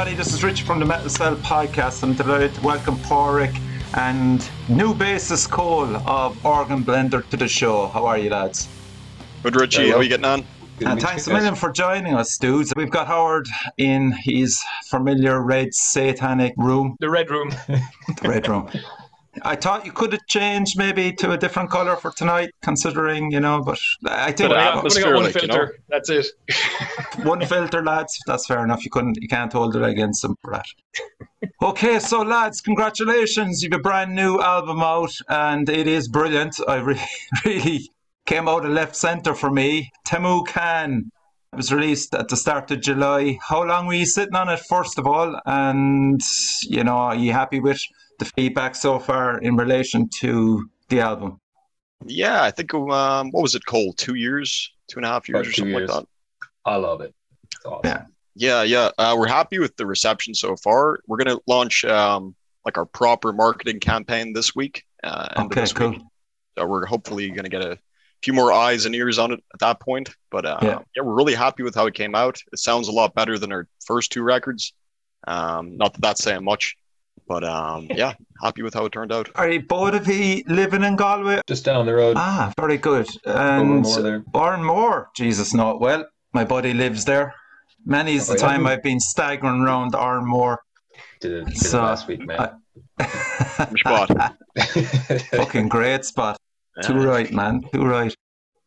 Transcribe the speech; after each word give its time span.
Hey 0.00 0.12
everybody, 0.12 0.24
this 0.24 0.32
is 0.32 0.42
Rich 0.42 0.62
from 0.62 0.78
the 0.78 0.86
Metal 0.86 1.10
Cell 1.10 1.36
podcast. 1.36 2.02
I'm 2.02 2.14
delighted 2.14 2.54
to 2.54 2.62
welcome 2.62 2.96
Pádraig 3.00 3.54
and 3.98 4.40
new 4.66 4.94
bassist 4.94 5.50
Cole 5.50 5.94
of 5.94 6.42
Organ 6.42 6.82
Blender 6.82 7.28
to 7.28 7.36
the 7.36 7.46
show. 7.46 7.86
How 7.88 8.06
are 8.06 8.16
you 8.16 8.30
lads? 8.30 8.66
Good 9.42 9.56
Richie, 9.56 9.90
how 9.90 9.98
are 9.98 10.02
you 10.02 10.08
getting 10.08 10.24
on? 10.24 10.46
And 10.86 11.02
thanks 11.02 11.26
a 11.26 11.34
million 11.34 11.54
for 11.54 11.70
joining 11.70 12.14
us, 12.14 12.38
dudes. 12.38 12.72
We've 12.74 12.90
got 12.90 13.08
Howard 13.08 13.46
in 13.76 14.12
his 14.12 14.64
familiar 14.86 15.42
red 15.42 15.74
satanic 15.74 16.54
room. 16.56 16.96
The 16.98 17.10
red 17.10 17.30
room. 17.30 17.50
the 17.68 17.82
red 18.22 18.48
room. 18.48 18.70
I 19.42 19.54
thought 19.54 19.86
you 19.86 19.92
could 19.92 20.12
have 20.12 20.26
changed 20.26 20.76
maybe 20.76 21.12
to 21.14 21.32
a 21.32 21.38
different 21.38 21.70
color 21.70 21.96
for 21.96 22.10
tonight, 22.10 22.50
considering 22.62 23.30
you 23.30 23.40
know. 23.40 23.62
But 23.62 23.78
I 24.04 24.32
think 24.32 24.50
But 24.50 24.58
I 24.58 24.74
got, 24.74 24.82
got 24.82 25.14
one 25.14 25.24
like, 25.24 25.42
you 25.42 25.48
know. 25.48 25.68
That's 25.88 26.10
it. 26.10 26.26
one 27.22 27.44
filter, 27.46 27.82
lads. 27.82 28.18
That's 28.26 28.46
fair 28.46 28.64
enough. 28.64 28.84
You 28.84 28.90
couldn't, 28.90 29.18
you 29.20 29.28
can't 29.28 29.52
hold 29.52 29.76
it 29.76 29.82
against 29.82 30.22
them 30.22 30.36
for 30.42 30.52
that. 30.52 30.66
Okay, 31.62 31.98
so 32.00 32.22
lads, 32.22 32.60
congratulations! 32.60 33.62
You've 33.62 33.72
a 33.72 33.78
brand 33.78 34.14
new 34.14 34.40
album 34.40 34.80
out, 34.82 35.12
and 35.28 35.68
it 35.68 35.86
is 35.86 36.08
brilliant. 36.08 36.56
I 36.66 36.76
re- 36.76 37.00
really 37.44 37.90
came 38.26 38.48
out 38.48 38.64
of 38.64 38.72
left 38.72 38.96
center 38.96 39.34
for 39.34 39.50
me. 39.50 39.92
Teemu 40.06 40.46
Khan. 40.46 41.10
It 41.52 41.56
was 41.56 41.72
released 41.72 42.14
at 42.14 42.28
the 42.28 42.36
start 42.36 42.70
of 42.70 42.80
July. 42.80 43.38
How 43.42 43.64
long 43.64 43.86
were 43.86 43.94
you 43.94 44.06
sitting 44.06 44.36
on 44.36 44.48
it, 44.48 44.60
first 44.60 44.98
of 44.98 45.06
all? 45.06 45.40
And 45.46 46.20
you 46.62 46.84
know, 46.84 46.96
are 46.96 47.16
you 47.16 47.32
happy 47.32 47.58
with 47.58 47.80
the 48.20 48.26
feedback 48.36 48.74
so 48.76 48.98
far 49.00 49.38
in 49.38 49.56
relation 49.56 50.08
to 50.20 50.68
the 50.88 51.00
album? 51.00 51.40
Yeah, 52.06 52.42
I 52.44 52.50
think 52.50 52.72
um, 52.72 53.30
what 53.32 53.42
was 53.42 53.54
it 53.56 53.64
called? 53.64 53.98
Two 53.98 54.14
years, 54.14 54.72
two 54.88 54.98
and 54.98 55.04
a 55.06 55.08
half 55.08 55.28
years, 55.28 55.40
About 55.40 55.48
or 55.48 55.52
something 55.52 55.74
years. 55.74 55.90
like 55.90 56.00
that. 56.04 56.06
I 56.64 56.76
love 56.76 57.00
it. 57.00 57.12
It's 57.52 57.64
awesome. 57.66 57.80
Yeah. 57.84 58.04
Yeah, 58.36 58.62
yeah. 58.62 58.90
Uh, 58.96 59.16
we're 59.18 59.26
happy 59.26 59.58
with 59.58 59.74
the 59.76 59.84
reception 59.84 60.34
so 60.34 60.54
far. 60.56 61.00
We're 61.08 61.16
gonna 61.18 61.38
launch 61.46 61.84
um, 61.84 62.34
like 62.64 62.78
our 62.78 62.86
proper 62.86 63.32
marketing 63.32 63.80
campaign 63.80 64.32
this 64.32 64.54
week. 64.54 64.84
Uh, 65.02 65.28
Okay, 65.44 65.60
this 65.62 65.72
cool. 65.72 65.90
week. 65.90 66.02
So 66.56 66.66
we're 66.66 66.86
hopefully 66.86 67.30
gonna 67.30 67.48
get 67.48 67.62
a 67.62 67.76
few 68.22 68.32
more 68.32 68.52
eyes 68.52 68.86
and 68.86 68.94
ears 68.94 69.18
on 69.18 69.32
it 69.32 69.40
at 69.52 69.60
that 69.60 69.80
point. 69.80 70.10
But 70.30 70.46
uh, 70.46 70.58
Yeah. 70.62 70.78
yeah. 70.94 71.02
we're 71.02 71.14
really 71.14 71.34
happy 71.34 71.62
with 71.64 71.74
how 71.74 71.86
it 71.86 71.94
came 71.94 72.14
out. 72.14 72.40
It 72.52 72.58
sounds 72.60 72.88
a 72.88 72.92
lot 72.92 73.14
better 73.14 73.38
than 73.38 73.50
our 73.52 73.66
first 73.84 74.12
two 74.12 74.22
records. 74.22 74.72
Um, 75.26 75.76
not 75.76 75.92
that 75.94 76.00
that's 76.00 76.22
saying 76.22 76.44
much, 76.44 76.76
but 77.28 77.44
um, 77.44 77.86
yeah, 77.94 78.14
happy 78.42 78.62
with 78.62 78.74
how 78.74 78.84
it 78.86 78.92
turned 78.92 79.12
out. 79.12 79.28
Are 79.34 79.48
you 79.50 79.62
both 79.62 79.94
of 79.94 80.06
you 80.08 80.42
living 80.46 80.82
in 80.84 80.96
Galway? 80.96 81.40
Just 81.46 81.64
down 81.64 81.86
the 81.86 81.94
road, 81.94 82.16
Ah, 82.18 82.52
very 82.58 82.76
good. 82.78 83.06
And 83.24 83.82
more. 83.82 84.22
Oranmore, 84.34 85.06
Jesus, 85.16 85.54
not 85.54 85.80
Well, 85.80 86.04
my 86.32 86.44
buddy 86.44 86.74
lives 86.74 87.04
there. 87.04 87.34
Many's 87.84 88.26
the 88.26 88.34
Oh, 88.34 88.36
yeah? 88.36 88.40
time 88.42 88.66
I've 88.66 88.82
been 88.82 89.00
staggering 89.00 89.62
around 89.62 89.92
Oranmore. 89.92 90.58
Did 91.20 91.48
it, 91.48 91.56
So, 91.56 91.82
last 91.82 92.06
week, 92.08 92.26
man. 92.26 92.60
Which 93.70 93.80
spot? 93.80 94.36
Fucking 95.30 95.68
great 95.68 96.04
spot. 96.04 96.36
Too 96.82 96.94
right, 96.94 97.30
man. 97.32 97.62
Too 97.72 97.84
right. 97.84 98.14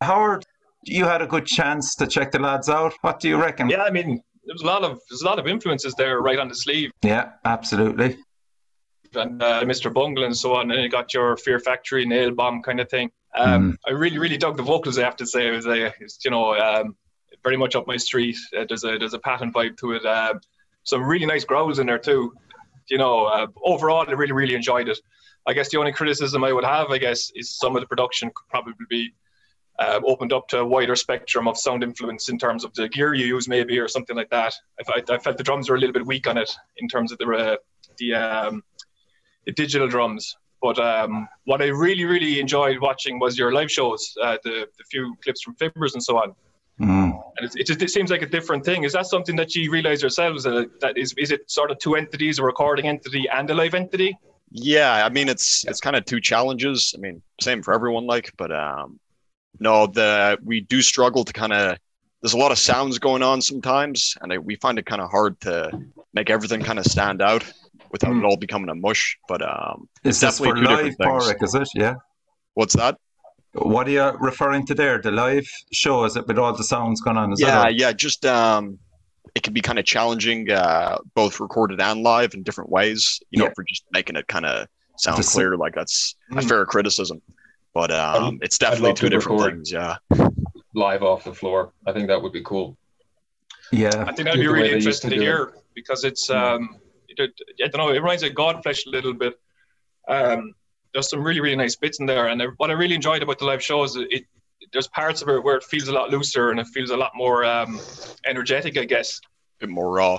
Howard, 0.00 0.44
you 0.84 1.04
had 1.04 1.22
a 1.22 1.26
good 1.26 1.46
chance 1.46 1.94
to 1.96 2.06
check 2.06 2.30
the 2.32 2.38
lads 2.38 2.68
out. 2.68 2.92
What 3.00 3.20
do 3.20 3.28
you 3.28 3.40
reckon? 3.40 3.68
Yeah, 3.68 3.82
I 3.82 3.90
mean, 3.90 4.20
there's 4.44 4.62
a 4.62 4.66
lot 4.66 4.84
of 4.84 4.98
there's 5.08 5.22
a 5.22 5.26
lot 5.26 5.38
of 5.38 5.46
influences 5.46 5.94
there 5.94 6.20
right 6.20 6.38
on 6.38 6.48
the 6.48 6.54
sleeve, 6.54 6.90
Yeah, 7.02 7.30
absolutely. 7.44 8.16
And 9.16 9.42
uh, 9.42 9.62
Mr. 9.64 9.92
Bungle 9.92 10.24
and 10.24 10.36
so 10.36 10.54
on. 10.54 10.70
And 10.70 10.82
you 10.82 10.88
got 10.88 11.14
your 11.14 11.36
Fear 11.36 11.60
Factory, 11.60 12.04
Nail 12.04 12.32
Bomb 12.32 12.62
kind 12.62 12.80
of 12.80 12.88
thing. 12.88 13.10
Um, 13.34 13.78
I 13.86 13.90
really, 13.90 14.18
really 14.18 14.36
dug 14.36 14.56
the 14.56 14.62
vocals. 14.62 14.98
I 14.98 15.02
have 15.02 15.16
to 15.16 15.26
say, 15.26 15.48
it 15.48 15.50
was 15.50 15.66
uh, 15.66 15.90
it's, 16.00 16.24
you 16.24 16.30
know 16.30 16.54
um, 16.54 16.96
very 17.42 17.56
much 17.56 17.74
up 17.74 17.86
my 17.86 17.96
street. 17.96 18.36
Uh, 18.56 18.64
there's 18.68 18.84
a 18.84 18.96
there's 18.98 19.14
a 19.14 19.18
Patton 19.18 19.52
vibe 19.52 19.76
to 19.78 19.92
it. 19.92 20.06
Um 20.06 20.40
some 20.84 21.02
really 21.02 21.26
nice 21.26 21.44
growls 21.44 21.78
in 21.78 21.86
there 21.86 21.98
too. 21.98 22.34
You 22.88 22.98
know, 22.98 23.24
uh, 23.24 23.46
overall, 23.64 24.04
I 24.06 24.12
really, 24.12 24.32
really 24.32 24.54
enjoyed 24.54 24.88
it. 24.88 24.98
I 25.46 25.52
guess 25.54 25.70
the 25.70 25.78
only 25.78 25.92
criticism 25.92 26.44
I 26.44 26.52
would 26.52 26.64
have, 26.64 26.90
I 26.90 26.98
guess, 26.98 27.32
is 27.34 27.56
some 27.56 27.74
of 27.74 27.80
the 27.80 27.86
production 27.86 28.28
could 28.28 28.48
probably 28.48 28.74
be 28.88 29.12
uh, 29.78 30.00
opened 30.06 30.32
up 30.32 30.48
to 30.48 30.60
a 30.60 30.64
wider 30.64 30.94
spectrum 30.94 31.48
of 31.48 31.58
sound 31.58 31.82
influence 31.82 32.28
in 32.28 32.38
terms 32.38 32.64
of 32.64 32.72
the 32.74 32.88
gear 32.88 33.14
you 33.14 33.26
use, 33.26 33.48
maybe, 33.48 33.78
or 33.78 33.88
something 33.88 34.16
like 34.16 34.30
that. 34.30 34.54
I, 34.78 35.00
I, 35.00 35.14
I 35.14 35.18
felt 35.18 35.36
the 35.36 35.42
drums 35.42 35.68
were 35.68 35.76
a 35.76 35.78
little 35.78 35.92
bit 35.92 36.06
weak 36.06 36.26
on 36.26 36.38
it 36.38 36.54
in 36.76 36.88
terms 36.88 37.10
of 37.10 37.18
the 37.18 37.26
uh, 37.26 37.56
the, 37.98 38.14
um, 38.14 38.62
the 38.76 38.93
digital 39.52 39.88
drums. 39.88 40.36
But 40.62 40.78
um, 40.78 41.28
what 41.44 41.60
I 41.60 41.66
really, 41.66 42.04
really 42.04 42.40
enjoyed 42.40 42.78
watching 42.80 43.18
was 43.18 43.38
your 43.38 43.52
live 43.52 43.70
shows, 43.70 44.14
uh, 44.22 44.38
the, 44.44 44.66
the 44.78 44.84
few 44.90 45.14
clips 45.22 45.42
from 45.42 45.54
Fibbers 45.56 45.92
and 45.92 46.02
so 46.02 46.16
on. 46.16 46.34
Mm. 46.80 47.22
And 47.36 47.46
it, 47.46 47.52
it 47.56 47.66
just 47.66 47.82
it 47.82 47.90
seems 47.90 48.10
like 48.10 48.22
a 48.22 48.26
different 48.26 48.64
thing. 48.64 48.84
Is 48.84 48.94
that 48.94 49.06
something 49.06 49.36
that 49.36 49.54
you 49.54 49.70
realize 49.70 50.00
yourselves? 50.00 50.46
Uh, 50.46 50.64
that 50.80 50.96
is, 50.96 51.12
is 51.18 51.30
it 51.30 51.50
sort 51.50 51.70
of 51.70 51.78
two 51.78 51.96
entities, 51.96 52.38
a 52.38 52.42
recording 52.42 52.88
entity 52.88 53.28
and 53.28 53.48
a 53.50 53.54
live 53.54 53.74
entity? 53.74 54.16
Yeah, 54.50 55.04
I 55.04 55.08
mean 55.08 55.28
it's 55.28 55.64
it's 55.66 55.80
kind 55.80 55.96
of 55.96 56.04
two 56.04 56.20
challenges. 56.20 56.94
I 56.96 57.00
mean, 57.00 57.22
same 57.40 57.62
for 57.62 57.74
everyone, 57.74 58.06
like, 58.06 58.32
but 58.36 58.50
um, 58.50 58.98
no, 59.60 59.86
the 59.86 60.38
we 60.42 60.60
do 60.62 60.80
struggle 60.80 61.24
to 61.24 61.32
kind 61.32 61.52
of. 61.52 61.78
There's 62.22 62.32
a 62.32 62.38
lot 62.38 62.52
of 62.52 62.58
sounds 62.58 62.98
going 62.98 63.22
on 63.22 63.42
sometimes, 63.42 64.16
and 64.22 64.32
I, 64.32 64.38
we 64.38 64.56
find 64.56 64.78
it 64.78 64.86
kind 64.86 65.02
of 65.02 65.10
hard 65.10 65.38
to 65.42 65.70
make 66.14 66.30
everything 66.30 66.62
kind 66.62 66.78
of 66.78 66.86
stand 66.86 67.20
out 67.20 67.44
without 67.94 68.12
Hmm. 68.12 68.20
it 68.20 68.24
all 68.28 68.36
becoming 68.46 68.68
a 68.68 68.74
mush. 68.86 69.04
But 69.28 69.40
um, 69.54 69.88
Is 70.02 70.20
this 70.20 70.38
for 70.38 70.46
definitely 70.46 70.60
two 70.62 70.68
live, 70.68 70.84
different 70.98 71.22
things. 71.22 71.32
Pádraig, 71.40 71.42
is 71.48 71.54
it? 71.54 71.68
Yeah. 71.84 71.94
what's 72.54 72.74
that? 72.82 72.94
What 73.74 73.86
are 73.88 73.90
you 73.98 74.06
referring 74.30 74.66
to 74.66 74.74
there? 74.74 74.96
The 75.00 75.12
live 75.12 75.46
show, 75.72 76.04
is 76.08 76.16
it 76.16 76.26
with 76.26 76.38
all 76.38 76.52
the 76.62 76.64
sounds 76.74 77.00
going 77.00 77.16
on? 77.16 77.32
Is 77.32 77.40
yeah, 77.40 77.62
that 77.62 77.74
yeah, 77.76 77.92
just 77.92 78.26
um, 78.26 78.78
it 79.36 79.42
can 79.44 79.52
be 79.52 79.60
kind 79.68 79.78
of 79.78 79.84
challenging, 79.84 80.50
uh, 80.50 80.98
both 81.14 81.38
recorded 81.46 81.80
and 81.80 82.02
live 82.02 82.34
in 82.34 82.42
different 82.42 82.70
ways. 82.70 83.20
You 83.30 83.38
know, 83.38 83.44
Yeah. 83.46 83.52
for 83.54 83.62
just 83.72 83.84
making 83.92 84.16
it 84.16 84.26
kind 84.26 84.44
of 84.44 84.66
sound 84.98 85.18
Just- 85.18 85.32
clear. 85.34 85.56
Like 85.56 85.74
that's 85.76 86.16
a 86.32 86.34
Mm. 86.34 86.48
fair 86.48 86.66
criticism. 86.66 87.22
But 87.74 87.90
um, 87.92 88.38
it's 88.42 88.58
definitely 88.58 88.94
two 88.94 89.08
different 89.08 89.40
record. 89.40 89.54
things. 89.54 89.72
Yeah. 89.72 89.96
Live 90.74 91.02
off 91.04 91.22
the 91.24 91.34
floor. 91.34 91.72
I 91.86 91.92
think 91.92 92.08
that 92.08 92.20
would 92.22 92.32
be 92.32 92.42
cool. 92.42 92.76
Yeah. 93.72 94.04
I 94.08 94.12
think 94.12 94.26
that'd 94.26 94.40
be 94.40 94.46
really 94.48 94.68
they 94.70 94.74
interesting 94.76 95.10
to 95.10 95.16
to 95.16 95.20
do 95.22 95.26
hear 95.28 95.52
because 95.74 96.02
it's 96.04 96.28
um, 96.30 96.60
it, 96.72 96.80
I 97.20 97.68
don't 97.68 97.76
know, 97.76 97.90
it 97.90 97.98
reminds 97.98 98.22
me 98.22 98.30
of 98.30 98.34
Godflesh 98.34 98.86
a 98.86 98.90
little 98.90 99.14
bit. 99.14 99.34
Um, 100.08 100.52
there's 100.92 101.10
some 101.10 101.22
really 101.22 101.40
really 101.40 101.56
nice 101.56 101.76
bits 101.76 101.98
in 102.00 102.06
there, 102.06 102.28
and 102.28 102.42
what 102.58 102.70
I 102.70 102.74
really 102.74 102.94
enjoyed 102.94 103.22
about 103.22 103.38
the 103.38 103.46
live 103.46 103.62
shows, 103.62 103.96
it, 103.96 104.08
it 104.10 104.24
there's 104.72 104.88
parts 104.88 105.22
of 105.22 105.28
it 105.28 105.42
where 105.42 105.56
it 105.56 105.64
feels 105.64 105.88
a 105.88 105.92
lot 105.92 106.10
looser 106.10 106.50
and 106.50 106.60
it 106.60 106.66
feels 106.68 106.90
a 106.90 106.96
lot 106.96 107.12
more 107.14 107.44
um, 107.44 107.80
energetic, 108.26 108.76
I 108.76 108.84
guess. 108.84 109.20
A 109.60 109.66
bit 109.66 109.70
more 109.70 109.90
raw. 109.90 110.18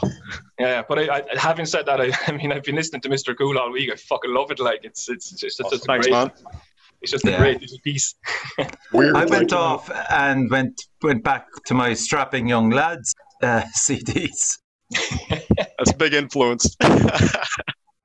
Yeah, 0.59 0.83
but 0.87 0.99
I, 0.99 1.17
I, 1.17 1.23
having 1.37 1.65
said 1.65 1.85
that, 1.87 1.99
I, 1.99 2.11
I 2.27 2.31
mean, 2.31 2.51
I've 2.51 2.63
been 2.63 2.75
listening 2.75 3.01
to 3.01 3.09
Mr. 3.09 3.37
Cool 3.37 3.57
all 3.57 3.71
week. 3.71 3.91
I 3.91 3.95
fucking 3.95 4.33
love 4.33 4.51
it. 4.51 4.59
Like 4.59 4.81
it's 4.83 5.09
it's 5.09 5.29
just 5.31 5.59
it's 5.59 5.69
just 5.69 5.83
a 5.83 5.85
Thanks, 5.85 6.07
great, 6.07 6.13
man. 6.13 6.31
it's 7.01 7.11
just 7.11 7.25
a 7.25 7.37
great 7.37 7.61
little 7.61 7.79
piece. 7.83 8.15
Weird. 8.93 9.15
I 9.15 9.21
like, 9.21 9.29
went 9.29 9.51
you 9.51 9.57
know. 9.57 9.63
off 9.63 9.91
and 10.09 10.49
went 10.49 10.81
went 11.01 11.23
back 11.23 11.47
to 11.65 11.73
my 11.73 11.93
strapping 11.93 12.47
young 12.47 12.69
lads 12.69 13.13
uh, 13.41 13.63
CDs. 13.77 14.57
That's 15.77 15.91
a 15.91 15.97
big 15.97 16.13
influence. 16.13 16.75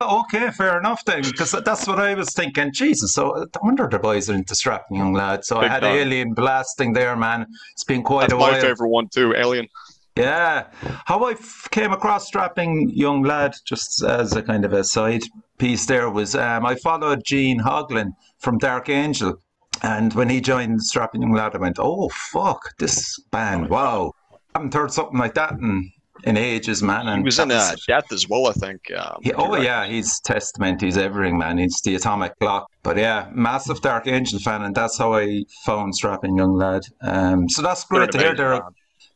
Okay, 0.02 0.50
fair 0.52 0.78
enough 0.78 1.04
then, 1.04 1.20
because 1.22 1.52
that's 1.52 1.86
what 1.86 1.98
I 1.98 2.14
was 2.14 2.30
thinking. 2.30 2.72
Jesus, 2.72 3.12
so 3.12 3.36
I 3.36 3.58
wonder 3.62 3.86
the 3.86 3.98
boys 3.98 4.30
are 4.30 4.34
into 4.34 4.54
strapping 4.54 4.96
young 4.96 5.12
lads. 5.12 5.46
So 5.46 5.58
I 5.58 5.68
had 5.68 5.80
time. 5.80 5.94
Alien 5.94 6.32
blasting 6.32 6.94
there, 6.94 7.14
man. 7.16 7.46
It's 7.72 7.84
been 7.84 8.02
quite 8.02 8.22
That's 8.22 8.32
a 8.32 8.36
while. 8.38 8.52
my 8.52 8.60
favorite 8.60 8.88
one 8.88 9.08
too. 9.12 9.34
Alien. 9.36 9.68
Yeah, 10.16 10.68
how 11.04 11.22
I 11.24 11.32
f- 11.32 11.68
came 11.70 11.92
across 11.92 12.26
strapping 12.26 12.90
young 12.90 13.22
lad, 13.22 13.54
just 13.66 14.02
as 14.02 14.34
a 14.34 14.42
kind 14.42 14.64
of 14.64 14.72
a 14.72 14.84
side 14.84 15.22
piece, 15.58 15.84
there 15.84 16.08
was 16.08 16.34
um, 16.34 16.64
I 16.64 16.76
followed 16.76 17.22
Gene 17.24 17.60
Hoglan 17.60 18.12
from 18.38 18.56
Dark 18.56 18.88
Angel, 18.88 19.36
and 19.82 20.14
when 20.14 20.30
he 20.30 20.40
joined 20.40 20.82
strapping 20.82 21.20
young 21.20 21.34
lad, 21.34 21.54
I 21.54 21.58
went, 21.58 21.76
"Oh 21.78 22.08
fuck, 22.08 22.60
this 22.78 23.18
band! 23.30 23.68
Wow, 23.68 24.12
I 24.32 24.60
haven't 24.60 24.72
heard 24.72 24.92
something 24.92 25.18
like 25.18 25.34
that 25.34 25.52
in 25.52 25.92
in 26.24 26.36
ages, 26.36 26.82
man." 26.82 27.08
And 27.08 27.18
He 27.18 27.24
was 27.24 27.38
in 27.38 27.50
uh, 27.50 27.74
Death 27.86 28.12
as 28.12 28.28
well, 28.28 28.46
I 28.48 28.52
think. 28.52 28.90
Um, 28.92 29.18
he- 29.22 29.32
oh 29.32 29.56
yeah, 29.56 29.86
he's 29.86 30.20
Testament. 30.20 30.80
He's 30.80 30.96
everything, 30.96 31.38
man. 31.38 31.58
He's 31.58 31.80
the 31.82 31.94
atomic 31.94 32.38
clock. 32.38 32.68
But 32.82 32.96
yeah, 32.96 33.28
massive 33.32 33.80
Dark 33.80 34.06
Angel 34.06 34.38
fan, 34.38 34.62
and 34.62 34.74
that's 34.74 34.98
how 34.98 35.14
I 35.14 35.44
found 35.64 35.94
strapping 35.94 36.36
young 36.36 36.54
lad. 36.54 36.82
Um, 37.02 37.48
so 37.48 37.62
that's 37.62 37.84
great 37.84 38.10
to 38.12 38.18
hear. 38.18 38.34
They're 38.34 38.62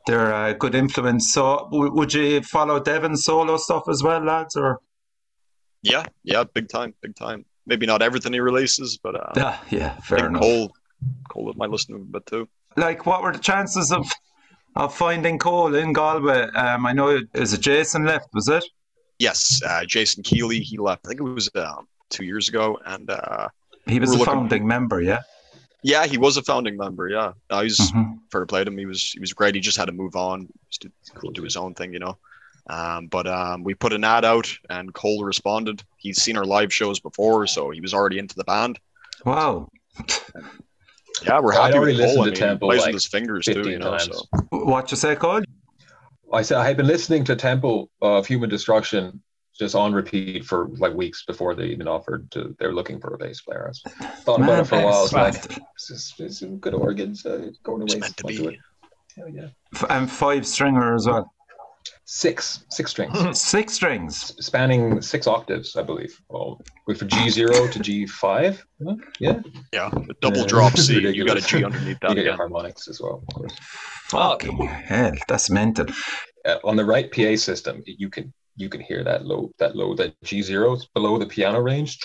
they're 0.07 0.33
a 0.49 0.55
good 0.55 0.75
influence. 0.75 1.33
So 1.33 1.69
w- 1.73 1.93
would 1.95 2.13
you 2.13 2.43
follow 2.43 2.79
Devin's 2.81 3.25
solo 3.25 3.57
stuff 3.57 3.85
as 3.89 4.03
well, 4.03 4.21
lads? 4.23 4.55
Or 4.57 4.81
Yeah, 5.83 6.05
yeah, 6.23 6.45
big 6.45 6.69
time, 6.69 6.95
big 7.03 7.15
time. 7.17 7.45
Maybe 7.67 7.87
not 7.87 8.03
everything 8.03 8.35
he 8.35 8.41
releases, 8.41 8.99
but 9.03 9.15
uh, 9.15 9.33
yeah, 9.37 9.59
yeah, 9.71 9.99
fair 10.01 10.27
enough. 10.27 10.43
Cole, 10.43 10.77
Cole 11.31 11.53
might 11.57 11.71
listen 11.71 11.95
to 11.95 12.01
him 12.03 12.09
a 12.09 12.13
bit 12.19 12.27
too. 12.27 12.49
Like, 12.77 13.07
what 13.07 13.23
were 13.23 13.33
the 13.33 13.39
chances 13.39 13.91
of 13.93 14.07
of 14.77 14.95
finding 14.95 15.39
Cole 15.39 15.75
in 15.75 15.93
Galway? 15.93 16.43
Um, 16.55 16.87
I 16.87 16.93
know 16.93 17.09
it 17.09 17.25
is 17.35 17.53
it 17.53 17.61
Jason 17.61 18.05
left, 18.05 18.29
was 18.35 18.49
it? 18.49 18.65
Yes, 19.19 19.61
uh, 19.67 19.85
Jason 19.87 20.23
Keeley, 20.23 20.61
he 20.61 20.77
left. 20.79 21.03
I 21.07 21.09
think 21.09 21.21
it 21.21 21.25
was 21.25 21.49
um, 21.55 21.87
two 22.11 22.25
years 22.25 22.49
ago, 22.49 22.79
and 22.87 23.09
uh, 23.11 23.49
He 23.87 24.01
was 24.01 24.11
a 24.11 24.19
looking- 24.19 24.33
founding 24.35 24.67
member, 24.67 25.01
yeah. 25.01 25.21
yeah, 25.83 26.07
he 26.07 26.19
was 26.19 26.37
a 26.37 26.43
founding 26.43 26.77
member. 26.77 27.09
Yeah, 27.09 27.33
no, 27.51 27.61
he's 27.61 27.79
Mhm. 27.93 28.19
fair 28.33 28.45
play 28.47 28.65
to 28.65 28.71
him. 28.71 28.79
He 28.79 28.87
was 28.87 29.11
he 29.13 29.21
was 29.21 29.33
great. 29.33 29.55
He 29.55 29.61
just 29.61 29.77
had 29.77 29.87
to 29.87 29.93
move 29.93 30.17
on, 30.17 30.49
to 30.81 30.91
do 31.33 31.43
his 31.43 31.57
own 31.57 31.75
thing, 31.75 31.93
you 31.93 32.01
know. 32.01 32.19
Um, 32.69 33.07
but 33.09 33.27
um, 33.27 33.63
we 33.63 33.75
put 33.75 33.93
an 33.93 34.05
ad 34.05 34.25
out, 34.25 34.49
and 34.71 34.93
Cole 34.95 35.23
responded. 35.25 35.83
He's 35.99 36.21
seen 36.23 36.37
our 36.37 36.45
live 36.47 36.73
shows 36.73 36.99
before, 36.99 37.47
so 37.47 37.71
he 37.71 37.81
was 37.81 37.93
already 37.95 38.19
into 38.19 38.35
the 38.35 38.45
band. 38.45 38.81
Wow. 39.25 39.69
Yeah, 41.25 41.41
we're 41.41 41.53
I'd 41.55 41.57
happy 41.67 41.75
already 41.75 41.93
with 41.97 42.01
Cole. 42.07 42.19
listened 42.19 42.23
I 42.23 42.25
to 42.25 42.31
mean, 42.31 42.41
Temple, 42.51 42.69
plays 42.69 42.81
like, 42.81 42.87
with 42.89 42.95
his 42.95 43.07
fingers 43.07 43.45
too, 43.47 43.55
15 43.55 43.73
you 43.73 43.79
know. 43.79 43.91
times. 43.91 44.05
So 44.05 44.23
What 44.51 44.91
you 44.91 44.97
say, 44.97 45.17
Cole? 45.17 45.43
I 46.33 46.43
said 46.43 46.59
I 46.59 46.67
had 46.67 46.77
been 46.77 46.87
listening 46.87 47.25
to 47.25 47.37
Temple 47.37 47.91
of 48.03 48.27
Human 48.27 48.51
Destruction 48.51 49.23
just 49.59 49.77
on 49.77 49.93
repeat 49.93 50.45
for 50.45 50.69
like 50.79 50.93
weeks 50.95 51.25
before 51.25 51.55
they 51.55 51.67
even 51.67 51.87
offered 51.87 52.29
to. 52.33 52.57
They're 52.59 52.73
looking 52.75 53.01
for 53.01 53.15
a 53.15 53.19
bass 53.19 53.41
player. 53.43 53.67
I 53.67 53.69
was 53.69 53.83
thought 54.25 54.41
about 54.41 54.61
it 54.61 54.65
for 54.67 54.81
a 54.81 54.85
while. 54.85 54.95
I 54.99 55.03
was 55.03 55.13
like, 55.13 55.35
it's, 55.37 55.89
just, 55.89 56.21
it's 56.21 56.41
some 56.41 56.59
good 56.59 56.75
organs 56.75 57.25
uh, 57.25 57.51
going 57.63 57.83
it's 57.83 57.93
away. 57.95 58.01
meant 58.01 58.17
to 58.17 58.25
be. 58.25 58.37
do 58.37 58.49
it. 58.49 58.57
Hell 59.17 59.29
yeah. 59.29 59.47
F- 59.75 59.85
And 59.91 60.11
five 60.11 60.45
stringer 60.45 60.95
as 60.97 61.07
well. 61.07 61.33
Six, 62.07 62.65
six 62.71 62.91
strings, 62.91 63.39
Six 63.41 63.73
strings. 63.75 64.35
spanning 64.45 65.01
six 65.03 65.27
octaves, 65.27 65.77
I 65.77 65.83
believe. 65.83 66.19
Well, 66.29 66.61
went 66.87 66.99
from 66.99 67.09
G 67.09 67.29
zero 67.31 67.67
to 67.69 67.79
G 67.79 68.07
five. 68.07 68.65
Yeah, 69.21 69.41
Yeah, 69.73 69.91
a 69.93 70.15
double 70.21 70.39
Yeah, 70.39 70.47
drop 70.47 70.73
it's 70.73 70.87
C. 70.87 70.95
You 71.01 71.25
got 71.25 71.37
a 71.39 71.41
g 71.41 71.57
ridiculous. 71.57 71.61
G 71.61 71.65
underneath 71.65 71.87
you 71.89 72.09
that 72.09 72.15
get 72.17 72.25
your 72.25 72.37
harmonics 72.37 72.89
as 72.89 73.01
well, 73.01 73.23
of 73.27 73.35
course. 73.35 73.57
Fucking 74.09 74.59
hell, 74.67 75.13
that's 75.29 75.51
mental. 75.51 75.87
uh, 76.47 76.57
on 76.65 76.77
the 76.77 76.85
right 76.85 77.11
PA 77.11 77.37
system, 77.37 77.83
you 77.87 78.09
can 78.11 78.33
you 78.57 78.69
can 78.69 78.81
hear 78.81 79.03
that 79.05 79.25
low 79.27 79.51
that 79.59 79.75
low 79.77 79.95
that 79.95 80.15
G 80.23 80.43
zeros 80.43 80.87
below 80.95 81.19
the 81.19 81.27
piano 81.27 81.61
range. 81.61 81.99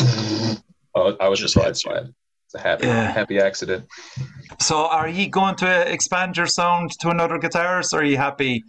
I, 0.00 0.56
I 1.20 1.28
was 1.28 1.40
Just 1.40 1.54
surprised 1.54 1.84
hits 1.84 1.84
by 1.84 2.00
it. 2.00 2.14
It's 2.46 2.54
a 2.54 2.60
happy 2.60 2.86
Yeah. 2.86 3.12
happy 3.12 3.38
accident. 3.38 3.86
So, 4.60 4.86
are 4.86 5.08
you 5.08 5.28
going 5.28 5.54
to 5.56 5.92
expand 5.92 6.36
your 6.36 6.46
sound 6.46 6.90
to 7.00 7.08
another 7.10 7.38
guitarist, 7.38 7.92
or 7.94 8.00
are 8.00 8.04
you 8.04 8.16
happy 8.18 8.62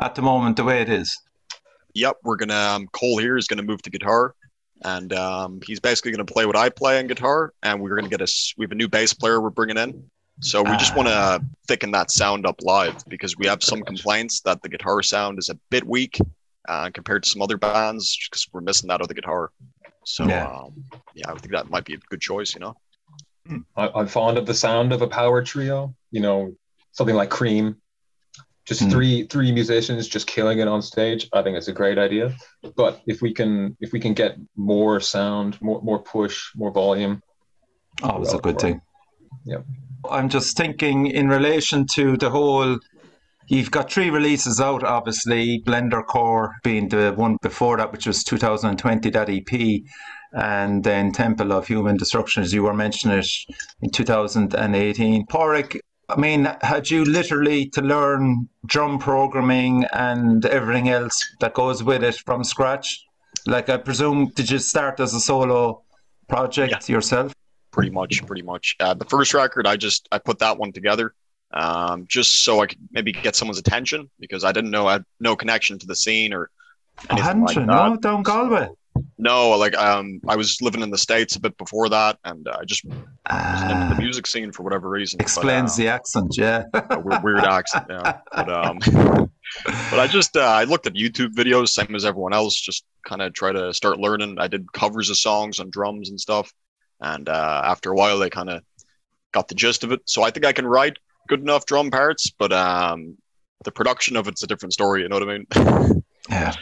at 0.00 0.14
the 0.14 0.22
moment 0.22 0.56
the 0.56 0.64
way 0.64 0.80
it 0.80 0.88
is? 0.88 1.16
Yep, 1.94 2.18
we're 2.22 2.36
gonna. 2.36 2.54
Um, 2.54 2.88
Cole 2.92 3.18
here 3.18 3.36
is 3.36 3.46
gonna 3.46 3.62
move 3.62 3.82
to 3.82 3.90
guitar, 3.90 4.34
and 4.84 5.12
um, 5.12 5.60
he's 5.66 5.80
basically 5.80 6.12
gonna 6.12 6.24
play 6.24 6.46
what 6.46 6.56
I 6.56 6.68
play 6.70 6.98
on 6.98 7.06
guitar, 7.06 7.52
and 7.62 7.80
we're 7.80 7.96
gonna 7.96 8.08
get 8.08 8.20
a. 8.20 8.24
s- 8.24 8.54
We 8.56 8.64
have 8.64 8.72
a 8.72 8.76
new 8.76 8.88
bass 8.88 9.12
player 9.12 9.40
we're 9.40 9.50
bringing 9.50 9.76
in, 9.76 10.04
so 10.40 10.62
we 10.62 10.76
just 10.76 10.92
Ah. 10.92 10.96
want 10.96 11.08
to 11.08 11.44
thicken 11.66 11.90
that 11.92 12.10
sound 12.10 12.46
up 12.46 12.56
live 12.62 12.96
because 13.08 13.36
we 13.36 13.46
have 13.46 13.62
some 13.62 13.82
complaints 13.82 14.40
that 14.42 14.62
the 14.62 14.68
guitar 14.68 15.02
sound 15.02 15.38
is 15.38 15.48
a 15.48 15.54
bit 15.70 15.84
weak 15.86 16.18
uh, 16.68 16.90
compared 16.94 17.24
to 17.24 17.28
some 17.28 17.42
other 17.42 17.56
bands 17.56 18.16
because 18.30 18.46
we're 18.52 18.60
missing 18.60 18.86
that 18.88 19.00
other 19.00 19.14
guitar. 19.14 19.50
So 20.04 20.28
Yeah. 20.28 20.46
um, 20.46 20.84
yeah, 21.14 21.28
I 21.30 21.34
think 21.34 21.50
that 21.52 21.70
might 21.70 21.84
be 21.84 21.94
a 21.94 21.98
good 22.08 22.20
choice. 22.20 22.54
You 22.54 22.60
know. 22.60 22.76
I, 23.76 23.88
I'm 23.96 24.06
fond 24.06 24.38
of 24.38 24.46
the 24.46 24.54
sound 24.54 24.92
of 24.92 25.02
a 25.02 25.08
power 25.08 25.42
trio. 25.42 25.92
You 26.12 26.20
know, 26.20 26.54
something 26.92 27.16
like 27.16 27.30
Cream. 27.30 27.76
Just 28.70 28.82
Hmm. 28.82 28.90
three 28.90 29.26
three 29.26 29.50
musicians 29.50 30.06
just 30.06 30.28
killing 30.28 30.60
it 30.60 30.68
on 30.68 30.80
stage. 30.80 31.28
I 31.32 31.42
think 31.42 31.56
it's 31.56 31.66
a 31.66 31.72
great 31.72 31.98
idea. 31.98 32.32
But 32.76 33.00
if 33.04 33.20
we 33.20 33.34
can 33.34 33.76
if 33.80 33.90
we 33.92 33.98
can 33.98 34.14
get 34.14 34.36
more 34.54 35.00
sound, 35.00 35.60
more 35.60 35.82
more 35.82 36.00
push, 36.00 36.36
more 36.54 36.70
volume, 36.70 37.20
oh 38.04 38.22
it's 38.22 38.32
a 38.32 38.38
good 38.38 38.60
thing. 38.60 38.80
Yep. 39.44 39.64
I'm 40.08 40.28
just 40.28 40.56
thinking 40.56 41.08
in 41.08 41.28
relation 41.28 41.84
to 41.96 42.16
the 42.16 42.30
whole. 42.30 42.78
You've 43.48 43.72
got 43.72 43.90
three 43.90 44.10
releases 44.10 44.60
out, 44.60 44.84
obviously. 44.84 45.60
Blender 45.66 46.06
Core 46.06 46.54
being 46.62 46.88
the 46.90 47.12
one 47.16 47.38
before 47.42 47.76
that, 47.78 47.90
which 47.90 48.06
was 48.06 48.22
2020, 48.22 49.10
that 49.10 49.28
EP, 49.28 49.82
and 50.32 50.84
then 50.84 51.10
Temple 51.10 51.50
of 51.52 51.66
Human 51.66 51.96
Destruction, 51.96 52.44
as 52.44 52.54
you 52.54 52.62
were 52.62 52.72
mentioning 52.84 53.18
it 53.18 53.26
in 53.82 53.90
2018. 53.90 55.26
Pádraig, 55.26 55.80
I 56.10 56.16
mean, 56.16 56.48
had 56.62 56.90
you 56.90 57.04
literally 57.04 57.66
to 57.70 57.82
learn 57.82 58.48
drum 58.66 58.98
programming 58.98 59.84
and 59.92 60.44
everything 60.46 60.88
else 60.88 61.22
that 61.40 61.54
goes 61.54 61.82
with 61.82 62.02
it 62.02 62.16
from 62.16 62.44
scratch? 62.44 63.04
Like, 63.46 63.68
I 63.68 63.76
presume, 63.76 64.32
did 64.34 64.50
you 64.50 64.58
start 64.58 65.00
as 65.00 65.14
a 65.14 65.20
solo 65.20 65.82
project 66.28 66.88
yourself? 66.88 67.32
pretty 67.72 67.90
much 67.90 68.26
pretty 68.26 68.42
much 68.42 68.74
uh, 68.80 68.94
the 68.94 69.04
first 69.04 69.32
record 69.32 69.64
i 69.64 69.76
just 69.76 70.08
i 70.10 70.18
put 70.18 70.40
that 70.40 70.58
one 70.58 70.72
together 70.72 71.14
um, 71.52 72.04
just 72.08 72.42
so 72.42 72.60
i 72.60 72.66
could 72.66 72.78
maybe 72.90 73.12
get 73.12 73.36
someone's 73.36 73.58
attention 73.58 74.10
because 74.18 74.42
i 74.42 74.50
didn't 74.50 74.72
know 74.72 74.88
i 74.88 74.92
had 74.94 75.04
no 75.20 75.36
connection 75.36 75.78
to 75.78 75.86
the 75.86 75.94
scene 75.94 76.32
or 76.32 76.50
anything 77.08 77.24
hadn't 77.24 77.42
like 77.44 77.56
that. 77.56 77.66
No, 77.66 77.96
down 77.96 78.22
Galway. 78.22 78.68
No 79.20 79.50
like 79.50 79.76
um 79.76 80.20
i 80.28 80.36
was 80.36 80.60
living 80.60 80.82
in 80.82 80.90
the 80.90 80.98
states 80.98 81.36
a 81.36 81.40
bit 81.40 81.56
before 81.58 81.88
that 81.88 82.18
and 82.24 82.48
uh, 82.48 82.56
i 82.60 82.64
just 82.64 82.84
was 82.84 82.94
into 82.94 83.06
Ah, 83.26 83.94
the 83.94 84.02
music 84.02 84.26
scene 84.26 84.52
for 84.52 84.62
whatever 84.62 84.88
reason 84.88 85.18
but, 85.18 85.24
explains 85.24 85.74
uh, 85.74 85.82
the 85.82 85.88
accent, 85.88 86.36
yeah. 86.36 86.64
a 86.74 86.98
weird, 86.98 87.22
weird 87.22 87.44
accent 87.44 87.86
yeah 87.88 88.18
but 88.34 88.48
um 88.48 88.78
but 89.64 89.98
i 89.98 90.06
just 90.06 90.36
uh, 90.36 90.40
i 90.40 90.64
looked 90.64 90.86
at 90.86 90.94
youtube 90.94 91.34
videos 91.34 91.68
same 91.68 91.94
as 91.94 92.04
everyone 92.04 92.32
else 92.32 92.54
just 92.54 92.84
kind 93.06 93.22
of 93.22 93.32
try 93.32 93.52
to 93.52 93.72
start 93.72 93.98
learning 93.98 94.36
i 94.38 94.46
did 94.46 94.70
covers 94.72 95.10
of 95.10 95.16
songs 95.16 95.58
on 95.58 95.70
drums 95.70 96.10
and 96.10 96.20
stuff 96.20 96.52
and 97.00 97.28
uh, 97.28 97.62
after 97.64 97.90
a 97.92 97.94
while 97.94 98.18
they 98.18 98.30
kind 98.30 98.50
of 98.50 98.62
got 99.32 99.48
the 99.48 99.54
gist 99.54 99.84
of 99.84 99.92
it 99.92 100.00
so 100.06 100.22
i 100.22 100.30
think 100.30 100.44
i 100.44 100.52
can 100.52 100.66
write 100.66 100.98
good 101.28 101.40
enough 101.40 101.66
drum 101.66 101.90
parts 101.90 102.30
but 102.30 102.52
um 102.52 103.16
the 103.64 103.70
production 103.70 104.16
of 104.16 104.26
it's 104.26 104.42
a 104.42 104.46
different 104.46 104.72
story 104.72 105.02
you 105.02 105.08
know 105.08 105.18
what 105.18 105.28
i 105.28 105.38
mean 105.38 106.02
yeah. 106.30 106.54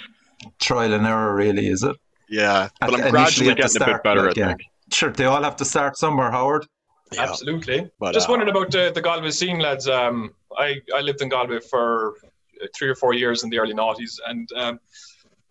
Trial 0.60 0.92
and 0.92 1.06
error, 1.06 1.34
really, 1.34 1.66
is 1.66 1.82
it? 1.82 1.96
Yeah 2.28 2.68
but 2.80 2.94
At- 2.94 3.00
i'm 3.00 3.00
initially 3.00 3.10
gradually 3.10 3.50
at 3.50 3.56
the 3.56 3.62
getting 3.62 3.82
a 3.82 3.96
bit 3.96 4.02
better 4.02 4.26
like, 4.28 4.38
i 4.38 4.48
yeah. 4.50 4.54
Sure, 4.92 5.10
they 5.10 5.24
all 5.24 5.42
have 5.42 5.56
to 5.56 5.64
start 5.64 5.96
somewhere, 5.96 6.30
Howard. 6.30 6.66
yeah. 7.12 7.22
Absolutely. 7.22 7.90
But, 7.98 8.14
Just 8.14 8.28
uh, 8.28 8.32
wondering 8.32 8.50
about 8.50 8.70
the, 8.70 8.90
the 8.94 9.00
Galway 9.00 9.30
scene, 9.30 9.58
lads. 9.58 9.88
Um, 9.88 10.34
I, 10.56 10.76
I 10.94 11.00
lived 11.00 11.20
in 11.20 11.28
Galway 11.28 11.60
for 11.60 12.14
uh, 12.62 12.66
three 12.76 12.88
or 12.88 12.94
four 12.94 13.14
years 13.14 13.44
in 13.44 13.50
the 13.50 13.58
early 13.58 13.74
noughties, 13.74 14.18
and 14.26 14.48
um, 14.56 14.80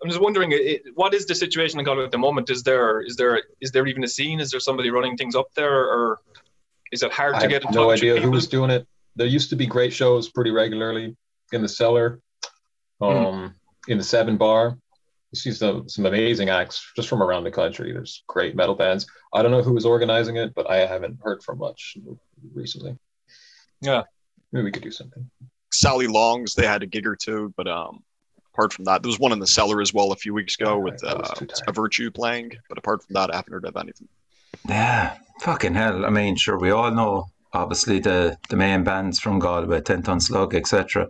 I'm 0.01 0.09
just 0.09 0.21
wondering, 0.21 0.51
it, 0.53 0.83
what 0.95 1.13
is 1.13 1.25
the 1.25 1.35
situation 1.35 1.79
in 1.79 1.85
Galway 1.85 2.03
at 2.03 2.11
the 2.11 2.17
moment? 2.17 2.49
Is 2.49 2.63
there 2.63 3.01
is 3.01 3.15
there 3.15 3.41
is 3.61 3.71
there 3.71 3.87
even 3.87 4.03
a 4.03 4.07
scene? 4.07 4.39
Is 4.39 4.51
there 4.51 4.59
somebody 4.59 4.89
running 4.89 5.17
things 5.17 5.35
up 5.35 5.47
there, 5.55 5.73
or 5.73 6.19
is 6.91 7.03
it 7.03 7.11
hard 7.11 7.35
I 7.35 7.39
to 7.39 7.41
have 7.43 7.49
get 7.49 7.65
in 7.65 7.71
no 7.73 7.89
touch 7.89 7.99
idea 7.99 8.13
with 8.15 8.23
who 8.23 8.31
was 8.31 8.47
doing 8.47 8.69
it. 8.69 8.87
There 9.15 9.27
used 9.27 9.49
to 9.49 9.55
be 9.55 9.65
great 9.65 9.93
shows 9.93 10.29
pretty 10.29 10.51
regularly 10.51 11.15
in 11.51 11.61
the 11.63 11.69
cellar, 11.69 12.19
um, 13.01 13.55
in 13.87 13.97
the 13.97 14.03
Seven 14.03 14.37
Bar. 14.37 14.77
You 15.45 15.53
see 15.53 15.57
some 15.57 15.87
some 15.87 16.05
amazing 16.05 16.49
acts 16.49 16.91
just 16.95 17.07
from 17.07 17.21
around 17.21 17.43
the 17.43 17.51
country. 17.51 17.91
There's 17.93 18.23
great 18.27 18.55
metal 18.55 18.75
bands. 18.75 19.05
I 19.33 19.41
don't 19.41 19.51
know 19.51 19.61
who 19.61 19.73
was 19.73 19.85
organizing 19.85 20.37
it, 20.37 20.55
but 20.55 20.69
I 20.69 20.77
haven't 20.77 21.19
heard 21.21 21.43
from 21.43 21.59
much 21.59 21.97
recently. 22.53 22.97
Yeah. 23.81 24.03
maybe 24.51 24.65
we 24.65 24.71
could 24.71 24.83
do 24.83 24.91
something. 24.91 25.29
Sally 25.71 26.07
Longs, 26.07 26.55
they 26.55 26.65
had 26.65 26.81
a 26.81 26.87
gig 26.87 27.05
or 27.05 27.15
two, 27.15 27.53
but 27.55 27.67
um, 27.67 28.03
apart 28.53 28.73
from 28.73 28.85
that, 28.85 29.03
there 29.03 29.09
was 29.09 29.19
one 29.19 29.31
in 29.31 29.39
the 29.39 29.45
cellar 29.47 29.81
as 29.81 29.93
well 29.93 30.11
a 30.11 30.15
few 30.15 30.33
weeks 30.33 30.55
ago 30.59 30.73
Alright, 30.73 30.93
with 30.93 31.01
that 31.01 31.17
uh, 31.17 31.61
a 31.67 31.71
Virtue 31.71 32.09
playing. 32.09 32.53
But 32.67 32.79
apart 32.79 33.03
from 33.03 33.13
that, 33.13 33.31
I 33.31 33.35
haven't 33.35 33.53
heard 33.53 33.65
of 33.65 33.77
anything. 33.77 34.07
Yeah, 34.67 35.17
fucking 35.41 35.75
hell. 35.75 36.05
I 36.05 36.09
mean, 36.09 36.35
sure, 36.35 36.57
we 36.57 36.71
all 36.71 36.89
know, 36.89 37.27
obviously, 37.57 37.99
the, 37.99 38.37
the 38.49 38.55
main 38.55 38.83
bands 38.83 39.19
from 39.19 39.39
Galway, 39.39 39.81
Ten 39.81 40.03
Ton 40.03 40.19
Slug, 40.19 40.55
etc. 40.55 41.07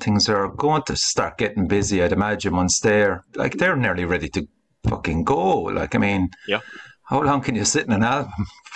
Things 0.00 0.28
are 0.28 0.48
going 0.48 0.82
to 0.84 0.96
start 0.96 1.38
getting 1.38 1.68
busy, 1.68 2.02
I'd 2.02 2.12
imagine, 2.12 2.54
once 2.56 2.80
they're, 2.80 3.24
like, 3.34 3.54
they're 3.58 3.76
nearly 3.76 4.04
ready 4.04 4.28
to 4.30 4.46
fucking 4.88 5.24
go. 5.24 5.62
Like, 5.62 5.94
I 5.94 5.98
mean, 5.98 6.30
Yeah. 6.48 6.60
how 7.04 7.22
long 7.22 7.40
can 7.42 7.54
you 7.54 7.64
sit 7.64 7.86
in 7.86 7.92
an 7.92 8.02
album? 8.02 8.32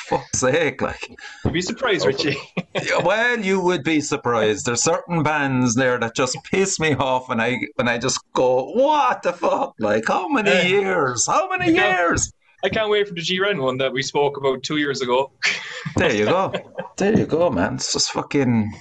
For 0.08 0.18
fuck's 0.18 0.40
sake, 0.40 0.82
like. 0.82 1.00
You'd 1.44 1.54
be 1.54 1.62
surprised, 1.62 2.06
Richie. 2.06 2.36
Yeah, 2.74 2.98
well, 3.04 3.38
you 3.38 3.60
would 3.60 3.84
be 3.84 4.00
surprised. 4.00 4.66
There's 4.66 4.82
certain 4.82 5.22
bands 5.22 5.76
there 5.76 5.96
that 5.98 6.14
just 6.16 6.36
piss 6.50 6.78
me 6.80 6.94
off, 6.96 7.30
and 7.30 7.40
I 7.40 7.60
and 7.78 7.88
I 7.88 7.98
just 7.98 8.18
go, 8.34 8.64
"What 8.72 9.22
the 9.22 9.32
fuck? 9.32 9.74
Like, 9.78 10.04
how 10.08 10.26
many 10.28 10.50
Yeah. 10.50 10.62
years? 10.80 11.26
How 11.28 11.48
many 11.48 11.72
years?" 11.72 12.32
I 12.64 12.68
can't 12.70 12.90
wait 12.90 13.06
for 13.06 13.14
the 13.14 13.20
G 13.20 13.38
Ren 13.40 13.60
one 13.60 13.76
that 13.78 13.92
we 13.92 14.02
spoke 14.02 14.36
about 14.38 14.62
two 14.62 14.78
years 14.78 15.00
ago. 15.02 15.30
There 15.96 16.12
you 16.14 16.24
go. 16.24 16.50
There 16.96 17.16
you 17.16 17.26
go, 17.26 17.50
man. 17.50 17.74
It's 17.74 17.92
just 17.92 18.10
fucking. 18.12 18.72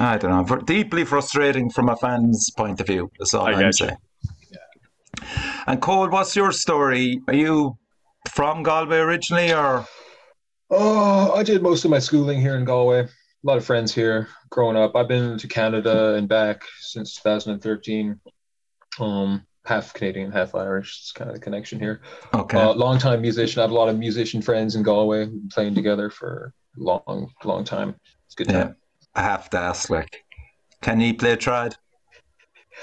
I 0.00 0.16
don't 0.16 0.30
know. 0.30 0.42
ver- 0.42 0.62
Deeply 0.64 1.04
frustrating 1.04 1.68
from 1.70 1.90
a 1.90 1.96
fan's 1.96 2.50
point 2.56 2.80
of 2.80 2.86
view. 2.86 3.10
That's 3.18 3.34
all 3.34 3.46
I 3.46 3.52
I'm 3.52 3.58
get 3.58 3.66
you. 3.66 3.72
saying. 3.88 3.96
And 5.66 5.80
Cole, 5.82 6.08
what's 6.08 6.34
your 6.34 6.50
story? 6.52 7.20
Are 7.28 7.34
you 7.34 7.76
from 8.30 8.62
Galway 8.62 8.98
originally, 8.98 9.52
or 9.52 9.86
Oh, 10.70 11.32
I 11.34 11.42
did 11.42 11.62
most 11.62 11.84
of 11.84 11.90
my 11.90 11.98
schooling 12.00 12.40
here 12.40 12.56
in 12.56 12.64
Galway. 12.64 13.00
A 13.00 13.08
lot 13.44 13.58
of 13.58 13.64
friends 13.64 13.94
here 13.94 14.28
growing 14.50 14.76
up. 14.76 14.96
I've 14.96 15.08
been 15.08 15.38
to 15.38 15.46
Canada 15.46 16.14
and 16.14 16.26
back 16.28 16.62
since 16.80 17.14
2013. 17.16 18.18
Um, 18.98 19.46
half 19.66 19.92
Canadian, 19.92 20.32
half 20.32 20.54
Irish. 20.54 21.00
It's 21.00 21.12
kind 21.12 21.28
of 21.28 21.34
the 21.36 21.40
connection 21.40 21.78
here. 21.78 22.00
okay? 22.32 22.58
Uh, 22.58 22.72
long 22.72 22.98
time 22.98 23.20
musician. 23.20 23.60
I 23.60 23.62
have 23.62 23.70
a 23.70 23.74
lot 23.74 23.88
of 23.88 23.98
musician 23.98 24.40
friends 24.40 24.76
in 24.76 24.82
Galway 24.82 25.28
playing 25.50 25.74
together 25.74 26.08
for 26.10 26.54
a 26.78 26.82
long, 26.82 27.30
long 27.44 27.64
time. 27.64 27.96
It's 28.26 28.34
a 28.34 28.36
good 28.36 28.52
yeah, 28.52 28.64
time. 28.64 28.76
I 29.14 29.22
have 29.22 29.50
to 29.50 29.58
ask. 29.58 29.90
Like, 29.90 30.24
can 30.82 31.00
you 31.00 31.14
play 31.14 31.36
trad? 31.36 31.76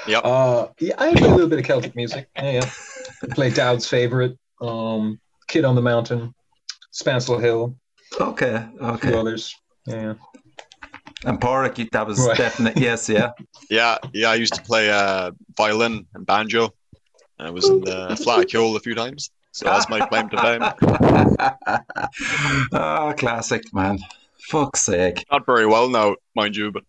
Yep. 0.07 0.21
Uh, 0.25 0.67
yeah, 0.79 0.95
I 0.97 1.13
play 1.13 1.27
a 1.27 1.31
little 1.31 1.49
bit 1.49 1.59
of 1.59 1.65
Celtic 1.65 1.95
music. 1.95 2.27
Yeah, 2.35 2.51
yeah. 2.51 2.69
I 3.23 3.33
play 3.33 3.51
Dowd's 3.51 3.87
favorite, 3.87 4.37
um, 4.59 5.19
Kid 5.47 5.65
on 5.65 5.75
the 5.75 5.81
Mountain, 5.81 6.33
Spancel 6.91 7.39
Hill, 7.39 7.77
Okay, 8.19 8.65
a 8.79 8.97
few 8.97 9.09
okay. 9.09 9.17
others. 9.17 9.55
Yeah. 9.85 10.15
And 11.25 11.39
Pádraig, 11.39 11.89
that 11.91 12.05
was 12.07 12.19
Right. 12.19 12.37
definite. 12.37 12.77
Yes, 12.77 13.07
yeah. 13.09 13.31
Yeah, 13.69 13.97
yeah. 14.13 14.29
I 14.29 14.35
used 14.35 14.53
to 14.55 14.61
play 14.61 14.91
uh, 14.91 15.31
violin 15.57 16.05
and 16.13 16.25
banjo. 16.25 16.73
I 17.39 17.49
was 17.49 17.67
in 17.69 17.81
the 17.81 18.07
Fleadh 18.23 18.47
Cheoil 18.47 18.75
a 18.75 18.79
few 18.79 18.93
times, 18.95 19.31
so 19.51 19.65
that's 19.65 19.89
my 19.89 19.99
claim 20.07 20.29
to 20.29 20.37
fame. 20.41 20.61
oh, 22.73 23.13
classic, 23.17 23.63
man. 23.73 23.99
Fuck's 24.49 24.81
sake. 24.81 25.25
Not 25.31 25.45
very 25.45 25.65
well 25.65 25.89
now, 25.89 26.15
mind 26.35 26.55
you, 26.55 26.71
but 26.71 26.83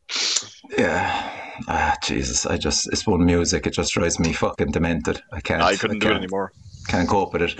Yeah. 0.76 1.30
Ah, 1.68 1.94
Jesus. 2.02 2.46
I 2.46 2.56
just, 2.58 2.88
it's 2.92 3.06
one 3.06 3.24
music. 3.24 3.66
It 3.66 3.74
just 3.74 3.92
drives 3.92 4.18
me 4.18 4.32
fucking 4.32 4.72
demented. 4.72 5.22
I 5.32 5.40
can't. 5.40 5.62
I 5.62 5.76
couldn't 5.76 6.00
do 6.00 6.08
it 6.08 6.10
can't. 6.10 6.22
anymore. 6.24 6.52
can't 6.88 7.08
cope 7.08 7.32
with 7.32 7.42
it. 7.42 7.54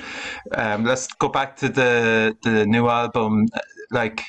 Um, 0.52 0.84
let's 0.84 1.06
go 1.14 1.28
back 1.28 1.56
to 1.58 1.68
the 1.68 2.36
the 2.42 2.66
new 2.66 2.88
album. 2.88 3.46
Like 3.92 4.20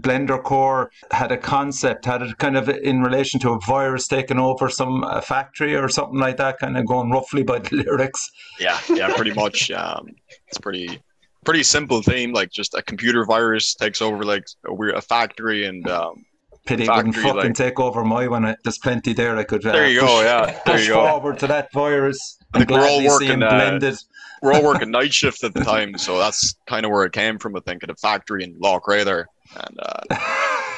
Blender 0.00 0.42
Core 0.42 0.90
had 1.10 1.30
a 1.32 1.36
concept, 1.36 2.06
had 2.06 2.22
it 2.22 2.38
kind 2.38 2.56
of 2.56 2.68
in 2.68 3.02
relation 3.02 3.38
to 3.40 3.50
a 3.50 3.60
virus 3.60 4.08
taking 4.08 4.38
over 4.38 4.68
some 4.70 5.04
a 5.04 5.20
factory 5.20 5.76
or 5.76 5.88
something 5.88 6.18
like 6.18 6.38
that, 6.38 6.58
kind 6.58 6.76
of 6.78 6.86
going 6.86 7.10
roughly 7.10 7.42
by 7.42 7.58
the 7.58 7.76
lyrics. 7.84 8.30
Yeah, 8.58 8.78
yeah, 8.88 9.14
pretty 9.14 9.32
much. 9.34 9.70
Um, 9.70 10.08
it's 10.48 10.58
pretty 10.58 11.00
pretty 11.44 11.62
simple 11.62 12.00
theme. 12.02 12.32
Like 12.32 12.50
just 12.50 12.74
a 12.74 12.82
computer 12.82 13.24
virus 13.24 13.74
takes 13.74 14.00
over 14.00 14.24
like 14.24 14.46
a 14.64 14.72
weird 14.74 14.94
a 14.94 15.02
factory, 15.02 15.66
and 15.66 15.86
um, 15.90 16.24
Pity 16.64 16.84
it 16.84 16.90
wouldn't 16.90 17.16
fucking 17.16 17.34
like- 17.36 17.54
take 17.54 17.78
over 17.80 18.04
my 18.04 18.28
one. 18.28 18.46
I- 18.46 18.56
There's 18.64 18.78
plenty 18.78 19.12
there. 19.12 19.36
I 19.36 19.44
could 19.44 19.66
uh, 19.66 19.72
there 19.72 19.88
you 19.90 20.00
push, 20.00 20.08
go. 20.08 20.22
Yeah, 20.22 20.46
there 20.46 20.62
push 20.76 20.86
you 20.86 20.94
go. 20.94 21.06
forward 21.08 21.38
to 21.40 21.46
that 21.48 21.72
virus. 21.72 22.38
I 22.54 22.58
think 22.58 22.70
I'm 22.72 22.78
we're 22.80 22.86
all 22.88 23.04
working, 23.04 23.42
uh, 23.42 23.48
blended. 23.50 23.96
We're 24.42 24.52
all 24.54 24.64
working 24.64 24.90
night 24.90 25.14
shift 25.14 25.44
at 25.44 25.54
the 25.54 25.60
time, 25.64 25.96
so 25.96 26.18
that's 26.18 26.54
kind 26.66 26.84
of 26.84 26.90
where 26.90 27.04
it 27.04 27.12
came 27.12 27.38
from. 27.38 27.56
I 27.56 27.60
think 27.60 27.82
at 27.84 27.90
a 27.90 27.94
factory 27.94 28.42
in 28.44 28.56
Loch 28.58 28.84
there, 28.88 29.28
and 29.56 29.78
uh, 29.80 30.16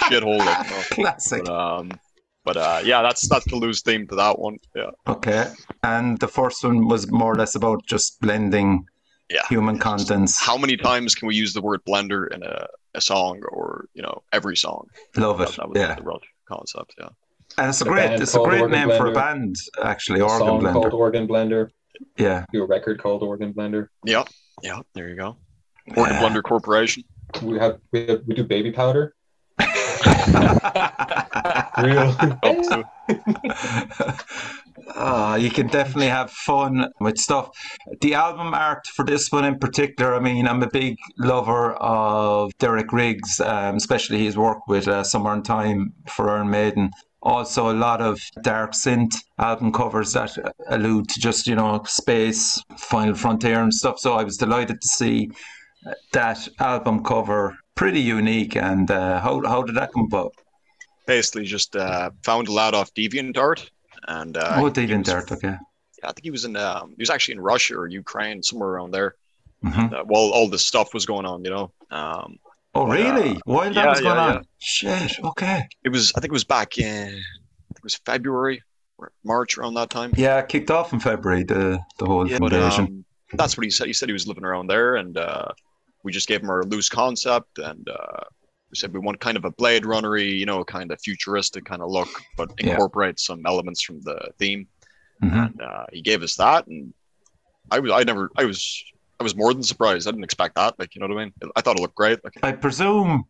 shithole. 0.02 0.38
Like, 0.38 0.66
you 0.66 0.71
know. 0.76 0.83
Classic. 0.90 1.44
But 1.44 1.78
um, 1.78 1.90
but 2.44 2.56
uh, 2.56 2.80
yeah, 2.85 3.02
that's 3.02 3.26
that's 3.28 3.47
the 3.47 3.56
loose 3.56 3.80
theme 3.83 4.06
to 4.09 4.14
that 4.16 4.38
one. 4.38 4.59
Yeah, 4.76 4.90
Okay. 5.09 5.50
And 5.83 6.18
the 6.18 6.28
first 6.28 6.62
one 6.62 6.87
was 6.88 7.11
more 7.11 7.33
or 7.33 7.37
less 7.37 7.54
about 7.54 7.85
just 7.87 8.21
blending 8.21 8.87
Yeah. 9.30 9.47
human 9.49 9.78
contents. 9.78 10.38
how 10.38 10.59
many 10.59 10.76
times 10.76 11.14
can 11.14 11.26
we 11.28 11.35
use 11.35 11.54
the 11.54 11.62
word 11.62 11.80
blender 11.88 12.33
in 12.35 12.42
a, 12.42 12.66
a 12.94 13.00
song 13.00 13.42
or 13.50 13.87
you 13.94 14.02
know 14.02 14.23
every 14.33 14.56
song? 14.56 14.88
Love 15.16 15.40
it. 15.40 15.56
that 15.56 15.68
was 15.68 15.78
yeah. 15.80 15.94
the 15.94 16.02
real 16.02 16.21
concept. 16.47 16.94
Yeah. 16.99 17.09
And 17.56 17.68
it's 17.71 17.80
a 17.80 17.85
A 17.85 17.88
great 17.88 18.21
it's 18.21 18.35
a 18.35 18.38
great 18.40 18.61
Organ 18.61 18.78
name 18.78 18.99
for 18.99 19.06
a 19.06 19.12
band, 19.12 19.56
actually, 19.83 20.21
A 20.21 20.25
Organ 20.25 20.38
song 20.38 20.61
called 20.73 20.92
Blender. 20.92 20.92
Organ 20.92 21.26
Blender. 21.26 21.71
Yeah. 22.17 22.45
Do 22.53 22.63
a 22.63 22.67
record 22.67 23.01
called 23.01 23.23
Organ 23.23 23.53
Blender. 23.53 23.89
Yep. 24.05 24.29
Yeah. 24.63 24.81
There 24.95 25.09
you 25.09 25.17
go. 25.17 25.37
Organ 25.97 26.15
Yeah. 26.15 26.23
Blender 26.23 26.43
Corporation. 26.43 27.03
We 27.43 27.59
have 27.59 27.79
we 27.93 28.07
have, 28.07 28.23
we 28.27 28.35
do 28.35 28.45
baby 28.45 28.71
powder. 28.73 29.15
Real. 31.83 32.15
Up 32.21 32.41
to- 32.43 32.85
Ah, 34.97 35.35
you 35.37 35.51
can 35.51 35.67
definitely 35.69 36.09
have 36.09 36.31
fun 36.31 36.87
with 37.01 37.17
stuff. 37.19 37.49
The 38.01 38.15
album 38.15 38.55
art 38.55 38.87
for 38.89 39.05
this 39.05 39.31
one 39.33 39.45
in 39.45 39.59
particular, 39.59 40.15
I 40.15 40.21
mean, 40.21 40.47
I'm 40.47 40.63
a 40.63 40.69
big 40.71 40.97
lover 41.19 41.73
of 41.75 42.53
Derek 42.59 42.93
Riggs, 42.93 43.41
um, 43.41 43.77
especially 43.77 44.23
his 44.25 44.37
work 44.37 44.67
with 44.69 44.87
uh, 44.87 45.03
Somewhere 45.03 45.35
in 45.35 45.43
Time 45.43 45.93
for 46.07 46.31
Iron 46.31 46.51
Maiden. 46.51 46.91
Also, 47.25 47.71
a 47.71 47.73
lot 47.73 48.00
of 48.02 48.21
dark 48.43 48.73
synth 48.73 49.14
album 49.38 49.73
covers 49.73 50.12
that 50.12 50.37
allude 50.69 51.09
to 51.09 51.19
just, 51.19 51.47
you 51.47 51.54
know, 51.57 51.83
space, 51.87 52.62
Final 52.78 53.14
Frontier 53.14 53.62
and 53.62 53.73
stuff. 53.73 53.99
So 53.99 54.12
I 54.14 54.25
was 54.25 54.37
delighted 54.37 54.81
to 54.81 54.88
see 54.88 55.31
that 56.12 56.47
album 56.59 57.02
cover. 57.02 57.57
Pretty 57.75 58.00
unique. 58.00 58.57
And 58.57 58.90
uh, 58.90 59.21
how, 59.21 59.43
how 59.47 59.62
did 59.62 59.75
that 59.76 59.93
come 59.93 60.04
about? 60.04 60.35
Basically, 61.07 61.45
just 61.45 61.75
uh, 61.76 62.11
found 62.25 62.49
a 62.49 62.52
lad 62.52 62.75
off 62.75 62.93
DeviantArt, 62.95 63.69
and 64.09 64.37
uh, 64.37 64.57
oh, 64.57 64.66
he 64.66 64.71
David 64.73 64.99
was- 64.99 65.09
Dirt, 65.09 65.33
okay. 65.33 65.57
I 66.02 66.09
think 66.09 66.25
he 66.25 66.31
was 66.31 66.45
in. 66.45 66.57
Um, 66.57 66.90
he 66.90 67.02
was 67.02 67.09
actually 67.11 67.35
in 67.37 67.40
Russia 67.40 67.75
or 67.76 67.87
Ukraine, 67.87 68.43
somewhere 68.43 68.69
around 68.69 68.90
there. 68.93 69.14
Mhm. 69.64 69.93
Uh, 69.93 70.04
while 70.04 70.31
all 70.31 70.49
this 70.49 70.66
stuff 70.66 70.93
was 70.93 71.07
going 71.07 71.25
on, 71.25 71.43
you 71.45 71.50
know. 71.50 71.73
Um, 71.90 72.38
Oh, 72.75 72.87
really? 72.87 73.40
While 73.45 73.73
that 73.73 73.75
yeah, 73.75 73.90
was 73.90 74.00
going 74.00 74.16
yeah, 74.16 74.26
on? 74.26 74.35
yeah. 74.35 75.07
Shit, 75.07 75.25
okay. 75.25 75.69
it 75.85 75.90
was. 75.90 76.12
I 76.16 76.21
think 76.21 76.31
it 76.31 76.33
was 76.33 76.45
back 76.45 76.78
in. 76.78 77.09
It 77.09 77.83
was 77.83 77.95
February, 78.07 78.62
or 78.99 79.12
March, 79.25 79.57
around 79.59 79.75
that 79.75 79.90
time. 79.90 80.12
Yeah, 80.16 80.38
it 80.38 80.49
kicked 80.49 80.71
off 80.71 80.93
in 80.93 81.00
February, 81.00 81.45
the, 81.45 81.78
the 81.99 82.07
whole 82.07 82.28
Yeah, 82.28 82.38
but 82.38 82.52
um, 82.52 83.04
that's 83.35 83.57
what 83.57 83.64
he 83.64 83.71
said. 83.71 83.87
He 83.87 83.93
said 83.93 84.09
he 84.09 84.12
was 84.12 84.26
living 84.26 84.45
around 84.45 84.66
there, 84.69 84.97
and 84.97 85.16
uh, 85.16 85.49
we 86.02 86.12
just 86.12 86.28
gave 86.28 86.43
him 86.43 86.50
our 86.50 86.62
loose 86.64 86.88
concept, 86.88 87.59
and 87.59 87.88
uh, 87.88 88.25
we 88.71 88.76
said 88.76 88.93
we 88.93 88.99
want 89.00 89.21
kind 89.21 89.37
of 89.37 89.45
a 89.45 89.50
Blade 89.50 89.85
Runnery, 89.85 90.33
you 90.37 90.47
know, 90.47 90.64
kind 90.64 90.90
of 90.90 91.00
futuristic 91.00 91.64
kind 91.64 91.83
of 91.83 91.90
look, 91.90 92.09
but 92.37 92.50
Yeah. 92.59 92.71
incorporate 92.73 93.21
some 93.21 93.43
elements 93.47 93.83
from 93.83 94.00
the 94.02 94.31
theme. 94.38 94.66
Mhm. 95.23 95.47
And 95.47 95.62
uh, 95.62 95.87
he 95.93 96.02
gave 96.02 96.23
us 96.23 96.35
that, 96.37 96.66
and 96.66 96.93
I 97.71 97.78
was, 97.78 97.93
I 97.93 98.02
never, 98.02 98.31
I 98.37 98.45
was, 98.45 98.83
I 99.21 99.23
was 99.23 99.37
more 99.37 99.52
than 99.54 99.62
surprised. 99.62 100.09
I 100.09 100.11
didn't 100.11 100.25
expect 100.25 100.56
that. 100.56 100.78
Like, 100.78 100.94
you 100.94 101.00
know 101.00 101.06
what 101.06 101.18
I 101.18 101.25
mean? 101.25 101.33
I 101.56 101.61
thought 101.61 101.76
it 101.78 101.83
looked 101.83 101.94
great. 101.94 102.23
Like, 102.25 102.35
I 102.42 102.52
presume 102.52 103.25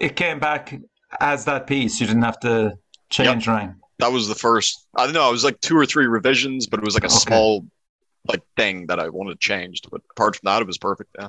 it 0.00 0.16
came 0.16 0.38
back 0.40 0.74
as 1.20 1.44
that 1.44 1.66
piece. 1.66 2.00
You 2.00 2.06
didn't 2.06 2.22
have 2.22 2.40
to 2.40 2.76
change 3.10 3.48
anything. 3.48 3.76
that 4.00 4.10
was 4.12 4.26
the 4.28 4.34
first. 4.34 4.86
I 4.96 5.04
don't 5.04 5.14
know. 5.14 5.28
It 5.28 5.32
was 5.32 5.44
like 5.44 5.60
two 5.60 5.76
or 5.76 5.86
three 5.86 6.06
revisions, 6.06 6.66
but 6.66 6.80
it 6.80 6.84
was 6.84 6.94
like 6.94 7.04
a 7.04 7.06
Okay. 7.06 7.14
small, 7.14 7.66
like 8.26 8.42
thing 8.56 8.86
that 8.88 8.98
I 8.98 9.08
wanted 9.08 9.38
changed. 9.40 9.88
But 9.90 10.00
apart 10.10 10.36
from 10.36 10.46
that, 10.46 10.62
it 10.62 10.66
was 10.66 10.78
perfect. 10.78 11.10
Yeah. 11.18 11.28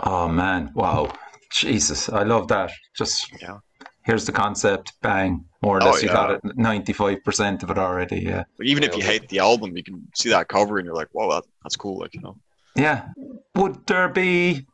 Oh, 0.00 0.28
man. 0.28 0.70
Wow. 0.74 1.12
Jesus. 1.50 2.08
I 2.08 2.22
love 2.22 2.48
that. 2.48 2.70
Just 2.96 3.30
Yeah. 3.42 3.58
here's 4.04 4.26
the 4.26 4.32
concept. 4.32 4.92
Bang. 5.02 5.44
More 5.62 5.78
or 5.78 5.82
Oh, 5.82 5.86
less, 5.92 6.02
you 6.02 6.08
got 6.08 6.30
it 6.30 6.42
95% 6.56 7.62
of 7.64 7.70
it 7.70 7.78
already. 7.78 8.20
Yeah. 8.20 8.44
But 8.58 8.66
even 8.66 8.84
if 8.84 8.96
you 8.96 9.02
hate 9.02 9.28
the 9.28 9.38
album, 9.40 9.76
you 9.76 9.82
can 9.82 10.06
see 10.14 10.28
that 10.30 10.46
cover 10.48 10.78
and 10.78 10.84
you're 10.86 10.94
like, 10.94 11.08
"Whoa, 11.12 11.30
that, 11.34 11.44
that's 11.62 11.74
cool!" 11.76 11.98
Like 11.98 12.14
you 12.14 12.20
know, 12.20 12.36
Yeah. 12.76 13.08
Would 13.54 13.86
there 13.86 14.08
be 14.08 14.66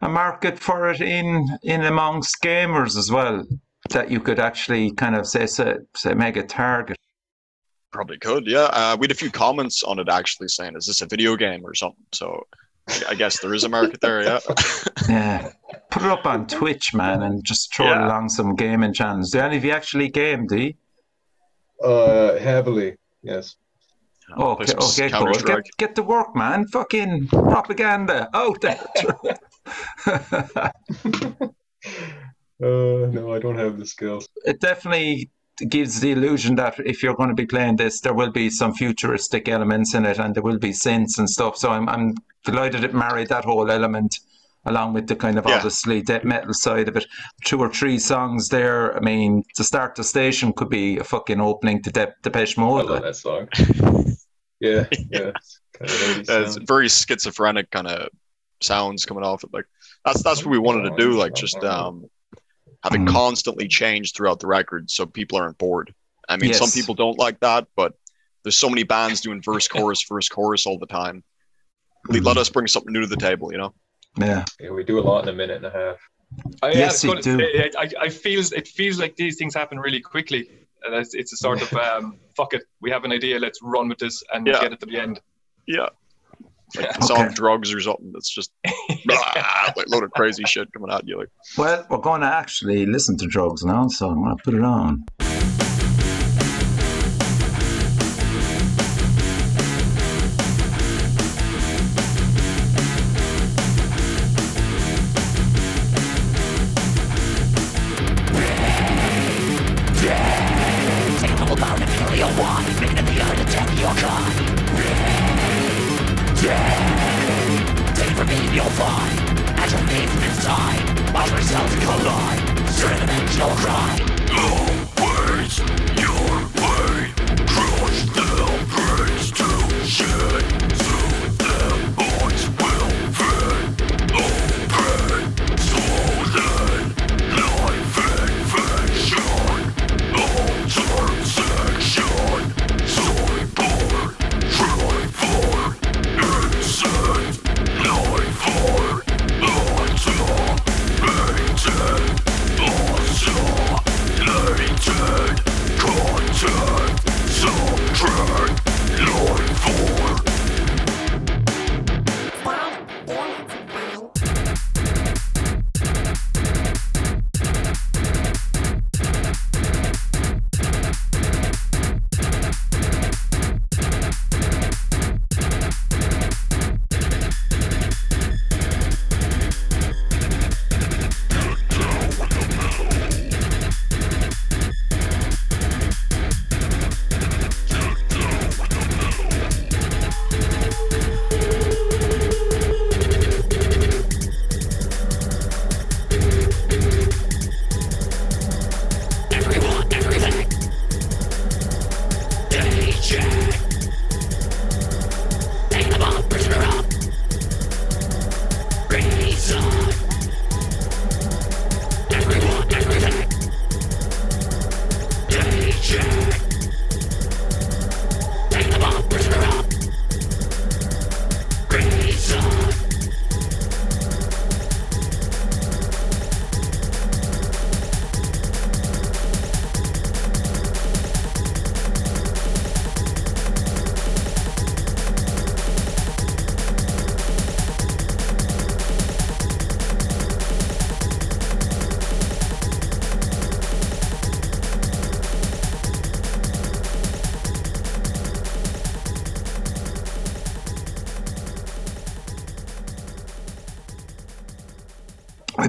a 0.00 0.08
market 0.08 0.58
for 0.58 0.90
it 0.90 1.00
in 1.00 1.46
in 1.62 1.82
amongst 1.84 2.42
gamers 2.42 2.96
as 2.96 3.10
well? 3.10 3.44
That 3.90 4.10
you 4.10 4.20
could 4.20 4.38
actually 4.38 4.92
kind 4.92 5.14
of 5.16 5.26
say, 5.26 5.46
say, 5.46 5.74
say 5.96 6.14
make 6.14 6.36
a 6.36 6.42
target. 6.44 6.96
probably 7.92 8.16
could. 8.18 8.46
Yeah, 8.46 8.70
uh, 8.72 8.96
we 8.98 9.04
had 9.04 9.10
a 9.10 9.14
few 9.14 9.30
comments 9.30 9.82
on 9.82 9.98
it 9.98 10.08
actually 10.08 10.48
saying, 10.48 10.76
"Is 10.76 10.86
this 10.86 11.02
a 11.02 11.06
video 11.06 11.36
game 11.36 11.60
or 11.64 11.74
something?" 11.74 12.04
So 12.12 12.46
I- 12.88 13.02
I 13.10 13.14
guess 13.14 13.40
there 13.40 13.52
is 13.54 13.64
a 13.64 13.68
market 13.68 14.00
there. 14.00 14.22
Yeah, 14.22 14.40
Yeah. 15.08 15.52
Put 15.90 16.02
it 16.02 16.08
up 16.10 16.24
on 16.26 16.46
Twitch, 16.46 16.94
man, 16.94 17.22
and 17.22 17.44
just 17.44 17.74
throw 17.74 17.86
Yeah. 17.86 18.06
along 18.06 18.30
some 18.30 18.54
gaming 18.56 18.94
channels. 18.94 19.30
Do 19.30 19.40
any 19.40 19.56
of 19.58 19.64
you 19.64 19.72
actually 19.72 20.08
game, 20.08 20.46
do 20.46 20.56
you? 20.56 20.74
Uh, 21.84 22.38
heavily. 22.38 22.96
Yes. 23.22 23.56
Play 24.34 24.44
Okay, 24.44 24.72
okay, 24.74 25.10
cool. 25.10 25.32
Get, 25.34 25.64
get 25.78 25.94
to 25.96 26.02
work, 26.02 26.34
man. 26.36 26.66
Fucking 26.68 27.28
propaganda 27.28 28.28
out 28.34 28.60
there. 28.66 28.80
Uh, 32.62 33.08
no, 33.10 33.32
I 33.34 33.40
don't 33.40 33.58
have 33.58 33.76
the 33.78 33.86
skills. 33.86 34.28
it 34.44 34.60
definitely 34.60 35.28
gives 35.68 35.98
the 36.00 36.12
illusion 36.12 36.54
that 36.54 36.78
if 36.86 37.02
you're 37.02 37.16
going 37.16 37.28
to 37.28 37.34
be 37.34 37.44
playing 37.46 37.74
this, 37.76 38.00
there 38.00 38.14
will 38.14 38.30
be 38.30 38.48
some 38.50 38.72
futuristic 38.72 39.48
elements 39.48 39.94
in 39.94 40.06
it 40.06 40.18
and 40.18 40.32
there 40.34 40.44
will 40.44 40.58
be 40.60 40.70
synths 40.70 41.18
and 41.18 41.28
stuff. 41.28 41.56
So 41.56 41.70
I'm, 41.70 41.88
I'm 41.88 42.14
delighted 42.44 42.84
it 42.84 42.94
married 42.94 43.28
that 43.30 43.44
whole 43.44 43.68
element 43.68 44.14
along 44.64 44.92
with 44.94 45.08
the 45.08 45.16
kind 45.16 45.38
of 45.38 45.44
Yeah. 45.46 45.56
obviously 45.56 46.02
death 46.02 46.22
metal 46.22 46.54
side 46.54 46.86
of 46.88 46.96
it. 46.96 47.06
Two 47.44 47.58
or 47.58 47.68
three 47.68 47.98
songs 47.98 48.48
there. 48.50 48.96
I 48.96 49.00
mean, 49.00 49.42
to 49.56 49.64
start 49.64 49.96
the 49.96 50.04
station 50.04 50.52
could 50.52 50.68
be 50.70 50.98
a 50.98 51.04
fucking 51.04 51.40
opening 51.40 51.82
to 51.82 51.90
De- 51.90 52.14
Depeche 52.22 52.56
I 52.58 52.60
Mode. 52.60 52.86
love 52.86 53.02
that 53.02 53.16
song. 53.16 53.48
Yeah, 54.68 54.86
yeah. 55.10 55.32
It's 55.34 55.60
kind 55.72 55.90
of 55.90 56.00
80s 56.00 56.28
it's 56.46 56.56
very 56.68 56.88
schizophrenic 56.88 57.70
kind 57.70 57.88
of 57.88 58.08
sounds 58.60 59.04
coming 59.04 59.24
off 59.24 59.42
it. 59.42 59.50
Like 59.52 59.64
that's 60.04 60.22
that's 60.22 60.44
what 60.44 60.52
we 60.52 60.58
wanted 60.58 60.88
to 60.90 60.96
do. 60.96 61.12
Like 61.18 61.34
just 61.34 61.56
um, 61.64 62.08
have 62.84 62.94
it 62.94 63.00
Mhm. 63.00 63.08
constantly 63.08 63.66
change 63.66 64.12
throughout 64.12 64.38
the 64.38 64.46
record, 64.46 64.88
so 64.90 65.04
people 65.04 65.38
aren't 65.38 65.58
bored. 65.58 65.92
I 66.28 66.36
mean, 66.36 66.54
some 66.54 66.70
people 66.70 66.94
don't 66.94 67.18
like 67.18 67.40
that, 67.40 67.66
but 67.74 67.94
there's 68.44 68.56
so 68.56 68.68
many 68.68 68.84
bands 68.84 69.20
doing 69.20 69.42
verse, 69.42 69.66
chorus, 69.66 70.02
verse, 70.08 70.28
chorus 70.28 70.66
all 70.66 70.78
the 70.78 70.86
time. 70.86 71.24
Let- 72.08 72.24
Let 72.24 72.36
us 72.36 72.48
bring 72.50 72.66
something 72.68 72.92
new 72.92 73.00
to 73.00 73.06
the 73.06 73.16
table, 73.16 73.50
you 73.52 73.58
know. 73.58 73.74
Yeah. 74.16 74.44
Yeah, 74.60 74.70
we 74.70 74.84
do 74.84 74.98
a 74.98 75.04
lot 75.10 75.22
in 75.24 75.28
a 75.28 75.32
minute 75.32 75.56
and 75.56 75.66
a 75.66 75.70
half. 75.70 75.98
I, 76.62 76.68
yeah, 76.72 76.78
Yes, 76.78 77.04
I 77.04 77.08
you 77.08 77.20
do. 77.22 77.38
say, 77.38 77.70
I, 77.76 77.82
I, 77.82 77.90
I 78.02 78.08
feels 78.08 78.52
it 78.52 78.68
feels 78.68 78.98
like 78.98 79.16
these 79.16 79.36
things 79.36 79.54
happen 79.54 79.78
really 79.80 80.00
quickly. 80.00 80.61
And 80.84 80.94
it's, 80.94 81.14
it's 81.14 81.32
a 81.32 81.36
sort 81.36 81.62
of 81.62 81.72
um, 81.74 82.18
fuck 82.36 82.54
it, 82.54 82.62
we 82.80 82.90
have 82.90 83.04
an 83.04 83.12
idea, 83.12 83.38
let's 83.38 83.58
run 83.62 83.88
with 83.88 83.98
this 83.98 84.22
and 84.32 84.46
Yeah. 84.46 84.60
get 84.60 84.72
it 84.72 84.80
to 84.80 84.86
the 84.86 84.98
end. 84.98 85.20
Yeah. 85.66 85.88
Like 86.74 86.86
Yeah. 86.86 86.92
it's 86.96 87.10
on 87.10 87.26
Okay. 87.26 87.34
drugs 87.34 87.72
or 87.74 87.80
something. 87.80 88.10
That's 88.12 88.32
just 88.34 88.50
blah, 89.04 89.16
like 89.76 89.88
load 89.88 90.04
of 90.04 90.10
crazy 90.12 90.44
shit 90.44 90.72
coming 90.72 90.90
out. 90.90 91.02
you. 91.06 91.18
Like 91.18 91.28
Well, 91.58 91.86
we're 91.90 91.98
going 91.98 92.22
to 92.22 92.26
actually 92.26 92.86
listen 92.86 93.16
to 93.18 93.26
drugs 93.26 93.62
now, 93.64 93.86
so 93.88 94.08
I'm 94.08 94.22
going 94.24 94.36
to 94.36 94.42
put 94.42 94.54
it 94.54 94.62
on. 94.64 95.04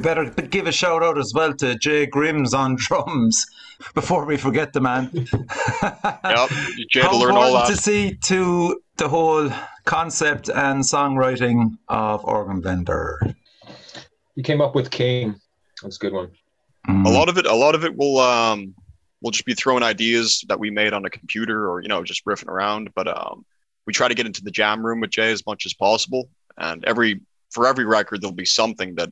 Better 0.04 0.26
give 0.30 0.68
a 0.68 0.72
shout 0.72 1.02
out 1.02 1.18
as 1.18 1.32
well 1.34 1.54
to 1.56 1.76
Jay 1.76 2.06
Grims 2.06 2.54
on 2.54 2.76
drums 2.80 3.46
before 3.96 4.26
we 4.26 4.38
forget 4.38 4.74
the 4.74 4.82
man. 4.82 5.10
Yep, 6.24 6.50
you 6.78 7.02
had 7.02 7.02
to 7.02 7.02
How 7.02 7.20
learn 7.20 7.36
all 7.36 7.54
that. 7.54 7.68
to 7.68 7.76
see 7.76 8.16
to 8.26 8.80
the 8.98 9.10
whole 9.10 9.50
concept 9.86 10.50
and 10.50 10.82
songwriting 10.84 11.78
of 11.90 12.24
Organ 12.24 12.62
Blender. 12.62 13.36
You 14.36 14.44
came 14.44 14.62
up 14.62 14.74
with 14.76 14.90
King. 14.92 15.36
That's 15.82 15.98
a 15.98 16.00
good 16.00 16.14
one. 16.14 16.32
Mm. 16.88 17.06
a 17.06 17.10
lot 17.10 17.30
of 17.30 17.38
it 17.38 17.46
a 17.46 17.56
lot 17.56 17.76
of 17.76 17.86
it 17.86 17.96
will 17.96 18.20
um 18.20 18.76
we'll 19.22 19.32
just 19.32 19.46
be 19.46 19.54
throwing 19.54 19.84
ideas 19.84 20.44
that 20.50 20.60
we 20.60 20.70
made 20.70 20.92
on 20.92 21.06
a 21.06 21.10
computer 21.10 21.70
or 21.72 21.82
you 21.82 21.88
know 21.88 22.04
just 22.04 22.26
riffing 22.26 22.50
around 22.50 22.90
but 22.94 23.08
um 23.08 23.46
we 23.86 23.94
try 23.94 24.10
to 24.10 24.14
get 24.14 24.26
into 24.26 24.44
the 24.44 24.52
jam 24.52 24.86
room 24.86 25.00
with 25.00 25.10
jay 25.10 25.32
as 25.32 25.46
much 25.46 25.66
as 25.66 25.74
possible 25.74 26.30
and 26.58 26.84
every 26.84 27.22
for 27.52 27.66
every 27.66 27.86
record 27.86 28.22
there'll 28.22 28.36
be 28.36 28.44
something 28.44 28.96
that 28.96 29.10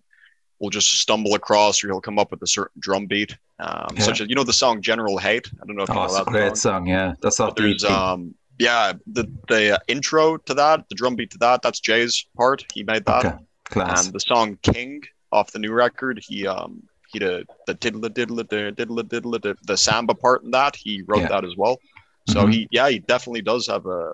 we'll 0.62 0.69
just 0.69 1.00
stumble 1.02 1.34
across 1.36 1.84
or 1.84 1.88
he'll 1.88 2.00
come 2.00 2.19
up 2.19 2.32
with 2.32 2.41
a 2.43 2.47
certain 2.47 2.80
drum 2.80 3.08
beat 3.08 3.36
um 3.60 3.95
Yeah. 3.97 4.04
such 4.06 4.21
as 4.21 4.28
you 4.30 4.36
know 4.36 4.43
the 4.43 4.54
song 4.54 4.82
general 4.82 5.17
hate 5.17 5.52
i 5.62 5.65
don't 5.65 5.76
know 5.76 5.84
if 5.84 5.89
you 5.89 5.95
Oh, 5.95 6.00
know 6.06 6.06
it's 6.06 6.19
a 6.19 6.26
great 6.26 6.56
song. 6.58 6.86
song, 6.86 6.88
yeah. 6.88 7.13
That's 7.21 7.39
off 7.39 7.56
the 7.56 7.63
there's 7.63 7.84
um 7.84 8.34
yeah 8.60 8.93
the 9.08 9.26
the 9.50 9.76
uh, 9.76 9.78
intro 9.88 10.38
to 10.38 10.54
that 10.54 10.88
the 10.89 10.95
drum 10.95 11.15
beat 11.15 11.32
to 11.32 11.38
that 11.39 11.62
that's 11.63 11.80
jay's 11.80 12.26
part 12.38 12.63
he 12.74 12.84
made 12.84 13.04
that 13.06 13.26
okay, 13.26 13.36
class. 13.65 14.06
and 14.06 14.13
the 14.13 14.19
song 14.19 14.58
King 14.62 15.02
off 15.32 15.52
the 15.52 15.60
new 15.60 15.71
record, 15.74 16.21
he 16.28 16.45
um 16.45 16.84
he 17.12 17.19
the 17.19 17.45
the 17.67 17.74
diddle 17.74 18.02
diddle 18.02 18.38
diddle 18.43 19.04
diddle 19.04 19.32
the, 19.32 19.58
the 19.63 19.78
samba 19.78 20.13
part 20.13 20.43
in 20.43 20.52
that 20.52 20.76
he 20.76 21.02
wrote 21.08 21.21
Yeah. 21.21 21.30
that 21.30 21.45
as 21.45 21.56
well. 21.58 21.80
So 22.28 22.45
Mhm. 22.45 22.54
he 22.54 22.67
yeah 22.71 22.89
he 22.89 23.00
definitely 23.00 23.41
does 23.41 23.67
have 23.67 23.86
a 23.86 24.13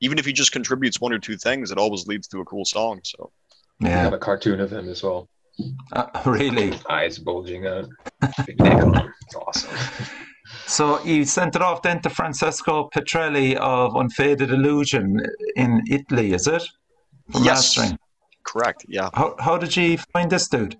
even 0.00 0.18
if 0.18 0.24
he 0.26 0.32
just 0.32 0.52
contributes 0.52 1.00
one 1.00 1.12
or 1.12 1.18
two 1.18 1.36
things, 1.36 1.70
it 1.70 1.78
always 1.78 2.06
leads 2.06 2.28
to 2.28 2.40
a 2.40 2.44
cool 2.44 2.64
song. 2.64 3.00
So 3.04 3.30
We 3.80 3.88
yeah, 3.88 4.04
have 4.04 4.12
a 4.12 4.18
cartoon 4.18 4.60
of 4.60 4.72
him 4.72 4.88
as 4.88 5.02
well. 5.02 5.28
Uh, 5.92 6.06
really. 6.26 6.78
Eyes 6.88 7.18
bulging 7.18 7.66
out. 7.66 7.88
Big 8.46 8.58
neck 8.62 8.82
on. 8.84 9.12
It's 9.22 9.34
awesome. 9.34 9.70
So 10.66 11.02
you 11.04 11.24
sent 11.24 11.56
it 11.56 11.62
off 11.62 11.82
then 11.82 12.00
to 12.02 12.10
Francesco 12.10 12.88
Petrelli 12.94 13.56
of 13.56 13.94
Unfaded 13.96 14.50
Illusion 14.50 15.20
in 15.56 15.82
Italy, 15.90 16.32
is 16.32 16.46
it? 16.46 16.62
For 17.32 17.40
Yes. 17.42 17.76
mastering. 17.76 17.98
correct, 18.44 18.84
yeah. 18.88 19.10
How, 19.14 19.34
how 19.38 19.58
did 19.58 19.76
you 19.76 19.98
find 20.12 20.30
this 20.30 20.48
dude? 20.48 20.76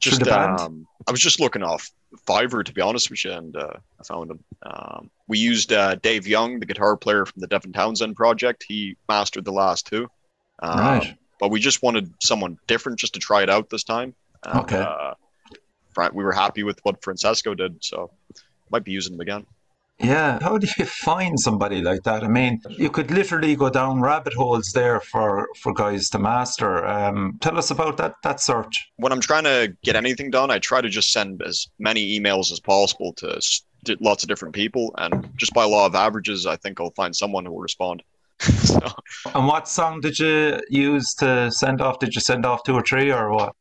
Just 0.00 0.20
the 0.20 0.26
band? 0.26 0.58
um, 0.60 0.86
I 1.06 1.10
was 1.10 1.20
just 1.20 1.40
looking 1.40 1.62
off 1.62 1.90
Fiverr 2.26 2.64
to 2.64 2.72
be 2.72 2.80
honest 2.80 3.10
with 3.10 3.24
you, 3.24 3.32
and 3.32 3.54
uh, 3.56 3.72
I 4.00 4.02
found 4.04 4.30
him. 4.30 4.40
Um, 4.64 5.10
we 5.28 5.38
used 5.38 5.72
uh, 5.72 5.94
Dave 5.96 6.26
Young, 6.26 6.58
the 6.58 6.66
guitar 6.66 6.96
player 6.96 7.24
from 7.26 7.40
the 7.40 7.46
Devin 7.46 7.72
Townsend 7.72 8.16
project. 8.16 8.64
He 8.66 8.96
mastered 9.08 9.44
the 9.44 9.52
last 9.52 9.86
two. 9.86 10.08
Um, 10.62 10.78
right. 10.78 11.16
But 11.40 11.50
we 11.50 11.58
just 11.58 11.82
wanted 11.82 12.12
someone 12.22 12.58
different 12.66 12.98
just 12.98 13.14
to 13.14 13.20
try 13.20 13.42
it 13.42 13.50
out 13.50 13.70
this 13.70 13.84
time. 13.84 14.14
And, 14.44 14.60
Okay. 14.60 14.78
Uh, 14.78 15.14
we 16.12 16.24
were 16.24 16.32
happy 16.32 16.62
with 16.62 16.78
what 16.84 17.02
Francesco 17.02 17.54
did, 17.54 17.82
so 17.84 18.10
might 18.70 18.84
be 18.84 18.92
using 18.92 19.12
them 19.14 19.20
again. 19.20 19.44
Yeah. 19.98 20.38
How 20.40 20.56
do 20.56 20.66
you 20.78 20.86
find 20.86 21.38
somebody 21.38 21.82
like 21.82 22.04
that? 22.04 22.24
I 22.24 22.28
mean, 22.28 22.62
you 22.70 22.88
could 22.88 23.10
literally 23.10 23.54
go 23.54 23.68
down 23.68 24.00
rabbit 24.00 24.32
holes 24.32 24.72
there 24.72 25.00
for, 25.00 25.48
for 25.60 25.74
guys 25.74 26.08
to 26.10 26.18
master. 26.18 26.86
Um, 26.86 27.36
tell 27.42 27.58
us 27.58 27.70
about 27.70 27.98
that 27.98 28.14
that 28.22 28.40
search. 28.40 28.90
When 28.96 29.12
I'm 29.12 29.20
trying 29.20 29.44
to 29.44 29.76
get 29.82 29.96
anything 29.96 30.30
done, 30.30 30.50
I 30.50 30.58
try 30.58 30.80
to 30.80 30.88
just 30.88 31.12
send 31.12 31.42
as 31.42 31.66
many 31.78 32.18
emails 32.18 32.50
as 32.50 32.60
possible 32.60 33.12
to 33.14 33.40
lots 34.00 34.22
of 34.22 34.28
different 34.28 34.54
people, 34.54 34.94
and 34.96 35.28
just 35.36 35.52
by 35.52 35.64
law 35.64 35.84
of 35.84 35.94
averages, 35.94 36.46
I 36.46 36.56
think 36.56 36.80
I'll 36.80 36.92
find 36.92 37.14
someone 37.14 37.44
who 37.44 37.52
will 37.52 37.60
respond. 37.60 38.02
so, 38.62 38.80
And 39.34 39.46
what 39.46 39.68
song 39.68 40.00
did 40.00 40.18
you 40.18 40.60
use 40.70 41.14
to 41.18 41.50
send 41.50 41.80
off? 41.80 41.98
Did 41.98 42.14
you 42.14 42.20
send 42.20 42.46
off 42.46 42.62
two 42.64 42.74
or 42.74 42.82
three 42.82 43.12
or 43.12 43.30
what? 43.32 43.54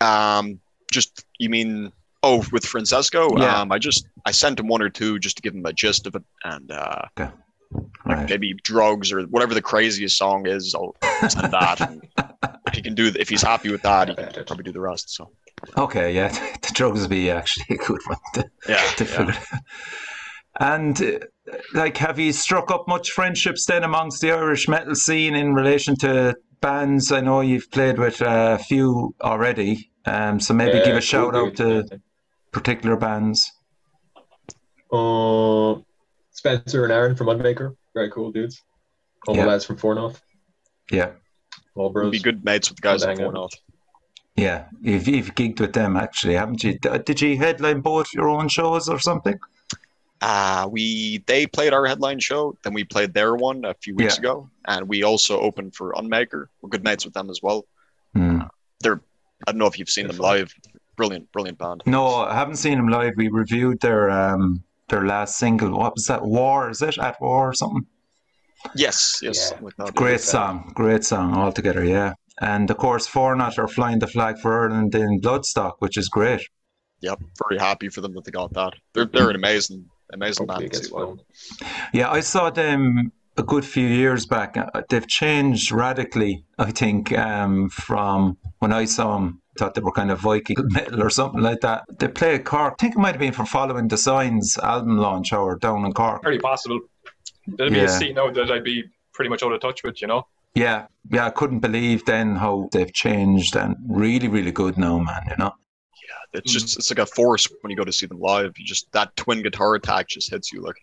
um, 0.00 0.60
just 0.92 1.24
you 1.38 1.48
mean 1.50 1.90
oh 2.22 2.44
with 2.52 2.64
Francesco? 2.64 3.36
Yeah. 3.38 3.60
Um, 3.60 3.72
I 3.72 3.78
just 3.78 4.06
I 4.24 4.30
sent 4.30 4.60
him 4.60 4.68
one 4.68 4.82
or 4.82 4.88
two 4.90 5.18
just 5.18 5.36
to 5.36 5.42
give 5.42 5.54
him 5.54 5.64
a 5.66 5.72
gist 5.72 6.06
of 6.06 6.14
it, 6.14 6.24
and 6.44 6.70
uh, 6.70 7.02
Right. 8.04 8.28
maybe 8.28 8.54
drugs 8.64 9.12
or 9.12 9.22
whatever 9.22 9.54
the 9.54 9.62
craziest 9.62 10.18
song 10.18 10.46
is. 10.46 10.74
I'll 10.74 10.94
send 11.28 11.52
that. 11.52 11.80
And 11.80 12.02
if 12.66 12.74
he 12.74 12.82
can 12.82 12.94
do, 12.94 13.10
if 13.18 13.28
he's 13.28 13.42
happy 13.42 13.70
with 13.70 13.82
that, 13.82 14.08
he 14.08 14.14
can 14.14 14.44
probably 14.44 14.64
do 14.64 14.72
the 14.72 14.80
rest. 14.80 15.14
So 15.14 15.30
Okay, 15.78 16.12
yeah, 16.14 16.28
the 16.62 16.70
drugs 16.74 17.00
would 17.00 17.10
be 17.10 17.30
actually 17.30 17.76
a 17.76 17.78
good 17.78 18.00
one 18.06 18.18
to, 18.34 18.50
yeah, 18.68 18.82
to 18.96 19.04
yeah. 19.04 19.42
Figure. 20.62 20.74
And 20.74 21.02
uh, 21.52 21.56
like, 21.74 21.96
have 21.98 22.18
you 22.18 22.32
struck 22.32 22.70
up 22.70 22.86
much 22.88 23.10
friendships 23.10 23.66
then 23.66 23.84
amongst 23.84 24.20
the 24.20 24.32
Irish 24.32 24.68
metal 24.68 24.94
scene 24.94 25.34
in 25.34 25.54
relation 25.54 25.96
to 25.96 26.34
bands? 26.60 27.12
I 27.12 27.20
know 27.20 27.40
you've 27.40 27.70
played 27.70 27.98
with 27.98 28.22
uh, 28.22 28.58
a 28.60 28.62
few 28.62 29.14
already, 29.20 29.90
um, 30.06 30.40
so 30.40 30.54
maybe 30.54 30.78
Yeah, 30.78 30.84
give 30.84 30.96
a 30.96 31.00
shout 31.00 31.34
out 31.34 31.56
to 31.56 31.86
particular 32.52 32.96
bands. 32.96 33.50
Uh, 34.92 35.76
Spencer 36.30 36.84
and 36.84 36.92
Aaron 36.92 37.16
from 37.16 37.28
Unmaker. 37.28 37.76
Very 37.94 38.10
cool 38.10 38.30
dudes. 38.32 38.62
All 39.26 39.36
Yeah. 39.36 39.42
the 39.42 39.48
lads 39.48 39.64
from 39.64 39.76
Four 39.76 39.94
North. 39.94 40.20
Yeah, 40.90 41.12
All 41.76 41.90
bros. 41.90 42.10
Be 42.10 42.18
good 42.18 42.44
mates 42.44 42.68
with 42.68 42.76
the 42.76 42.82
guys 42.82 43.02
from 43.02 43.10
at 43.10 43.14
to 43.16 43.22
hang 43.22 43.26
Four. 43.28 43.32
North. 43.32 43.52
Yeah, 44.36 44.64
you've, 44.80 45.06
you've 45.08 45.34
gigged 45.34 45.60
with 45.60 45.72
them 45.74 45.96
actually, 45.96 46.34
haven't 46.34 46.64
you? 46.64 46.78
Did 46.78 47.20
you 47.20 47.36
headline 47.36 47.80
both 47.80 48.12
your 48.14 48.28
own 48.28 48.48
shows 48.48 48.88
or 48.88 48.98
something? 48.98 49.38
Uh, 50.22 50.68
we 50.70 51.18
they 51.26 51.46
played 51.46 51.72
our 51.72 51.84
headline 51.84 52.20
show, 52.20 52.56
then 52.62 52.72
we 52.72 52.84
played 52.84 53.12
their 53.12 53.34
one 53.34 53.64
a 53.64 53.74
few 53.74 53.94
weeks 53.96 54.14
Yeah. 54.14 54.20
ago, 54.20 54.50
and 54.66 54.88
we 54.88 55.02
also 55.02 55.40
opened 55.40 55.74
for 55.74 55.92
Unmaker. 55.94 56.46
We're 56.60 56.68
good 56.70 56.84
mates 56.84 57.04
with 57.04 57.14
them 57.14 57.28
as 57.28 57.40
well. 57.42 57.66
Hmm. 58.14 58.42
They're 58.80 59.00
I 59.46 59.50
don't 59.52 59.58
know 59.58 59.66
if 59.66 59.78
you've 59.78 59.90
seen 59.90 60.06
them 60.06 60.18
live. 60.18 60.54
Brilliant, 60.96 61.32
brilliant 61.32 61.58
band. 61.58 61.82
No, 61.86 62.06
I 62.32 62.34
haven't 62.34 62.56
seen 62.56 62.76
them 62.78 62.88
live. 62.88 63.14
We 63.16 63.28
reviewed 63.28 63.80
their 63.80 64.10
um 64.10 64.62
their 64.88 65.04
last 65.04 65.38
single. 65.38 65.70
What 65.76 65.94
was 65.96 66.06
that? 66.06 66.22
War 66.24 66.70
is 66.70 66.82
it? 66.82 66.98
At 66.98 67.20
War 67.20 67.48
or 67.50 67.54
something? 67.54 67.84
Yes, 68.76 69.18
yes, 69.22 69.36
Yeah. 69.36 69.42
something 69.48 69.64
like 69.64 69.76
that. 69.78 69.94
Great 69.96 70.20
song, 70.20 70.70
great 70.74 71.04
song 71.04 71.34
altogether. 71.34 71.84
Yeah, 71.84 72.14
and 72.40 72.70
of 72.70 72.76
course, 72.76 73.08
Fornat 73.08 73.58
are 73.58 73.66
flying 73.66 73.98
the 73.98 74.06
flag 74.06 74.38
for 74.38 74.50
Ireland 74.62 74.94
in 74.94 75.20
Bloodstock, 75.20 75.72
which 75.80 75.96
is 75.96 76.08
great. 76.08 76.42
Yep, 77.00 77.18
very 77.48 77.58
happy 77.58 77.88
for 77.88 78.00
them 78.02 78.12
that 78.14 78.24
they 78.24 78.30
got 78.30 78.52
that. 78.52 78.74
They're 78.94 79.06
they're 79.06 79.30
an 79.30 79.34
amazing, 79.34 79.86
amazing 80.12 80.46
Hopefully 80.46 80.66
band. 80.68 80.72
it 80.74 80.76
gets 80.76 80.86
as 80.86 80.92
well. 80.92 81.18
Yeah, 81.92 82.10
I 82.10 82.20
saw 82.20 82.50
them 82.50 83.12
a 83.36 83.42
good 83.42 83.64
few 83.64 83.86
years 83.86 84.26
back. 84.26 84.56
Uh, 84.56 84.82
They've 84.88 85.06
changed 85.06 85.72
radically, 85.72 86.44
I 86.58 86.70
think, 86.70 87.16
um, 87.18 87.68
from 87.70 88.36
when 88.58 88.72
I 88.72 88.84
saw 88.84 89.14
them. 89.14 89.40
I 89.56 89.58
thought 89.58 89.74
they 89.74 89.80
were 89.82 89.92
kind 89.92 90.10
of 90.10 90.20
Viking 90.20 90.56
metal 90.70 91.02
or 91.02 91.10
something 91.10 91.40
like 91.42 91.60
that. 91.60 91.84
They 91.98 92.08
play 92.08 92.34
at 92.36 92.44
Cork. 92.44 92.74
I 92.78 92.82
think 92.82 92.94
it 92.94 92.98
might 92.98 93.12
have 93.14 93.20
been 93.20 93.32
for 93.32 93.44
following 93.44 93.88
the 93.88 93.98
Signs 93.98 94.56
album 94.58 94.96
launch 94.96 95.32
or 95.32 95.56
down 95.56 95.84
in 95.84 95.92
Cork. 95.92 96.22
Very 96.22 96.38
possible. 96.38 96.80
There'd 97.46 97.72
be 97.72 97.78
Yeah. 97.78 97.84
a 97.84 97.88
scene 97.88 98.14
now 98.14 98.30
that 98.30 98.50
I'd 98.50 98.64
be 98.64 98.84
pretty 99.12 99.28
much 99.28 99.42
out 99.42 99.52
of 99.52 99.60
touch 99.60 99.82
with, 99.82 100.00
you 100.00 100.08
know. 100.08 100.26
Yeah, 100.54 100.86
yeah, 101.10 101.26
I 101.26 101.30
couldn't 101.30 101.60
believe 101.60 102.04
then 102.04 102.36
how 102.36 102.68
they've 102.72 102.92
changed 102.92 103.56
and 103.56 103.76
really, 103.88 104.28
really 104.28 104.52
good 104.52 104.76
now, 104.78 104.98
man. 104.98 105.22
You 105.30 105.36
know. 105.38 105.52
It's 106.34 106.52
just 106.52 106.78
it's 106.78 106.90
like 106.90 106.98
a 106.98 107.06
force 107.06 107.46
when 107.60 107.70
you 107.70 107.76
go 107.76 107.84
to 107.84 107.92
see 107.92 108.06
them 108.06 108.20
live. 108.20 108.52
You 108.56 108.64
just 108.64 108.90
that 108.92 109.14
twin 109.16 109.42
guitar 109.42 109.74
attack 109.74 110.08
just 110.08 110.30
hits 110.30 110.52
you 110.52 110.62
like. 110.62 110.76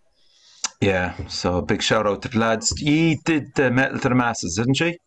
Yeah, 0.82 1.16
so 1.28 1.62
big 1.62 1.82
shout 1.82 2.08
out 2.08 2.22
to 2.22 2.30
the 2.30 2.40
lads. 2.40 2.74
Ye 2.82 3.16
did 3.26 3.54
the 3.56 3.70
metal 3.70 4.00
to 4.00 4.10
the 4.10 4.16
masses, 4.16 4.56
didn't 4.56 4.76
she? 4.76 4.98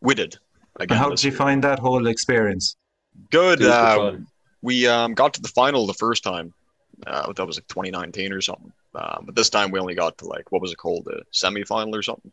We 0.00 0.14
did. 0.14 0.36
And 0.78 0.84
Again, 0.84 0.98
how 0.98 1.08
did 1.10 1.22
you 1.22 1.30
year. 1.30 1.38
find 1.38 1.64
that 1.64 1.78
whole 1.78 2.06
experience? 2.06 2.76
Good. 3.30 3.62
Uh, 3.62 4.16
we 4.60 4.86
um, 4.86 5.14
got 5.14 5.34
to 5.34 5.40
the 5.40 5.48
final 5.48 5.86
the 5.86 5.94
first 5.94 6.22
time. 6.22 6.52
Uh, 7.06 7.32
that 7.32 7.46
was 7.46 7.56
like 7.56 7.66
2019 7.68 8.32
or 8.32 8.40
something. 8.40 8.72
Uh, 8.94 9.18
but 9.22 9.34
this 9.34 9.50
time 9.50 9.70
we 9.70 9.80
only 9.80 9.94
got 9.94 10.18
to 10.18 10.26
like 10.26 10.50
what 10.52 10.60
was 10.60 10.72
it 10.72 10.76
called, 10.76 11.04
the 11.06 11.22
semi-final 11.30 11.94
or 11.94 12.02
something. 12.02 12.30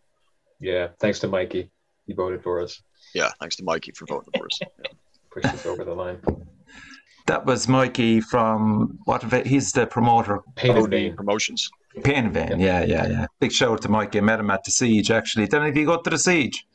Yeah, 0.59 0.89
thanks 0.99 1.19
to 1.19 1.27
Mikey. 1.27 1.69
He 2.05 2.13
voted 2.13 2.43
for 2.43 2.61
us, 2.61 2.81
Yeah, 3.13 3.29
thanks 3.39 3.55
to 3.57 3.63
Mikey 3.63 3.91
for 3.91 4.05
voting 4.07 4.31
for 4.35 4.45
us. 4.47 4.59
Yeah. 4.61 4.91
pushed 5.31 5.45
us 5.45 5.65
over 5.65 5.83
the 5.85 5.93
line. 5.93 6.19
That 7.29 7.45
was 7.45 7.67
Mikey 7.67 8.21
from 8.21 8.97
what? 9.05 9.23
event- 9.23 9.45
He's 9.47 9.71
the 9.71 9.85
promoter. 9.85 10.41
Pain 10.55 10.75
and 10.77 10.93
OD 10.93 11.15
promotions. 11.15 11.69
Pain 12.03 12.25
and 12.25 12.33
Vein. 12.33 12.59
Yeah, 12.59 12.83
yeah, 12.83 13.07
yeah. 13.07 13.25
Big 13.39 13.51
shout 13.51 13.71
out 13.71 13.81
to 13.83 13.89
Mikey. 13.89 14.17
I 14.17 14.21
met 14.21 14.39
him 14.39 14.49
at 14.49 14.63
the 14.63 14.71
Siege 14.71 15.11
actually. 15.11 15.45
Then 15.45 15.63
if 15.63 15.75
you 15.77 15.85
go 15.85 16.01
to 16.01 16.09
the 16.09 16.17
Siege, 16.17 16.65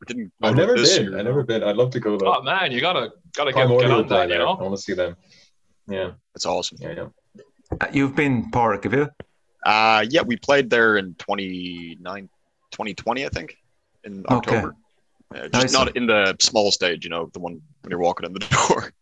We 0.00 0.06
didn't. 0.06 0.32
go 0.42 0.48
I've 0.48 0.56
never 0.56 0.74
this 0.76 0.96
been. 0.98 1.10
year, 1.10 1.18
I've 1.18 1.24
never 1.24 1.42
been. 1.44 1.62
I'd 1.62 1.76
love 1.76 1.90
to 1.92 2.00
go 2.00 2.16
though. 2.18 2.34
Oh 2.34 2.42
man, 2.42 2.72
you 2.72 2.80
gotta 2.80 3.10
gotta 3.36 3.52
get, 3.52 3.60
Primordial 3.66 3.88
get 3.90 3.98
on 4.02 4.08
that, 4.08 4.22
you 4.28 4.34
there. 4.34 4.42
I 4.42 4.44
know. 4.44 4.54
want 4.64 4.74
to 4.76 4.82
see 4.82 4.94
them. 4.94 5.16
Yeah, 5.88 6.10
It's 6.34 6.46
awesome. 6.46 6.78
yeah, 6.80 6.92
yeah. 6.96 7.42
Uh, 7.80 7.86
you've 7.92 8.14
been 8.16 8.50
Park, 8.50 8.84
have 8.84 8.92
you? 8.94 9.08
Uh, 9.64 10.04
yeah, 10.10 10.22
we 10.22 10.36
played 10.36 10.68
there 10.70 10.96
in 10.96 11.14
29, 11.14 12.28
2020, 12.72 13.24
I 13.24 13.28
think, 13.28 13.56
in 14.04 14.24
Okay. 14.30 14.62
October. 15.34 15.46
Uh, 15.56 15.60
just 15.60 15.64
Nice. 15.64 15.72
not 15.72 15.96
in 15.96 16.06
the 16.06 16.36
small 16.40 16.70
stage, 16.72 17.04
you 17.04 17.10
know, 17.10 17.30
the 17.32 17.40
one 17.40 17.60
when 17.82 17.90
you're 17.90 18.00
walking 18.00 18.26
in 18.26 18.32
the 18.32 18.40
door. 18.68 18.92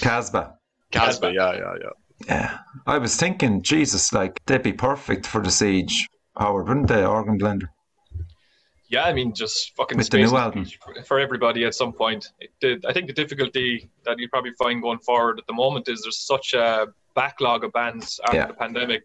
Casbah. 0.00 0.54
Casbah, 0.90 1.32
yeah, 1.32 1.52
yeah, 1.54 1.74
yeah. 1.80 1.88
Yeah. 2.28 2.58
I 2.86 2.98
was 2.98 3.16
thinking, 3.16 3.62
Jesus, 3.62 4.12
like 4.12 4.40
they'd 4.46 4.62
be 4.62 4.72
perfect 4.72 5.26
for 5.26 5.40
the 5.42 5.50
Siege, 5.50 6.08
Howard, 6.36 6.68
wouldn't 6.68 6.86
they? 6.88 7.04
Organ 7.04 7.38
blender. 7.38 7.68
Yeah, 8.88 9.04
I 9.04 9.12
mean, 9.14 9.32
just 9.34 9.74
fucking 9.74 9.96
With 9.96 10.10
the 10.10 10.18
new 10.18 10.36
album. 10.36 10.66
for 11.06 11.18
everybody 11.18 11.64
at 11.64 11.74
some 11.74 11.92
point. 11.94 12.28
It, 12.40 12.50
did- 12.60 12.84
I 12.84 12.92
think 12.92 13.06
the 13.06 13.14
difficulty 13.14 13.88
that 14.04 14.18
you 14.18 14.28
probably 14.28 14.52
find 14.58 14.82
going 14.82 14.98
forward 14.98 15.38
at 15.38 15.46
the 15.46 15.54
moment 15.54 15.88
is 15.88 16.02
there's 16.02 16.18
such 16.18 16.52
a 16.52 16.88
backlog 17.14 17.64
of 17.64 17.72
bands 17.72 18.20
after 18.24 18.36
Yeah. 18.36 18.46
the 18.48 18.54
pandemic 18.54 19.04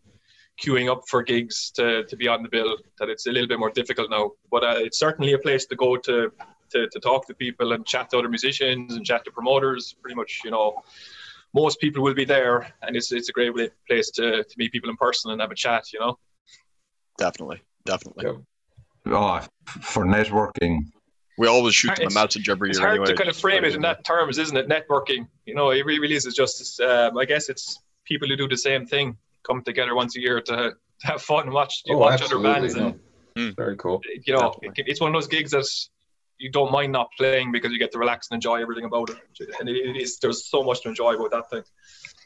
queuing 0.62 0.92
up 0.92 1.04
for 1.08 1.24
gigs 1.24 1.72
to, 1.72 2.04
to 2.06 2.16
be 2.18 2.28
on 2.28 2.44
the 2.44 2.50
bill 2.50 2.76
that 3.00 3.08
it's 3.10 3.28
a 3.28 3.32
little 3.32 3.48
bit 3.48 3.60
more 3.60 3.70
difficult 3.70 4.10
now. 4.10 4.32
But 4.52 4.64
uh, 4.64 4.76
it's 4.80 5.00
certainly 5.00 5.34
a 5.34 5.40
place 5.40 5.66
to 5.68 5.76
go 5.76 5.96
to, 5.98 6.32
to 6.72 6.88
to 6.90 7.00
talk 7.00 7.28
to 7.28 7.34
people 7.34 7.74
and 7.74 7.86
chat 7.86 8.10
to 8.12 8.18
other 8.20 8.30
musicians 8.30 8.96
and 8.96 9.06
chat 9.06 9.24
to 9.26 9.32
promoters. 9.32 9.96
Pretty 10.02 10.16
much, 10.16 10.42
you 10.44 10.52
know, 10.52 10.82
most 11.54 11.80
people 11.80 12.04
will 12.04 12.14
be 12.14 12.26
there, 12.26 12.74
and 12.82 12.96
it's 12.96 13.12
it's 13.12 13.30
a 13.30 13.34
great 13.34 13.54
way- 13.54 13.70
place 13.88 14.12
to, 14.12 14.44
to 14.44 14.56
meet 14.58 14.72
people 14.72 14.90
in 14.90 14.98
person 14.98 15.32
and 15.32 15.42
have 15.42 15.52
a 15.52 15.56
chat. 15.56 15.86
You 15.94 16.00
know. 16.00 16.18
Definitely, 17.18 17.62
definitely. 17.86 18.26
Yeah. 18.26 19.14
Oh, 19.14 19.40
for 19.82 20.06
networking. 20.06 20.80
We 21.40 21.48
always 21.48 21.76
shoot 21.76 21.90
them 21.96 22.06
a 22.06 22.08
It's- 22.08 22.16
message 22.16 22.50
every 22.50 22.70
it's 22.70 22.80
year 22.80 22.88
hard 22.88 23.00
anyway. 23.02 23.12
to 23.12 23.16
kind 23.16 23.30
of 23.30 23.38
frame 23.38 23.64
it 23.64 23.76
in 23.76 23.82
that 23.82 24.04
terms, 24.04 24.40
isn't 24.40 24.58
it? 24.58 24.68
Networking, 24.68 25.28
you 25.46 25.54
know, 25.54 25.70
it 25.70 25.86
really 25.86 26.16
is. 26.16 26.26
It's 26.26 26.36
just, 26.36 26.82
um, 26.82 27.16
I 27.16 27.26
guess, 27.26 27.48
it's 27.48 27.80
people 28.06 28.28
who 28.28 28.36
do 28.36 28.48
the 28.48 28.58
same 28.58 28.88
thing 28.88 29.16
come 29.46 29.62
together 29.62 29.94
once 29.94 30.18
a 30.18 30.20
year 30.20 30.42
to, 30.42 30.56
to 30.56 31.08
have 31.08 31.22
fun 31.22 31.44
and 31.44 31.54
watch 31.54 31.84
Oh, 31.92 31.98
watch 32.00 32.24
other 32.24 32.40
bands, 32.40 32.76
no. 32.76 32.88
and 32.88 33.00
Hmm. 33.38 33.50
Very 33.56 33.78
cool. 33.78 34.02
you 34.26 34.34
know, 34.34 34.40
Definitely. 34.52 34.84
it, 34.84 34.88
it's 34.88 35.00
one 35.00 35.12
of 35.12 35.14
those 35.14 35.28
gigs 35.28 35.52
that 35.52 35.68
you 36.40 36.52
don't 36.52 36.72
mind 36.72 36.92
not 36.92 37.10
playing 37.18 37.52
because 37.52 37.72
you 37.72 37.80
get 37.80 37.92
to 37.92 38.00
relax 38.00 38.28
and 38.30 38.36
enjoy 38.36 38.62
everything 38.62 38.86
about 38.86 39.10
it. 39.10 39.18
And 39.60 39.70
it, 39.70 39.98
is 39.98 40.20
there's 40.20 40.46
so 40.46 40.64
much 40.64 40.82
to 40.82 40.90
enjoy 40.90 41.16
about 41.16 41.32
that 41.32 41.50
thing. 41.50 41.64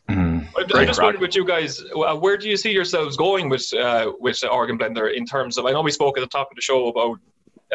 Mm. 0.10 0.48
I, 0.58 0.62
I 0.62 0.64
Great 0.64 0.88
just 0.88 1.02
wondered 1.02 1.22
with 1.22 1.36
you 1.36 1.46
guys, 1.46 1.82
uh, 1.82 2.16
where 2.16 2.38
do 2.38 2.50
you 2.50 2.58
see 2.58 2.72
yourselves 2.72 3.16
going 3.16 3.50
with 3.50 3.74
uh, 3.74 4.12
with 4.20 4.44
Organ 4.44 4.78
Blender 4.78 5.14
in 5.14 5.26
terms 5.26 5.58
of? 5.58 5.66
I 5.66 5.72
know 5.72 5.82
we 5.82 5.92
spoke 5.92 6.18
at 6.18 6.22
the 6.22 6.28
top 6.28 6.50
of 6.52 6.56
the 6.56 6.62
show 6.62 6.88
about 6.88 7.20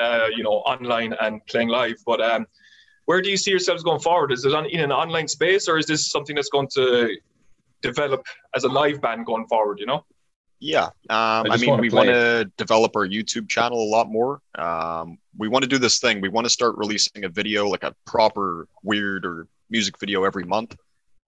uh, 0.00 0.28
you 0.36 0.42
know 0.42 0.58
online 0.72 1.14
and 1.20 1.44
playing 1.46 1.68
live, 1.68 1.96
but 2.04 2.20
um, 2.20 2.46
where 3.06 3.22
do 3.22 3.30
you 3.30 3.36
see 3.36 3.50
yourselves 3.50 3.82
going 3.82 4.00
forward? 4.00 4.32
Is 4.32 4.44
it 4.44 4.52
on, 4.52 4.66
in 4.66 4.80
an 4.80 4.92
online 4.92 5.28
space, 5.28 5.68
or 5.68 5.78
is 5.78 5.86
this 5.86 6.10
something 6.10 6.36
that's 6.36 6.50
going 6.50 6.68
to 6.74 7.16
develop 7.82 8.26
as 8.54 8.64
a 8.64 8.68
live 8.68 9.00
band 9.00 9.24
going 9.24 9.46
forward? 9.46 9.78
You 9.78 9.86
know, 9.86 10.04
Yeah, 10.58 10.84
um, 10.84 10.90
I, 11.10 11.48
just 11.50 11.66
mean, 11.66 11.78
we 11.78 11.90
want 11.90 12.08
to 12.08 12.50
develop 12.56 12.96
our 12.96 13.06
YouTube 13.06 13.48
channel 13.48 13.78
a 13.78 13.90
lot 13.90 14.08
more. 14.08 14.40
Um, 14.54 15.18
we 15.36 15.48
want 15.48 15.64
to 15.64 15.68
do 15.68 15.78
this 15.78 15.98
thing. 15.98 16.20
We 16.22 16.30
want 16.30 16.46
to 16.46 16.50
start 16.50 16.76
releasing 16.78 17.24
a 17.24 17.28
video, 17.28 17.68
like 17.68 17.84
a 17.84 17.94
proper 18.06 18.66
weird 18.82 19.26
or 19.26 19.48
music 19.68 19.98
video 19.98 20.24
every 20.24 20.44
month. 20.44 20.74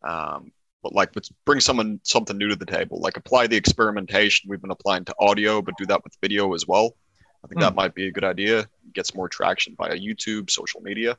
Um, 0.02 0.50
but 0.82 0.94
like, 0.94 1.10
let's 1.14 1.30
bring 1.44 1.60
someone 1.60 2.00
something 2.04 2.38
new 2.38 2.48
to 2.48 2.56
the 2.56 2.64
table. 2.64 3.00
Like, 3.00 3.18
apply 3.18 3.48
the 3.48 3.56
experimentation 3.56 4.48
we've 4.48 4.62
been 4.62 4.70
applying 4.70 5.04
to 5.06 5.14
audio, 5.20 5.60
but 5.60 5.74
do 5.76 5.84
that 5.86 6.02
with 6.04 6.16
video 6.22 6.54
as 6.54 6.66
well. 6.66 6.96
I 7.44 7.48
think 7.48 7.60
that 7.60 7.74
might 7.74 7.94
be 7.94 8.08
a 8.08 8.10
good 8.10 8.24
idea. 8.24 8.66
Get 8.94 9.06
some 9.06 9.18
more 9.18 9.28
traction 9.28 9.74
via 9.76 9.96
YouTube, 9.96 10.50
social 10.50 10.80
media. 10.80 11.18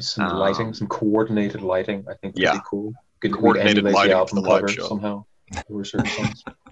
Some 0.00 0.26
Um, 0.26 0.36
lighting, 0.38 0.74
some 0.74 0.86
coordinated 0.86 1.62
lighting. 1.62 2.04
I 2.08 2.14
think 2.14 2.36
would 2.36 2.42
yeah. 2.42 2.54
be 2.54 2.60
cool. 2.64 2.94
Could 3.20 3.32
Coordinated 3.32 3.84
lighting 3.84 4.10
the 4.10 4.16
album 4.16 4.42
the 4.42 4.48
live 4.48 4.70
show. 4.70 4.86
somehow. 4.86 5.24
Or 5.68 5.84
certain 5.84 6.06
songs. 6.06 6.44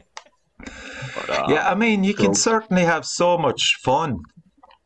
Uh, 1.28 1.46
Yeah, 1.48 1.68
I 1.68 1.74
mean, 1.74 2.04
you 2.04 2.14
can 2.14 2.34
certainly 2.34 2.84
have 2.84 3.04
so 3.04 3.38
much 3.38 3.76
fun. 3.82 4.20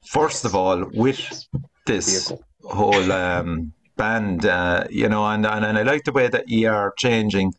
First 0.06 0.44
of 0.44 0.54
all, 0.54 0.84
with 0.94 1.46
this 1.86 2.28
Vehicle. 2.28 2.44
whole 2.64 3.12
um, 3.12 3.72
band, 3.96 4.46
uh, 4.46 4.84
you 4.90 5.08
know, 5.08 5.24
and, 5.26 5.46
and 5.46 5.64
and 5.64 5.78
I 5.78 5.82
like 5.82 6.04
the 6.04 6.12
way 6.12 6.28
that 6.28 6.48
you 6.48 6.68
are 6.68 6.92
changing 6.96 7.52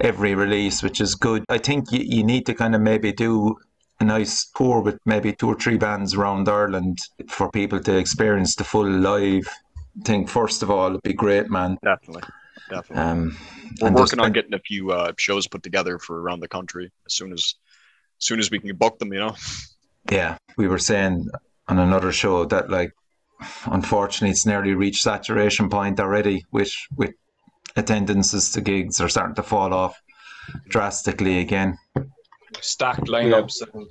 every 0.00 0.34
release, 0.34 0.82
which 0.82 1.00
is 1.00 1.14
good. 1.14 1.44
I 1.48 1.58
think 1.58 1.92
you, 1.92 2.00
you 2.00 2.24
need 2.24 2.46
to 2.46 2.54
kind 2.54 2.74
of 2.74 2.80
maybe 2.80 3.12
do 3.12 3.56
a 4.00 4.04
nice 4.04 4.46
tour 4.56 4.80
with 4.80 4.98
maybe 5.04 5.32
two 5.32 5.48
or 5.48 5.54
three 5.56 5.76
bands 5.76 6.14
around 6.14 6.48
Ireland 6.48 6.98
for 7.28 7.50
people 7.50 7.80
to 7.80 7.96
experience 7.98 8.56
the 8.56 8.64
full 8.64 8.88
live 8.88 9.46
thing. 10.04 10.26
First 10.26 10.62
of 10.62 10.70
all, 10.70 10.90
it'd 10.90 11.02
be 11.02 11.12
great, 11.12 11.50
man. 11.50 11.76
definitely, 11.84 12.22
definitely. 12.70 13.04
Um, 13.04 13.36
We're 13.82 13.92
working 13.92 14.20
on 14.20 14.32
getting 14.32 14.54
a 14.54 14.58
few 14.58 14.90
uh, 14.90 15.12
shows 15.18 15.46
put 15.46 15.62
together 15.62 15.98
for 15.98 16.20
around 16.22 16.40
the 16.40 16.48
country 16.48 16.90
as 17.06 17.14
soon 17.14 17.32
as 17.32 17.54
soon 18.20 18.38
as 18.38 18.50
we 18.50 18.58
can 18.58 18.74
book 18.76 18.98
them. 18.98 19.12
You 19.12 19.20
know. 19.20 19.36
yeah, 20.10 20.38
we 20.56 20.68
were 20.68 20.78
saying 20.78 21.28
on 21.68 21.78
another 21.78 22.12
show 22.12 22.44
that 22.46 22.70
like 22.70 22.92
unfortunately 23.66 24.30
it's 24.30 24.46
nearly 24.46 24.74
reached 24.74 25.02
saturation 25.02 25.70
point 25.70 25.98
already 25.98 26.44
which 26.50 26.88
with 26.96 27.14
attendances 27.76 28.50
to 28.50 28.60
gigs 28.60 29.00
are 29.00 29.08
starting 29.08 29.34
to 29.34 29.42
fall 29.42 29.72
off 29.72 30.00
drastically 30.68 31.38
again. 31.38 31.78
stacked 32.60 33.06
lineups 33.06 33.62
and 33.72 33.86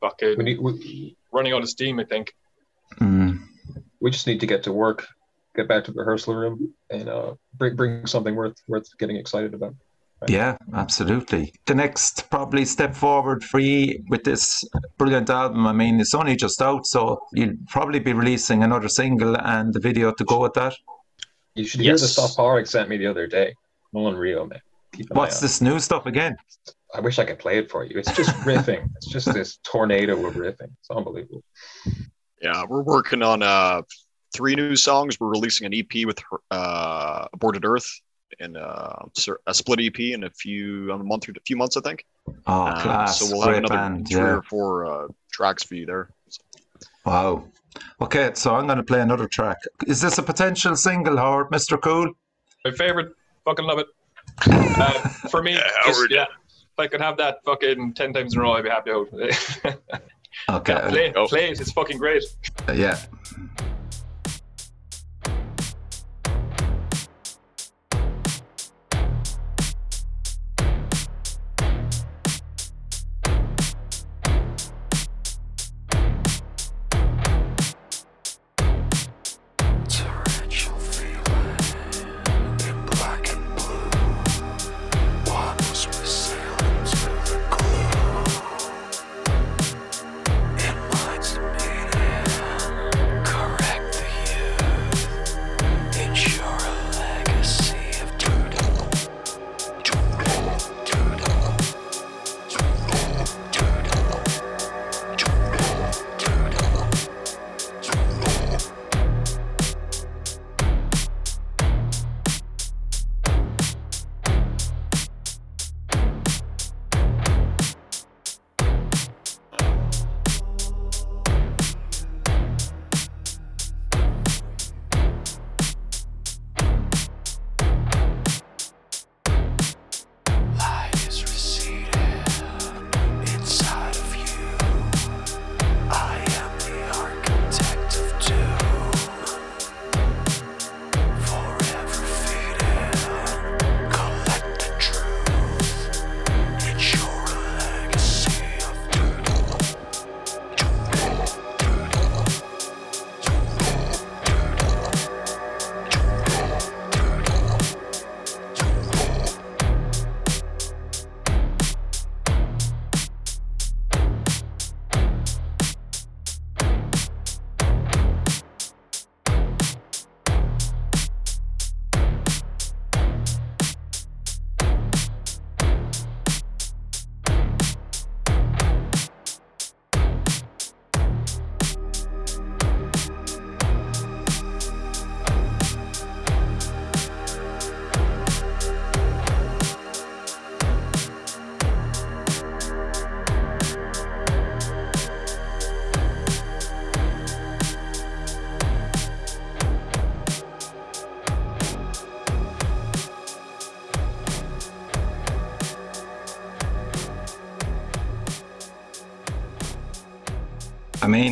fucking 0.00 0.38
We, 0.38 0.44
need, 0.44 0.60
we, 0.60 1.16
running 1.32 1.52
out 1.52 1.62
of 1.62 1.68
steam. 1.68 2.00
I 2.00 2.04
think. 2.04 2.34
Mm. 3.00 3.40
we 4.00 4.10
just 4.10 4.26
need 4.26 4.40
to 4.40 4.46
get 4.46 4.62
to 4.64 4.72
work, 4.72 5.06
get 5.56 5.66
back 5.66 5.84
to 5.84 5.92
the 5.92 5.98
rehearsal 5.98 6.34
room, 6.34 6.74
and 6.90 7.08
uh, 7.08 7.34
bring 7.54 7.76
bring 7.76 8.06
something 8.06 8.34
worth 8.34 8.56
worth 8.68 8.86
getting 8.98 9.16
excited 9.16 9.54
about. 9.54 9.74
Yeah, 10.28 10.56
absolutely. 10.74 11.52
The 11.66 11.74
next 11.74 12.30
probably 12.30 12.64
step 12.64 12.94
forward 12.94 13.44
for 13.44 13.58
you 13.58 14.04
with 14.08 14.24
this 14.24 14.64
brilliant 14.98 15.30
album. 15.30 15.66
I 15.66 15.72
mean, 15.72 16.00
it's 16.00 16.14
only 16.14 16.36
just 16.36 16.60
out, 16.62 16.86
so 16.86 17.22
you'll 17.32 17.56
probably 17.68 17.98
be 17.98 18.12
releasing 18.12 18.62
another 18.62 18.88
single 18.88 19.36
and 19.36 19.72
the 19.72 19.80
video 19.80 20.12
to 20.12 20.24
go 20.24 20.40
with 20.40 20.54
that. 20.54 20.74
You 21.54 21.64
should 21.64 21.80
hear 21.80 21.92
the 21.92 22.08
stuff 22.08 22.36
Park 22.36 22.66
sent 22.66 22.88
me 22.88 22.96
the 22.96 23.06
other 23.06 23.26
day. 23.26 23.54
Nolan 23.92 24.16
Rio, 24.16 24.46
man. 24.46 24.60
Keep 24.92 25.10
What's 25.10 25.40
this 25.40 25.60
new 25.60 25.78
stuff 25.78 26.06
again? 26.06 26.36
I 26.94 27.00
wish 27.00 27.18
I 27.18 27.24
could 27.24 27.38
play 27.38 27.58
it 27.58 27.70
for 27.70 27.84
you. 27.84 27.98
It's 27.98 28.14
just 28.14 28.30
riffing. 28.46 28.88
it's 28.96 29.06
just 29.06 29.32
this 29.32 29.58
tornado 29.62 30.26
of 30.26 30.34
riffing. 30.34 30.70
It's 30.80 30.90
unbelievable. 30.90 31.42
Yeah, 32.40 32.64
we're 32.68 32.82
working 32.82 33.22
on 33.22 33.42
uh, 33.42 33.82
three 34.34 34.54
new 34.54 34.76
songs. 34.76 35.18
We're 35.18 35.30
releasing 35.30 35.66
an 35.66 35.74
EP 35.74 36.06
with 36.06 36.22
uh, 36.50 37.28
Aborted 37.32 37.64
Earth 37.64 37.88
and 38.40 38.56
uh, 38.56 38.96
cer- 39.16 39.40
a 39.46 39.54
split 39.54 39.80
EP 39.80 39.98
in 40.00 40.24
a 40.24 40.30
few 40.30 40.90
a 40.92 40.98
month 40.98 41.28
or 41.28 41.32
a 41.32 41.40
few 41.46 41.56
months, 41.56 41.76
I 41.76 41.80
think. 41.80 42.04
Oh, 42.46 42.62
Um, 42.66 42.80
class! 42.80 43.18
So 43.20 43.26
we'll 43.26 43.40
have 43.42 43.50
Great 43.50 43.58
another 43.58 43.74
band. 43.74 44.08
three 44.08 44.16
Yeah. 44.20 44.36
or 44.36 44.42
four 44.42 44.86
uh, 44.86 45.08
tracks 45.32 45.62
for 45.62 45.74
you 45.74 45.86
there. 45.86 46.10
Wow. 47.04 47.44
Okay, 48.00 48.30
so 48.34 48.54
I'm 48.54 48.66
going 48.66 48.76
to 48.78 48.84
play 48.84 49.00
another 49.00 49.26
track. 49.26 49.56
Is 49.86 50.00
this 50.00 50.18
a 50.18 50.22
potential 50.22 50.76
single, 50.76 51.16
Howard, 51.16 51.50
Mr. 51.50 51.80
Cool? 51.80 52.12
My 52.64 52.70
favorite. 52.70 53.14
Fucking 53.44 53.64
love 53.64 53.78
it. 53.78 53.86
Uh, 54.46 54.92
for 55.30 55.42
me, 55.42 55.52
Yeah, 55.54 55.68
just, 55.86 56.10
yeah. 56.10 56.24
If 56.48 56.78
I 56.78 56.86
could 56.86 57.00
have 57.00 57.16
that 57.18 57.38
fucking 57.44 57.92
ten 57.94 58.12
times 58.12 58.34
in 58.34 58.40
a 58.40 58.42
row, 58.42 58.52
I'd 58.52 58.64
be 58.64 58.70
happy 58.70 58.90
out. 58.90 59.08
Okay. 60.48 60.74
play, 60.88 61.12
Oh. 61.14 61.26
play 61.26 61.50
it. 61.50 61.60
It's 61.60 61.72
fucking 61.72 61.98
great. 61.98 62.22
Yeah. 62.74 62.98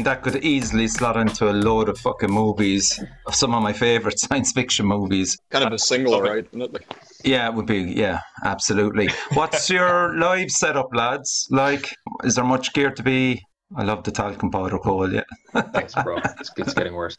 Mean, 0.01 0.05
that 0.07 0.23
could 0.23 0.43
easily 0.43 0.89
slot 0.89 1.19
into 1.19 1.51
a 1.51 1.53
load 1.53 1.91
of 1.91 1.99
fucking 1.99 2.31
movies, 2.31 3.05
of 3.27 3.35
some 3.35 3.55
of 3.55 3.63
my 3.63 3.75
favorite 3.75 4.19
science 4.19 4.51
fiction 4.51 4.87
movies. 4.87 5.37
Kind 5.51 5.63
of 5.63 5.75
a 5.75 5.79
single, 5.79 6.23
right? 6.23 6.47
Isn't 6.47 6.63
it? 6.63 6.73
Like, 6.73 6.87
Yeah, 7.23 7.47
it 7.49 7.55
would 7.55 7.67
be. 7.67 7.83
Yeah, 7.83 8.21
absolutely. 8.47 9.11
What's 9.35 9.69
your 9.69 10.17
live 10.17 10.51
setup, 10.51 10.89
lads? 10.95 11.47
Like, 11.51 11.95
is 12.25 12.35
there 12.35 12.45
much 12.45 12.73
gear 12.73 12.91
to 12.93 13.03
be? 13.03 13.43
I 13.77 13.83
love 13.85 14.03
the 14.05 14.11
talcum 14.11 14.51
powder 14.51 14.79
Cole. 14.79 15.13
Yeah. 15.13 15.25
Thanks, 15.75 15.93
bro. 15.93 16.17
It's, 16.17 16.51
it's 16.57 16.73
getting 16.73 16.95
worse. 16.95 17.19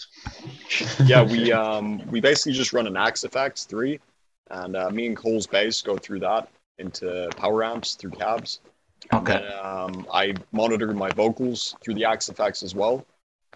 yeah, 1.06 1.22
we 1.22 1.52
um 1.52 2.02
we 2.10 2.20
basically 2.20 2.54
just 2.54 2.74
run 2.74 2.88
an 2.88 2.98
Axe-Fx 2.98 3.68
three, 3.68 4.00
and 4.50 4.76
uh, 4.76 4.90
me 4.90 5.06
and 5.06 5.16
Cole's 5.16 5.46
bass 5.46 5.84
go 5.84 5.98
through 5.98 6.22
that 6.22 6.50
into 6.80 7.30
power 7.38 7.64
amps 7.64 7.94
through 7.94 8.12
cabs. 8.12 8.60
Okay. 9.14 9.36
And, 9.36 9.54
um, 9.54 10.08
I 10.14 10.34
monitor 10.52 10.94
my 10.94 11.10
vocals 11.12 11.76
through 11.84 11.96
the 11.96 12.06
Axe-Fx 12.06 12.64
as 12.64 12.76
well, 12.76 13.06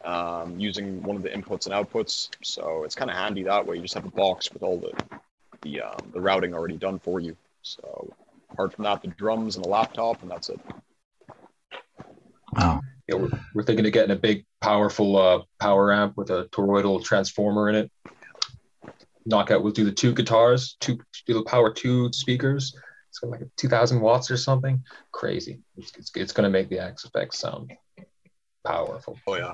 um, 0.04 0.60
using 0.60 1.02
one 1.04 1.16
of 1.16 1.24
the 1.24 1.30
inputs 1.30 1.68
and 1.68 1.74
outputs. 1.74 2.30
So 2.44 2.84
it's 2.84 2.96
kind 2.96 3.10
of 3.10 3.18
handy 3.18 3.44
that 3.44 3.66
way. 3.66 3.76
You 3.78 3.82
just 3.82 3.94
have 3.94 4.06
a 4.06 4.12
box 4.12 4.52
with 4.52 4.64
all 4.64 4.78
the 4.78 4.92
the 5.62 5.82
um, 5.82 6.12
the 6.14 6.22
routing 6.22 6.54
already 6.54 6.78
done 6.78 7.00
for 7.00 7.20
you. 7.20 7.36
So 7.62 8.14
apart 8.52 8.74
from 8.74 8.84
that, 8.84 9.02
the 9.02 9.08
drums 9.10 9.56
and 9.56 9.66
a 9.66 9.70
laptop, 9.70 10.22
and 10.22 10.30
that's 10.30 10.50
it. 10.50 10.60
Oh, 12.58 12.80
Yeah, 13.08 13.16
we're, 13.16 13.30
we're 13.54 13.64
thinking 13.64 13.86
of 13.86 13.92
getting 13.92 14.12
a 14.12 14.20
big, 14.20 14.46
powerful 14.62 15.18
uh, 15.18 15.42
power 15.60 15.94
amp 15.94 16.16
with 16.18 16.30
a 16.30 16.46
toroidal 16.52 17.04
transformer 17.04 17.70
in 17.70 17.76
it. 17.76 17.92
Knockout. 19.26 19.64
We'll 19.64 19.74
do 19.74 19.84
the 19.84 19.92
two 19.92 20.14
guitars, 20.14 20.78
two 20.80 21.00
do 21.26 21.34
the 21.34 21.44
power 21.44 21.74
two 21.74 22.12
speakers. 22.14 22.76
It's 23.15 23.19
got 23.19 23.32
like 23.32 23.47
2,000 23.56 24.01
watts 24.01 24.30
or 24.30 24.36
something. 24.36 24.84
Crazy. 25.13 25.62
It's, 25.78 25.93
it's, 25.97 26.12
it's 26.15 26.34
going 26.34 26.43
to 26.43 26.49
make 26.49 26.67
the 26.67 26.80
Axe-Fx 26.80 27.34
sound 27.34 27.71
powerful. 28.65 29.17
Oh 29.25 29.38
yeah, 29.38 29.54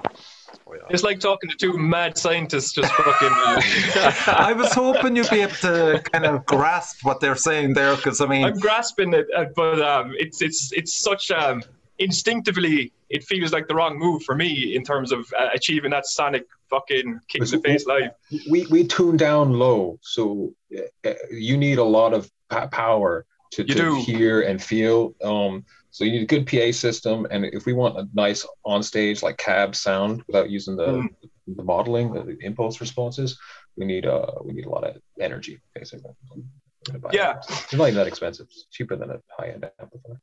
oh 0.66 0.74
yeah. 0.74 0.80
It's 0.90 1.04
like 1.04 1.20
talking 1.20 1.48
to 1.50 1.56
two 1.56 1.78
mad 1.78 2.18
scientists 2.18 2.72
just 2.72 2.92
fucking. 2.94 3.30
I 4.34 4.54
was 4.54 4.74
hoping 4.74 5.16
you'd 5.16 5.30
be 5.30 5.42
able 5.42 5.54
to 5.56 6.02
kind 6.12 6.26
of 6.26 6.46
grasp 6.46 7.04
what 7.04 7.20
they're 7.20 7.36
saying 7.36 7.74
there, 7.74 7.96
because 7.96 8.22
I 8.22 8.26
mean, 8.26 8.46
I'm 8.46 8.58
grasping 8.58 9.14
it, 9.14 9.28
uh, 9.36 9.46
but 9.56 9.82
um, 9.82 10.14
it's 10.18 10.42
it's 10.42 10.72
it's 10.72 10.94
such 10.94 11.30
um, 11.30 11.62
instinctively 12.00 12.94
it 13.10 13.26
feels 13.26 13.52
like 13.52 13.68
the 13.68 13.76
wrong 13.76 14.00
move 14.00 14.24
for 14.24 14.34
me 14.34 14.76
in 14.76 14.84
terms 14.84 15.12
of 15.12 15.32
uh, 15.38 15.50
achieving 15.54 15.92
that 15.92 16.06
sonic 16.06 16.48
fucking 16.70 17.20
kick 17.28 17.42
in 17.42 17.50
the 17.50 17.60
face 17.60 17.86
live. 17.86 18.12
We, 18.50 18.66
we 18.68 18.88
tune 18.88 19.18
down 19.18 19.60
low, 19.60 20.00
so 20.02 20.54
uh, 21.06 21.14
you 21.30 21.58
need 21.58 21.78
a 21.78 21.84
lot 21.84 22.14
of 22.14 22.32
power 22.72 23.26
to, 23.52 23.64
to 23.64 23.96
hear 24.02 24.42
and 24.42 24.62
feel. 24.62 25.14
Um, 25.24 25.66
so 25.92 26.04
you 26.06 26.12
need 26.12 26.22
a 26.24 26.26
good 26.26 26.48
PA 26.48 26.72
system, 26.72 27.28
and 27.32 27.46
if 27.46 27.66
we 27.66 27.74
want 27.74 27.98
a 27.98 28.08
nice 28.14 28.46
on 28.64 28.82
stage 28.82 29.22
like 29.24 29.38
cab 29.38 29.76
sound 29.76 30.24
without 30.28 30.50
using 30.50 30.76
the 30.78 30.88
Mm. 30.88 31.08
the 31.58 31.64
modeling, 31.64 32.14
the, 32.14 32.24
the 32.24 32.38
impulse 32.42 32.80
responses, 32.80 33.38
we 33.76 33.86
need 33.86 34.06
uh 34.06 34.32
we 34.46 34.54
need 34.54 34.66
a 34.66 34.70
lot 34.70 34.84
of 34.86 34.96
energy 35.20 35.60
basically. 35.76 36.12
Yeah. 37.12 37.38
It's 37.50 37.74
not 37.74 37.86
even 37.88 37.96
that 37.96 38.08
expensive. 38.08 38.48
It's 38.50 38.66
cheaper 38.72 38.96
than 38.96 39.12
a 39.12 39.20
high-end 39.38 39.70
amplifier. 39.80 40.20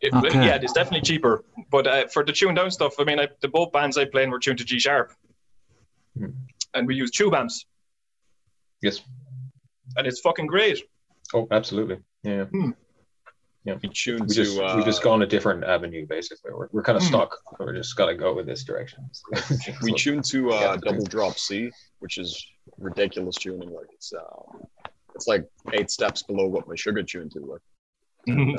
It, 0.00 0.12
Okay. 0.14 0.46
Yeah, 0.46 0.56
it's 0.56 0.72
definitely 0.72 1.00
cheaper. 1.10 1.44
But 1.70 1.86
uh, 1.86 2.06
for 2.08 2.24
the 2.24 2.32
tuned 2.32 2.56
down 2.56 2.70
stuff, 2.70 2.94
I 2.98 3.04
mean, 3.04 3.18
I, 3.20 3.28
the 3.40 3.48
both 3.48 3.72
bands 3.72 3.96
I 3.96 4.04
play 4.04 4.24
in 4.24 4.30
were 4.30 4.38
tuned 4.40 4.58
to 4.58 4.64
G 4.64 4.78
sharp, 4.78 5.12
Hmm. 6.16 6.30
and 6.74 6.86
we 6.86 6.94
use 6.96 7.10
tube 7.10 7.34
amps, 7.34 7.64
Yes. 8.82 9.00
and 9.96 10.06
it's 10.06 10.20
fucking 10.20 10.46
great. 10.48 10.82
Oh, 11.34 11.46
absolutely. 11.50 11.98
Yeah. 12.22 12.44
We 13.82 13.88
tune 13.92 14.20
We 14.26 14.34
just 14.34 14.56
to 14.56 14.64
uh, 14.64 14.76
we 14.76 14.84
just 14.84 15.02
gone 15.02 15.20
a 15.22 15.26
different 15.26 15.62
avenue 15.62 16.06
basically. 16.06 16.52
We're, 16.54 16.68
we're 16.72 16.82
kind 16.82 16.96
of 16.96 17.02
Hmm. 17.02 17.08
stuck. 17.08 17.36
We're 17.58 17.74
just 17.74 17.96
gotta 17.96 18.14
go 18.14 18.34
with 18.34 18.46
this 18.46 18.64
direction. 18.64 19.08
we 19.82 19.92
tune 19.92 20.22
to 20.22 20.52
uh, 20.52 20.60
Yeah. 20.60 20.76
double 20.82 21.04
drop 21.04 21.38
C, 21.38 21.70
which 21.98 22.16
is 22.16 22.46
ridiculous 22.78 23.36
tuning. 23.36 23.68
Like 23.70 23.88
it's 23.92 24.12
um, 24.14 24.62
it's 25.14 25.26
like 25.28 25.44
eight 25.74 25.90
steps 25.90 26.22
below 26.22 26.46
what 26.46 26.66
Meshuggah 26.66 27.06
tuned 27.06 27.32
to. 27.32 27.40
Like 27.40 27.60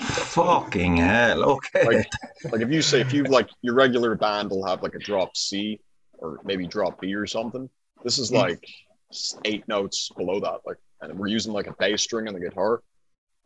Fucking 0.00 0.96
hell. 0.96 1.42
Okay. 1.44 1.84
Like- 1.86 2.10
like 2.50 2.62
if 2.62 2.70
you 2.70 2.80
say 2.80 3.00
if 3.02 3.12
you 3.12 3.24
like 3.24 3.50
your 3.60 3.74
regular 3.74 4.14
band 4.14 4.48
will 4.50 4.64
have 4.66 4.82
like 4.82 4.94
a 4.94 4.98
drop 4.98 5.36
C 5.36 5.78
or 6.18 6.38
maybe 6.44 6.66
drop 6.66 6.98
B 7.00 7.14
or 7.14 7.26
something. 7.26 7.68
This 8.02 8.18
is 8.18 8.30
Mm. 8.30 8.36
like 8.40 8.64
eight 9.44 9.68
notes 9.68 10.08
below 10.16 10.40
that. 10.40 10.60
Like 10.64 10.78
and 11.02 11.18
we're 11.18 11.28
using 11.28 11.52
like 11.52 11.66
a 11.66 11.74
bass 11.78 12.02
string 12.02 12.28
on 12.28 12.34
the 12.34 12.40
guitar. 12.40 12.82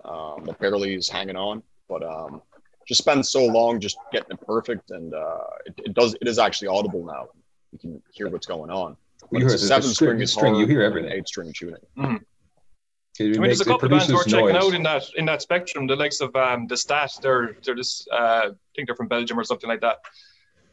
Um, 0.05 0.45
that 0.45 0.59
barely 0.59 0.95
is 0.95 1.09
hanging 1.09 1.37
on, 1.37 1.63
but 1.89 2.03
um, 2.03 2.43
just 2.87 3.01
spend 3.01 3.25
so 3.25 3.43
long 3.47 3.81
just 3.81 3.97
getting 4.13 4.33
it 4.33 4.47
perfect, 4.47 4.91
and 4.91 5.15
uh, 5.15 5.39
it, 5.65 5.75
it 5.87 5.95
does. 5.95 6.15
It 6.21 6.29
is 6.29 6.39
actually 6.39 6.69
audible 6.69 7.07
now. 7.07 7.29
You 7.73 7.79
can 7.79 8.03
hear 8.13 8.29
what's 8.29 8.47
going 8.47 8.71
on. 8.71 8.97
But 9.33 9.41
You 9.41 9.47
it's 9.47 9.55
hear 9.55 9.57
a 9.57 9.59
the- 9.59 9.63
the 9.63 9.67
seven 9.69 9.83
string- 9.91 9.95
string 9.95 10.19
the 10.19 10.25
guitar, 10.27 10.41
string, 10.41 10.55
you 10.57 10.67
hear 10.67 10.83
everything. 10.83 11.11
Eight 11.11 11.27
string 11.27 11.53
tuning. 11.57 11.77
It 11.77 11.81
I 11.97 12.03
mean, 12.03 12.21
makes- 13.41 13.59
there's 13.59 13.61
a 13.63 13.65
couple 13.65 13.87
of 13.87 13.91
bands 13.93 14.07
produces 14.07 14.15
we're 14.35 14.41
checking 14.51 14.57
out 14.57 14.75
in 14.75 14.83
that 14.83 15.05
in 15.17 15.25
that 15.25 15.41
spectrum. 15.41 15.87
The 15.87 15.97
likes 15.97 16.21
of 16.21 16.35
um, 16.37 16.67
the 16.67 16.77
Stat, 16.77 17.13
they're 17.23 17.57
they're 17.65 17.75
just 17.77 18.07
uh, 18.13 18.17
I 18.17 18.51
think 18.77 18.89
they're 18.89 18.97
from 18.97 19.09
Belgium 19.09 19.39
or 19.39 19.45
something 19.45 19.71
like 19.71 19.81
that. 19.81 19.99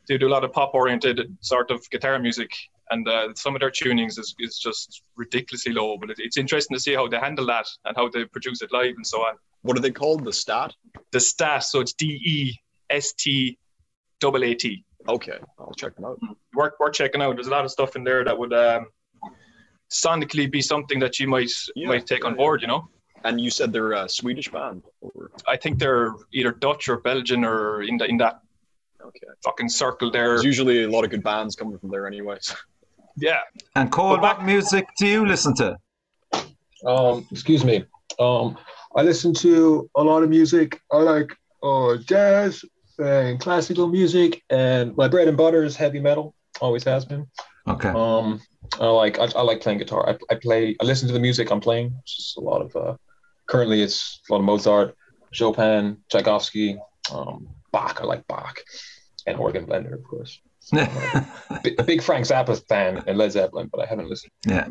They 0.09 0.17
do 0.17 0.27
a 0.27 0.33
lot 0.35 0.43
of 0.43 0.51
pop 0.51 0.71
oriented 0.73 1.37
sort 1.39 1.71
of 1.71 1.87
guitar 1.89 2.19
music, 2.19 2.51
and 2.91 3.07
uh, 3.07 3.33
some 3.35 3.55
of 3.55 3.61
their 3.61 3.71
tunings 3.71 4.19
is, 4.19 4.35
is 4.39 4.59
just 4.59 5.03
ridiculously 5.15 5.73
low. 5.73 5.97
But 5.97 6.11
it, 6.11 6.17
it's 6.19 6.37
interesting 6.37 6.75
to 6.77 6.81
see 6.81 6.93
how 6.93 7.07
they 7.07 7.17
handle 7.17 7.45
that 7.47 7.65
and 7.85 7.95
how 7.97 8.09
they 8.09 8.25
produce 8.25 8.61
it 8.61 8.71
live 8.71 8.95
and 8.95 9.07
so 9.07 9.21
on. 9.21 9.35
What 9.63 9.77
are 9.77 9.81
they 9.81 9.91
called? 9.91 10.23
The 10.23 10.33
stat? 10.33 10.73
The 11.11 11.19
Stat, 11.19 11.63
so 11.63 11.79
it's 11.79 11.93
D 11.93 12.05
E 12.23 12.55
S 12.89 13.13
T 13.13 13.57
double 14.19 14.43
A 14.43 14.53
T. 14.53 14.83
Okay, 15.07 15.39
I'll 15.59 15.73
check 15.73 15.95
them 15.95 16.05
out. 16.05 16.19
Worth 16.53 16.73
worth 16.79 16.93
checking 16.93 17.21
out. 17.21 17.35
There's 17.35 17.47
a 17.47 17.51
lot 17.51 17.65
of 17.65 17.71
stuff 17.71 17.95
in 17.95 18.03
there 18.03 18.23
that 18.23 18.37
would 18.37 18.53
um, 18.53 18.87
sonically 19.89 20.51
be 20.51 20.61
something 20.61 20.99
that 20.99 21.19
you 21.19 21.27
might 21.27 21.51
Yeah, 21.75 21.87
might 21.87 22.05
take 22.05 22.25
on 22.25 22.33
yeah, 22.33 22.37
board. 22.37 22.61
You 22.61 22.67
know. 22.67 22.87
And 23.23 23.39
you 23.39 23.51
said 23.51 23.71
they're 23.71 23.91
a 23.91 24.09
Swedish 24.09 24.49
band? 24.49 24.81
Or, 25.01 25.29
I 25.47 25.55
think 25.55 25.77
they're 25.77 26.15
either 26.33 26.53
Dutch 26.53 26.89
or 26.89 27.01
Belgian 27.01 27.45
or 27.45 27.83
in 27.83 27.97
the, 27.97 28.05
in 28.05 28.17
that 28.17 28.41
okay. 28.99 29.27
fucking 29.43 29.69
circle 29.69 30.09
there. 30.09 30.29
There's 30.29 30.43
usually 30.43 30.85
a 30.85 30.89
lot 30.89 31.03
of 31.03 31.11
good 31.11 31.21
bands 31.21 31.55
coming 31.55 31.77
from 31.77 31.91
there, 31.91 32.07
anyways. 32.07 32.55
Yeah, 33.17 33.39
And 33.75 33.91
Cole, 33.91 34.15
But 34.15 34.21
back- 34.21 34.37
what 34.37 34.45
music 34.45 34.87
do 34.97 35.07
you 35.07 35.25
listen 35.25 35.53
to? 35.55 35.77
Um, 36.85 37.27
excuse 37.31 37.63
me. 37.63 37.85
Um, 38.19 38.57
I 38.95 39.01
listen 39.03 39.33
to 39.35 39.89
a 39.95 40.03
lot 40.03 40.23
of 40.23 40.29
music. 40.29 40.81
I 40.91 40.97
like 40.97 41.31
uh, 41.63 41.97
jazz 41.97 42.63
and 42.97 43.39
classical 43.39 43.87
music, 43.87 44.43
and 44.49 44.95
my 44.97 45.07
bread 45.07 45.27
and 45.27 45.37
butter 45.37 45.63
is 45.63 45.75
heavy 45.75 45.99
metal. 45.99 46.33
Always 46.59 46.83
has 46.83 47.05
been. 47.05 47.27
Okay. 47.67 47.89
Um, 47.89 48.41
I 48.79 48.87
like 48.87 49.19
I, 49.19 49.25
I 49.35 49.41
like 49.41 49.61
playing 49.61 49.79
guitar. 49.79 50.09
I, 50.09 50.17
I 50.33 50.35
play. 50.35 50.75
I 50.81 50.83
listen 50.83 51.07
to 51.07 51.13
the 51.13 51.19
music 51.19 51.51
I'm 51.51 51.61
playing. 51.61 51.93
It's 52.03 52.15
just 52.17 52.37
a 52.37 52.41
lot 52.41 52.61
of. 52.61 52.75
Uh, 52.75 52.95
currently, 53.47 53.81
it's 53.81 54.19
a 54.29 54.33
lot 54.33 54.39
of 54.39 54.45
Mozart, 54.45 54.95
Chopin, 55.31 55.97
Tchaikovsky, 56.11 56.77
um, 57.13 57.47
Bach. 57.71 57.99
I 58.01 58.05
like 58.05 58.27
Bach, 58.27 58.59
and 59.27 59.37
organ 59.37 59.65
blender, 59.65 59.93
of 59.93 60.03
course. 60.03 60.39
A 60.73 61.83
big 61.83 62.01
Frank 62.01 62.25
Zappa 62.25 62.61
fan 62.67 63.03
and 63.07 63.17
Led 63.17 63.31
Zeppelin, 63.33 63.69
but 63.71 63.81
I 63.81 63.85
haven't 63.85 64.09
listened. 64.09 64.31
yeah. 64.45 64.67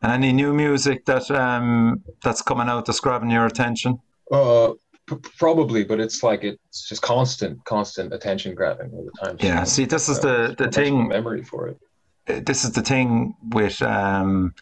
And 0.00 0.12
any 0.12 0.32
new 0.32 0.52
music 0.54 1.04
that 1.06 1.28
um 1.30 2.04
that's 2.22 2.40
coming 2.42 2.68
out 2.68 2.86
that's 2.86 3.00
grabbing 3.00 3.30
your 3.30 3.46
attention? 3.46 3.98
Uh, 4.30 4.74
p- 5.08 5.16
probably, 5.38 5.82
but 5.84 5.98
it's 5.98 6.22
like 6.22 6.44
it's 6.44 6.88
just 6.88 7.02
constant, 7.02 7.64
constant 7.64 8.12
attention 8.14 8.54
grabbing 8.54 8.90
all 8.92 9.04
the 9.04 9.26
time. 9.26 9.36
Yeah. 9.40 9.64
So, 9.64 9.70
See, 9.74 9.84
this 9.86 10.08
is 10.08 10.18
uh, 10.18 10.22
the 10.22 10.54
the 10.58 10.70
thing. 10.70 11.08
Memory 11.08 11.42
for 11.42 11.68
it. 11.68 12.46
This 12.46 12.62
is 12.64 12.72
the 12.72 12.82
thing 12.82 13.34
with 13.52 13.80
um 13.82 14.54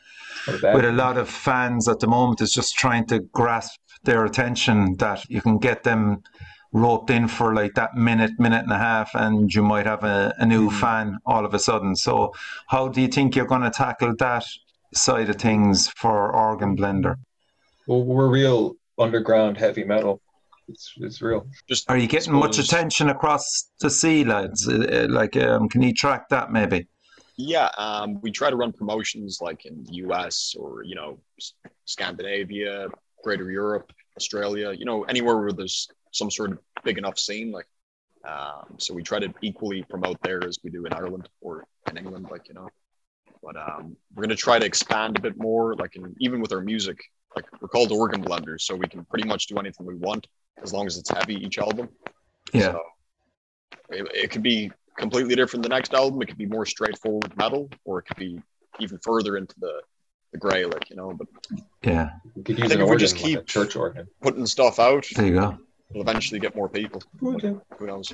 Not 0.46 0.56
a 0.56 0.58
bad 0.60 0.74
with 0.74 0.84
a 0.86 0.92
lot 0.92 1.18
of 1.18 1.28
fans 1.28 1.86
at 1.88 2.00
the 2.00 2.06
moment 2.06 2.40
is 2.40 2.52
just 2.52 2.74
trying 2.76 3.06
to 3.08 3.20
grasp 3.32 3.78
their 4.04 4.24
attention 4.24 4.96
that 4.98 5.28
you 5.28 5.42
can 5.42 5.58
get 5.58 5.82
them 5.82 6.22
roped 6.72 7.10
in 7.10 7.28
for 7.28 7.54
like 7.54 7.74
that 7.74 7.94
minute, 7.94 8.32
minute 8.38 8.62
and 8.64 8.72
a 8.72 8.78
half, 8.78 9.10
and 9.14 9.52
you 9.52 9.62
might 9.62 9.86
have 9.86 10.04
a, 10.04 10.34
a 10.38 10.46
new 10.46 10.68
Mhm. 10.68 10.80
fan 10.80 11.18
all 11.26 11.44
of 11.44 11.54
a 11.54 11.58
sudden. 11.58 11.96
So, 11.96 12.32
how 12.68 12.88
do 12.88 13.00
you 13.00 13.08
think 13.08 13.34
you're 13.36 13.46
going 13.46 13.62
to 13.62 13.70
tackle 13.70 14.14
that 14.18 14.44
side 14.94 15.28
of 15.30 15.36
things 15.36 15.88
for 15.96 16.34
Organ 16.34 16.76
Blender? 16.76 17.16
Well, 17.86 18.02
we're 18.02 18.28
real 18.28 18.76
underground 18.98 19.58
heavy 19.58 19.84
metal. 19.84 20.20
It's 20.68 20.92
it's 20.96 21.22
real. 21.22 21.46
Just 21.68 21.88
Are 21.88 21.96
you 21.96 22.08
getting 22.08 22.32
much 22.32 22.58
attention 22.58 23.08
across 23.08 23.70
the 23.80 23.90
sea, 23.90 24.24
lads? 24.24 24.68
Uh, 24.68 25.04
uh, 25.04 25.06
Like, 25.08 25.36
um, 25.36 25.68
can 25.68 25.82
you 25.82 25.94
track 25.94 26.28
that 26.30 26.50
maybe? 26.50 26.88
Yeah, 27.36 27.68
um, 27.76 28.20
we 28.22 28.30
try 28.32 28.50
to 28.50 28.56
run 28.56 28.72
promotions 28.72 29.38
like 29.40 29.66
in 29.66 29.84
the 29.84 29.94
US 30.06 30.54
or 30.58 30.82
you 30.82 30.94
know 30.94 31.18
Scandinavia, 31.84 32.88
Greater 33.22 33.50
Europe, 33.50 33.92
Australia. 34.16 34.72
You 34.72 34.84
know 34.84 35.04
anywhere 35.04 35.36
where 35.36 35.52
there's 35.52 35.88
some 36.12 36.30
sort 36.30 36.52
of 36.52 36.58
big 36.84 36.98
enough 36.98 37.18
scene. 37.18 37.50
Like, 37.52 37.66
um, 38.26 38.76
so 38.78 38.94
we 38.94 39.02
try 39.02 39.18
to 39.18 39.32
equally 39.42 39.82
promote 39.82 40.18
there 40.22 40.42
as 40.46 40.58
we 40.62 40.70
do 40.70 40.84
in 40.86 40.92
Ireland 40.92 41.28
or 41.40 41.64
in 41.90 41.96
England. 41.96 42.28
Like 42.30 42.48
you 42.48 42.54
know, 42.54 42.68
but 43.42 43.56
um, 43.56 43.96
we're 44.14 44.22
gonna 44.22 44.34
try 44.34 44.58
to 44.58 44.66
expand 44.66 45.18
a 45.18 45.20
bit 45.20 45.36
more. 45.38 45.74
Like 45.74 45.96
in, 45.96 46.14
even 46.20 46.40
with 46.40 46.52
our 46.52 46.60
music, 46.60 46.98
like 47.34 47.44
we're 47.60 47.68
called 47.68 47.92
organ 47.92 48.22
blenders, 48.22 48.62
so 48.62 48.74
we 48.74 48.88
can 48.88 49.04
pretty 49.04 49.28
much 49.28 49.46
do 49.46 49.58
anything 49.58 49.86
we 49.86 49.94
want 49.96 50.26
as 50.62 50.72
long 50.72 50.86
as 50.86 50.96
it's 50.96 51.10
heavy 51.10 51.34
each 51.34 51.58
album. 51.58 51.88
Yeah. 52.52 52.72
So 52.72 52.80
it, 53.90 54.08
it 54.14 54.30
could 54.30 54.42
be 54.42 54.70
completely 54.96 55.34
different 55.34 55.62
the 55.62 55.68
next 55.68 55.94
album. 55.94 56.20
It 56.22 56.26
could 56.26 56.38
be 56.38 56.46
more 56.46 56.66
straightforward 56.66 57.36
metal, 57.36 57.70
or 57.84 57.98
it 58.00 58.06
could 58.06 58.16
be 58.16 58.40
even 58.80 58.98
further 59.02 59.36
into 59.36 59.54
the 59.60 59.80
the 60.32 60.38
grey, 60.38 60.64
like 60.64 60.90
you 60.90 60.96
know. 60.96 61.12
But 61.14 61.28
Yeah, 61.82 62.10
We 62.34 62.42
could 62.42 62.56
I 62.62 62.68
think 62.68 62.72
if 62.72 62.78
we 62.78 62.82
organ, 62.84 62.98
just 62.98 63.14
like 63.16 63.24
keep- 63.24 63.46
church 63.46 63.76
organ. 63.76 64.08
putting 64.20 64.46
stuff 64.46 64.78
out 64.78 65.06
there 65.16 65.26
you 65.26 65.34
go. 65.34 65.58
We'll 65.92 66.02
eventually 66.02 66.40
get 66.40 66.56
more 66.56 66.68
people. 66.68 67.00
Okay. 67.22 67.54
Who 67.78 67.86
knows? 67.86 68.12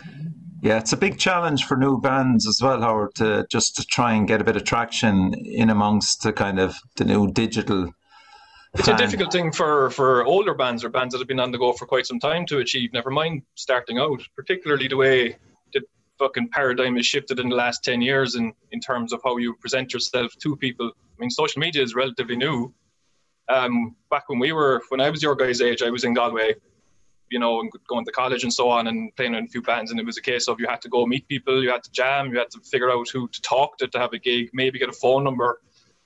Yeah, 0.63 0.77
it's 0.79 0.93
a 0.93 0.97
big 0.97 1.19
challenge 1.19 1.65
for 1.65 1.77
new 1.79 1.99
bands 2.01 2.47
as 2.47 2.61
well, 2.63 2.83
Howard, 2.83 3.15
to 3.15 3.47
just 3.51 3.77
to 3.77 3.85
try 3.87 4.13
and 4.13 4.29
get 4.29 4.43
a 4.43 4.45
bit 4.45 4.57
of 4.57 4.65
traction 4.65 5.33
in 5.35 5.71
amongst 5.71 6.23
the 6.23 6.35
kind 6.35 6.61
of 6.61 6.77
the 6.97 7.07
new 7.07 7.33
digital. 7.33 7.91
it's 8.75 8.85
fan. 8.87 8.95
a 8.95 8.99
difficult 8.99 9.33
thing 9.33 9.53
for 9.53 9.89
for 9.91 10.23
older 10.27 10.53
bands 10.55 10.85
or 10.85 10.91
bands 10.91 11.13
that 11.13 11.19
have 11.21 11.29
been 11.29 11.41
on 11.41 11.51
the 11.51 11.59
go 11.59 11.73
for 11.73 11.87
quite 11.87 12.05
some 12.07 12.21
time 12.21 12.45
to 12.47 12.59
achieve. 12.59 12.93
Never 12.93 13.11
mind 13.11 13.43
starting 13.55 13.99
out, 13.99 14.21
particularly 14.37 14.87
the 14.89 14.97
way 14.99 15.37
the 15.73 15.81
fucking 16.19 16.51
paradigm 16.51 16.97
has 16.97 17.07
shifted 17.07 17.41
in 17.41 17.49
the 17.49 17.57
last 17.57 17.83
ten 17.83 18.03
years 18.03 18.35
in 18.35 18.53
in 18.71 18.81
terms 18.81 19.15
of 19.15 19.21
how 19.25 19.39
you 19.39 19.55
present 19.55 19.95
yourself 19.95 20.31
to 20.43 20.57
people. 20.57 20.93
I 21.23 21.25
mean, 21.25 21.31
social 21.31 21.61
media 21.61 21.85
is 21.85 21.95
relatively 21.95 22.35
new. 22.35 22.75
Um, 23.49 23.95
back 24.11 24.29
when 24.29 24.41
we 24.41 24.51
were, 24.51 24.83
when 24.89 25.01
I 25.01 25.09
was 25.09 25.23
your 25.23 25.37
guys' 25.37 25.61
age, 25.61 25.81
I 25.81 25.89
was 25.89 26.03
in 26.03 26.15
Galway, 26.15 26.57
you 27.31 27.39
know, 27.39 27.61
and 27.61 27.71
going 27.87 28.05
to 28.05 28.11
college 28.11 28.43
and 28.43 28.53
so 28.53 28.69
on, 28.69 28.89
and 28.89 29.15
playing 29.15 29.35
in 29.35 29.45
a 29.45 29.47
few 29.47 29.63
bands. 29.63 29.93
And 29.93 30.01
it 30.01 30.05
was 30.05 30.19
a 30.19 30.21
case 30.21 30.49
of 30.49 30.59
you 30.59 30.67
had 30.67 30.83
to 30.83 30.89
go 30.89 31.07
meet 31.07 31.29
people, 31.29 31.63
you 31.63 31.71
had 31.71 31.85
to 31.85 31.93
jam, 31.93 32.33
you 32.33 32.39
had 32.39 32.51
to 32.51 32.59
figure 32.59 32.91
out 32.91 33.09
who 33.09 33.29
to 33.29 33.41
talk 33.41 33.79
to 33.79 33.87
to 33.87 33.99
have 34.01 34.13
a 34.15 34.19
gig, 34.19 34.51
maybe 34.53 34.81
get 34.81 34.89
a 34.89 34.93
phone 34.93 35.23
number. 35.23 35.61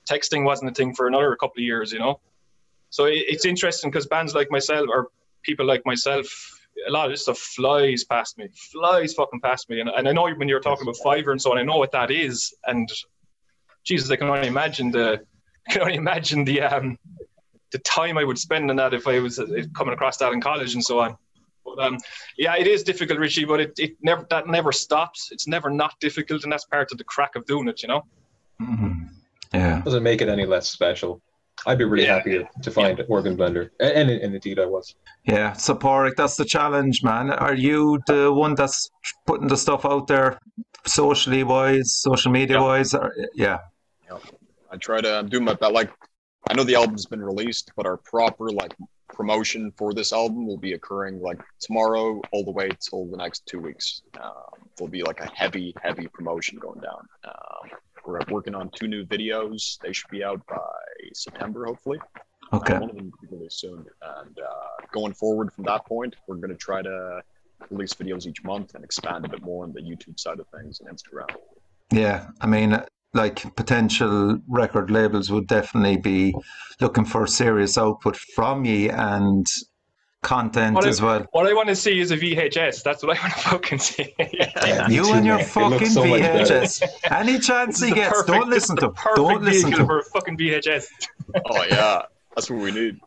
Texting 0.07 0.43
wasn't 0.43 0.69
a 0.69 0.73
thing 0.75 0.93
for 0.93 1.07
another 1.07 1.35
couple 1.35 1.61
of 1.61 1.63
years, 1.63 1.91
you 1.91 1.97
know. 1.97 2.19
So 2.91 3.05
it, 3.05 3.23
it's 3.27 3.45
interesting 3.45 3.89
because 3.89 4.05
bands 4.05 4.35
like 4.35 4.51
myself 4.51 4.87
or 4.87 5.07
people 5.41 5.65
like 5.65 5.83
myself, 5.83 6.27
a 6.87 6.91
lot 6.91 7.05
of 7.05 7.11
this 7.11 7.23
stuff 7.23 7.39
flies 7.39 8.03
past 8.03 8.37
me, 8.37 8.49
flies 8.53 9.15
fucking 9.15 9.41
past 9.41 9.67
me. 9.67 9.79
And, 9.79 9.89
and 9.89 10.07
I 10.07 10.11
know 10.11 10.29
when 10.29 10.47
you're 10.47 10.59
talking 10.59 10.83
about 10.83 10.97
Fiverr 11.03 11.31
and 11.31 11.41
so 11.41 11.53
on, 11.53 11.57
I 11.57 11.63
know 11.63 11.77
what 11.77 11.91
that 11.93 12.11
is. 12.11 12.53
And 12.65 12.87
Jesus, 13.87 14.11
I 14.11 14.15
can 14.17 14.27
only 14.29 14.47
imagine 14.47 14.91
the, 14.91 15.21
I 15.67 15.71
can 15.71 15.81
only 15.81 15.95
imagine 15.95 16.43
the 16.43 16.61
um, 16.61 16.97
the 17.71 17.79
time 17.79 18.17
I 18.17 18.23
would 18.23 18.37
spend 18.37 18.69
on 18.69 18.75
that 18.77 18.93
if 18.93 19.07
I 19.07 19.19
was 19.19 19.39
uh, 19.39 19.45
coming 19.75 19.93
across 19.93 20.17
that 20.17 20.31
in 20.33 20.41
college 20.41 20.73
and 20.73 20.83
so 20.83 20.99
on. 20.99 21.17
But 21.65 21.79
um, 21.85 21.97
yeah, 22.37 22.55
it 22.57 22.67
is 22.67 22.83
difficult, 22.83 23.19
Richie. 23.19 23.45
But 23.45 23.59
it, 23.61 23.73
it 23.77 23.91
never 24.01 24.25
that 24.29 24.47
never 24.47 24.71
stops. 24.71 25.29
It's 25.31 25.47
never 25.47 25.69
not 25.69 25.93
difficult, 25.99 26.43
and 26.43 26.51
that's 26.51 26.65
part 26.65 26.91
of 26.91 26.97
the 26.97 27.03
crack 27.03 27.35
of 27.35 27.45
doing 27.45 27.67
it. 27.67 27.81
You 27.81 27.89
know. 27.89 28.01
Mhm. 28.61 29.09
Yeah, 29.53 29.81
Doesn't 29.81 30.03
make 30.03 30.21
it 30.21 30.27
any 30.29 30.45
less 30.45 30.69
special. 30.69 31.21
I'd 31.65 31.77
be 31.77 31.85
really 31.85 32.05
Yeah. 32.05 32.15
happy 32.17 32.31
to, 32.37 32.45
to 32.63 32.69
find 32.71 33.01
organ 33.09 33.35
blender, 33.37 33.69
and, 33.79 33.91
and, 33.91 34.09
and 34.09 34.35
indeed 34.35 34.59
I 34.59 34.65
was. 34.65 34.93
yeah. 35.25 35.53
So, 35.53 35.73
Pádraig, 35.73 36.15
that's 36.17 36.35
the 36.35 36.45
challenge, 36.45 37.01
man. 37.03 37.31
Are 37.31 37.55
you 37.55 37.99
the 38.07 38.31
one 38.31 38.55
that's 38.55 38.89
putting 39.25 39.47
the 39.47 39.57
stuff 39.57 39.85
out 39.85 40.07
there, 40.07 40.37
socially 40.85 41.43
wise, 41.43 41.95
social 41.99 42.31
media 42.31 42.61
wise? 42.61 42.93
Or, 42.93 43.11
yeah, 43.33 43.57
I 44.71 44.77
try 44.77 45.01
to 45.01 45.25
doing 45.27 45.43
my 45.43 45.53
best. 45.53 45.73
Like 45.73 45.91
I 46.49 46.53
know 46.53 46.63
the 46.63 46.75
album's 46.75 47.05
been 47.05 47.23
released, 47.23 47.71
but 47.75 47.85
our 47.85 47.97
proper 47.97 48.49
like 48.49 48.73
promotion 49.13 49.71
for 49.77 49.93
this 49.93 50.13
album 50.13 50.45
will 50.45 50.57
be 50.57 50.73
occurring 50.73 51.21
like 51.21 51.41
tomorrow 51.59 52.21
all 52.31 52.43
the 52.43 52.51
way 52.51 52.69
till 52.79 53.05
the 53.07 53.17
next 53.17 53.45
two 53.45 53.59
weeks. 53.59 54.01
Um, 54.21 54.33
there'll 54.75 54.91
be 54.91 55.03
like 55.03 55.19
a 55.19 55.29
heavy, 55.33 55.73
heavy 55.81 56.07
promotion 56.07 56.59
going 56.59 56.79
down. 56.81 57.07
Um, 57.25 57.77
we're 58.05 58.19
working 58.29 58.55
on 58.55 58.69
two 58.69 58.87
new 58.87 59.05
videos. 59.05 59.77
They 59.79 59.91
should 59.91 60.09
be 60.09 60.23
out 60.23 60.41
by 60.47 60.57
September, 61.13 61.65
hopefully. 61.65 61.99
Okay. 62.53 62.75
Uh, 62.75 62.79
one 62.79 62.89
of 62.89 62.95
them 62.95 63.11
will 63.11 63.27
be 63.29 63.35
released 63.35 63.59
soon. 63.59 63.85
And 64.01 64.39
uh, 64.39 64.85
going 64.93 65.13
forward 65.13 65.51
from 65.51 65.65
that 65.65 65.85
point, 65.85 66.15
we're 66.27 66.35
going 66.35 66.49
to 66.49 66.55
try 66.55 66.81
to 66.81 67.21
release 67.69 67.93
videos 67.93 68.25
each 68.25 68.43
month 68.43 68.75
and 68.75 68.83
expand 68.83 69.25
a 69.25 69.29
bit 69.29 69.41
more 69.41 69.63
on 69.65 69.73
the 69.73 69.81
YouTube 69.81 70.19
side 70.19 70.39
of 70.39 70.47
things 70.49 70.79
and 70.79 70.89
Instagram. 70.89 71.27
Yeah, 71.91 72.27
I 72.39 72.47
mean, 72.47 72.79
like 73.13 73.55
potential 73.55 74.39
record 74.47 74.91
labels 74.91 75.31
would 75.31 75.47
definitely 75.47 75.97
be 75.97 76.35
looking 76.81 77.05
for 77.05 77.25
serious 77.27 77.77
output 77.77 78.15
from 78.15 78.65
you 78.65 78.89
and 78.91 79.45
content 80.23 80.75
What 80.75 80.85
as 80.85 80.97
if- 80.99 81.05
well. 81.05 81.25
What 81.31 81.47
I 81.47 81.53
want 81.53 81.69
to 81.69 81.75
see 81.75 81.99
is 81.99 82.11
a 82.11 82.17
VHS. 82.17 82.83
That's 82.83 83.03
what 83.03 83.17
I 83.17 83.21
want 83.21 83.33
to 83.33 83.39
fucking 83.49 83.79
see. 83.79 84.13
Yeah, 84.19 84.87
You 84.89 85.03
too, 85.05 85.13
and 85.13 85.25
your 85.25 85.37
man. 85.37 85.45
Fucking 85.45 85.87
so. 85.87 86.03
VHS. 86.03 86.83
Any 87.11 87.39
chance 87.49 87.81
he 87.81 87.91
gets, 87.91 88.09
perfect- 88.09 88.27
don't 88.27 88.49
listen 88.49 88.75
to 88.77 88.85
him. 88.87 88.93
Perfect 88.93 89.15
Don't 89.15 89.43
listen 89.43 89.71
to 89.71 89.77
him. 89.77 89.85
for 89.85 89.99
a 89.99 90.03
fucking 90.03 90.37
VHS. 90.37 90.85
Oh, 91.49 91.63
yeah. 91.69 92.01
That's 92.35 92.49
what 92.51 92.59
we 92.61 92.71
need. 92.71 92.99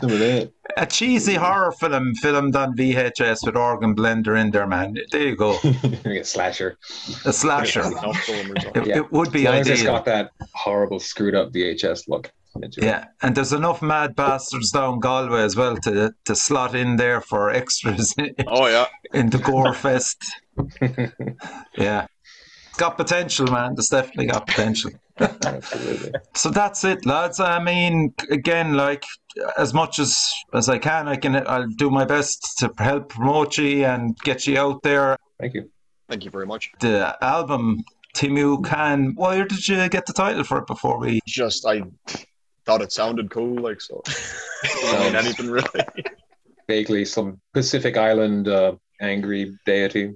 Some 0.00 0.10
of 0.10 0.18
that. 0.18 0.52
A 0.76 0.86
cheesy 0.86 1.34
horror 1.34 1.72
film 1.72 2.14
filmed 2.16 2.54
on 2.56 2.76
VHS 2.76 3.38
with 3.46 3.56
organ 3.56 3.94
blender 3.96 4.38
in 4.40 4.50
there, 4.50 4.66
man. 4.66 4.96
There 5.10 5.22
you 5.22 5.36
go. 5.36 5.58
a 6.04 6.22
slasher. 6.24 6.76
A 7.24 7.32
slasher. 7.32 7.82
Enough 7.82 8.16
filmers 8.26 8.66
on. 8.66 8.82
It, 8.82 8.86
Yeah. 8.88 8.96
it 8.98 9.12
would 9.12 9.28
As 9.28 9.32
be 9.32 9.44
long 9.44 9.54
as 9.54 9.68
it's 9.68 9.80
ideal. 9.80 9.92
got 9.94 10.04
that 10.06 10.30
horrible 10.54 11.00
screwed 11.00 11.34
up 11.34 11.52
VHS 11.52 12.08
look. 12.08 12.30
Yeah, 12.78 13.04
and 13.22 13.34
there's 13.34 13.52
enough 13.52 13.82
mad 13.82 14.16
bastards 14.16 14.70
down 14.72 14.98
Galway 14.98 15.42
as 15.42 15.56
well 15.56 15.76
to 15.78 16.14
to 16.24 16.34
slot 16.34 16.74
in 16.74 16.96
there 16.96 17.20
for 17.20 17.50
extras 17.50 18.14
Oh, 18.46 18.66
yeah. 18.66 18.86
in 19.12 19.28
the 19.28 19.36
Gore 19.38 19.74
Fest. 19.74 20.16
Yeah, 21.76 22.04
it's 22.04 22.15
got 22.76 22.96
potential, 22.96 23.46
man. 23.46 23.72
It's 23.72 23.88
definitely 23.88 24.26
got 24.26 24.46
potential. 24.46 24.90
Absolutely. 25.18 26.12
So 26.34 26.50
that's 26.50 26.84
it, 26.84 27.06
lads. 27.06 27.40
I 27.40 27.62
mean, 27.62 28.14
again, 28.30 28.74
like 28.74 29.04
as 29.58 29.74
much 29.74 29.98
as 29.98 30.30
as 30.52 30.68
I 30.68 30.78
can, 30.78 31.08
I 31.08 31.16
can. 31.16 31.36
I'll 31.48 31.66
do 31.66 31.90
my 31.90 32.04
best 32.04 32.58
to 32.58 32.72
help 32.78 33.08
promote 33.10 33.58
you 33.58 33.84
and 33.84 34.16
get 34.18 34.46
you 34.46 34.58
out 34.58 34.82
there. 34.82 35.16
Thank 35.40 35.54
you. 35.54 35.70
Thank 36.08 36.24
you 36.24 36.30
very 36.30 36.46
much. 36.46 36.70
The 36.80 37.16
album, 37.20 37.84
Teemu 38.16 38.64
Khan. 38.64 39.14
Where 39.16 39.44
did 39.44 39.66
you 39.66 39.88
get 39.88 40.06
the 40.06 40.12
title 40.12 40.44
for 40.44 40.58
it 40.58 40.66
before 40.66 40.98
we? 40.98 41.20
Just, 41.26 41.66
I 41.66 41.82
thought 42.64 42.80
it 42.80 42.92
sounded 42.92 43.30
cool, 43.30 43.56
like, 43.58 43.80
so. 43.80 44.02
I 44.64 45.04
mean, 45.04 45.16
anything 45.16 45.50
really. 45.50 45.68
Vaguely 46.68 47.04
some 47.04 47.40
Pacific 47.52 47.96
Island 47.96 48.48
uh, 48.48 48.74
angry 49.00 49.56
deity. 49.66 50.14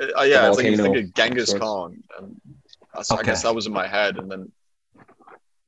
Uh, 0.00 0.22
yeah, 0.22 0.48
it's 0.48 0.56
like 0.56 0.66
you 0.66 0.76
volcano 0.76 0.94
think 0.94 1.08
of 1.08 1.14
Genghis 1.14 1.48
sorts. 1.50 1.64
Khan, 1.64 2.02
and 2.18 2.40
I 2.94 3.02
Okay. 3.14 3.22
guess 3.24 3.42
that 3.42 3.54
was 3.54 3.66
in 3.66 3.72
my 3.72 3.86
head, 3.86 4.16
and 4.16 4.30
then 4.30 4.50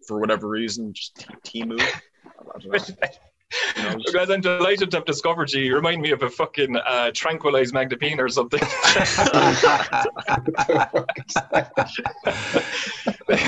for 0.06 0.18
whatever 0.18 0.48
reason, 0.48 0.92
just 0.92 1.16
T- 1.44 1.62
Teemu. 1.64 1.80
I 1.80 2.58
don't 2.58 2.72
know. 2.72 2.78
Who 3.76 4.12
guys, 4.12 4.30
I'm 4.30 4.40
delighted 4.40 4.92
to 4.92 4.98
have 4.98 5.04
discovered 5.06 5.52
you. 5.52 5.62
You 5.62 5.74
remind 5.74 6.00
me 6.02 6.12
of 6.12 6.22
a 6.22 6.30
fucking 6.30 6.76
uh, 6.76 7.10
tranquilized 7.12 7.74
Mudvayne 7.74 8.18
or 8.20 8.28
something. 8.28 8.60
but 13.26 13.38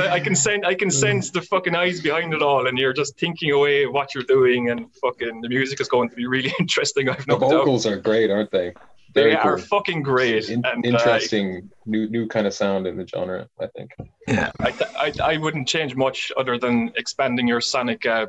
I, 0.00 0.08
I 0.14 0.20
can 0.20 0.34
sense, 0.34 0.64
I 0.66 0.74
can 0.74 0.90
sense 0.90 1.30
the 1.30 1.42
fucking 1.42 1.74
eyes 1.74 2.00
behind 2.00 2.34
it 2.34 2.42
all, 2.42 2.66
and 2.66 2.78
you're 2.78 2.92
just 2.92 3.18
thinking 3.18 3.52
away 3.52 3.86
what 3.86 4.14
you're 4.14 4.24
doing, 4.24 4.70
and 4.70 4.94
fucking 4.96 5.40
the 5.40 5.48
music 5.48 5.80
is 5.80 5.88
going 5.88 6.08
to 6.10 6.16
be 6.16 6.26
really 6.26 6.52
interesting. 6.60 7.08
I've 7.08 7.24
The 7.26 7.34
no 7.34 7.38
doubt. 7.40 7.50
vocals 7.50 7.86
are 7.86 7.96
great, 7.96 8.30
aren't 8.30 8.50
they? 8.50 8.72
They 9.14 9.22
Very 9.24 9.36
are 9.36 9.58
fucking 9.58 10.02
great, 10.02 10.48
In- 10.48 10.64
and 10.64 10.84
uh, 10.84 10.88
interesting 10.88 11.70
new 11.86 12.08
new 12.08 12.26
kind 12.28 12.46
of 12.46 12.54
sound 12.54 12.86
in 12.86 12.96
the 12.96 13.06
genre, 13.06 13.46
I 13.60 13.66
think. 13.76 13.90
yeah, 14.26 14.50
I, 14.60 14.72
I, 14.98 15.12
I 15.34 15.36
wouldn't 15.36 15.68
change 15.68 15.94
much 15.96 16.32
other 16.36 16.58
than 16.58 16.92
expanding 16.96 17.46
your 17.46 17.60
sonic 17.60 18.06
uh, 18.06 18.26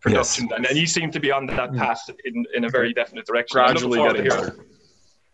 production, 0.00 0.48
and, 0.54 0.66
and 0.66 0.76
you 0.78 0.86
seem 0.86 1.10
to 1.10 1.20
be 1.20 1.32
on 1.32 1.46
that 1.46 1.74
path 1.74 2.08
in, 2.24 2.44
in 2.54 2.64
a 2.64 2.68
very 2.68 2.92
definite 2.92 3.26
direction. 3.26 3.58
I'm 3.58 3.66
Gradually 3.66 3.98
forward 3.98 4.16
to 4.18 4.22
getting 4.22 4.38
hearing- 4.38 4.50
better. 4.56 4.66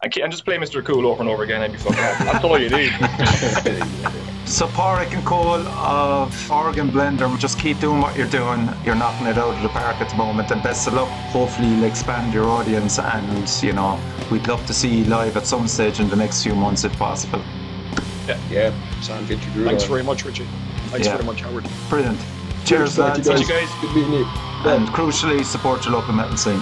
I 0.03 0.09
can't, 0.09 0.25
and 0.25 0.33
just 0.33 0.45
play 0.45 0.59
Mr. 0.59 0.85
Cool 0.85 1.07
over 1.07 1.21
and 1.23 1.29
over 1.31 1.43
again, 1.43 1.63
and 1.63 1.73
be 1.73 1.79
fucking 1.79 1.97
happy. 1.97 2.25
That's 2.25 2.45
all 2.45 2.59
you 2.59 2.69
need. 2.71 2.93
So 4.47 4.69
Pádraig 4.69 5.13
and 5.13 5.25
Cole 5.27 5.55
of 5.57 6.51
Organ 6.53 6.89
Blender, 6.89 7.37
just 7.37 7.59
keep 7.59 7.81
doing 7.81 8.01
what 8.01 8.17
you're 8.17 8.29
doing. 8.29 8.69
You're 8.85 8.95
knocking 8.95 9.27
it 9.27 9.37
out 9.37 9.57
of 9.57 9.61
the 9.63 9.69
park 9.71 10.01
at 10.01 10.09
the 10.09 10.15
moment, 10.15 10.53
and 10.53 10.63
best 10.63 10.87
of 10.87 10.95
luck. 10.95 11.09
Hopefully, 11.33 11.67
you'll 11.67 11.83
expand 11.83 12.33
your 12.33 12.45
audience, 12.45 13.01
and 13.01 13.49
you 13.61 13.73
know, 13.73 13.99
we'd 14.31 14.47
love 14.49 14.65
to 14.67 14.75
see 14.75 14.89
you 14.89 15.05
live 15.05 15.37
at 15.37 15.47
some 15.47 15.67
stage 15.69 16.01
in 16.01 16.09
the 16.09 16.17
next 16.17 16.43
few 16.43 16.55
months 16.55 16.85
if 16.85 16.93
possible. 16.97 17.43
yeah, 18.27 18.39
Yeah. 18.51 18.73
sound 19.01 19.29
get 19.29 19.43
your 19.45 19.53
groove 19.55 19.67
Thanks 19.69 19.85
very 19.85 20.03
much, 20.03 20.25
Richie. 20.25 20.47
Thanks 20.91 21.07
Yeah. 21.07 21.15
very 21.15 21.25
much, 21.25 21.43
Howard. 21.43 21.67
Brilliant. 21.89 22.19
Cheers, 22.65 22.97
Thank 22.97 23.15
lads. 23.15 23.29
you 23.29 23.35
Thank 23.35 23.49
you 23.49 23.55
guys. 23.55 23.69
Good 23.81 23.95
meeting 23.95 24.13
you. 24.13 24.27
And 24.65 24.89
crucially, 24.89 25.45
support 25.45 25.85
your 25.85 25.95
local 25.95 26.13
metal 26.13 26.37
scene. 26.37 26.61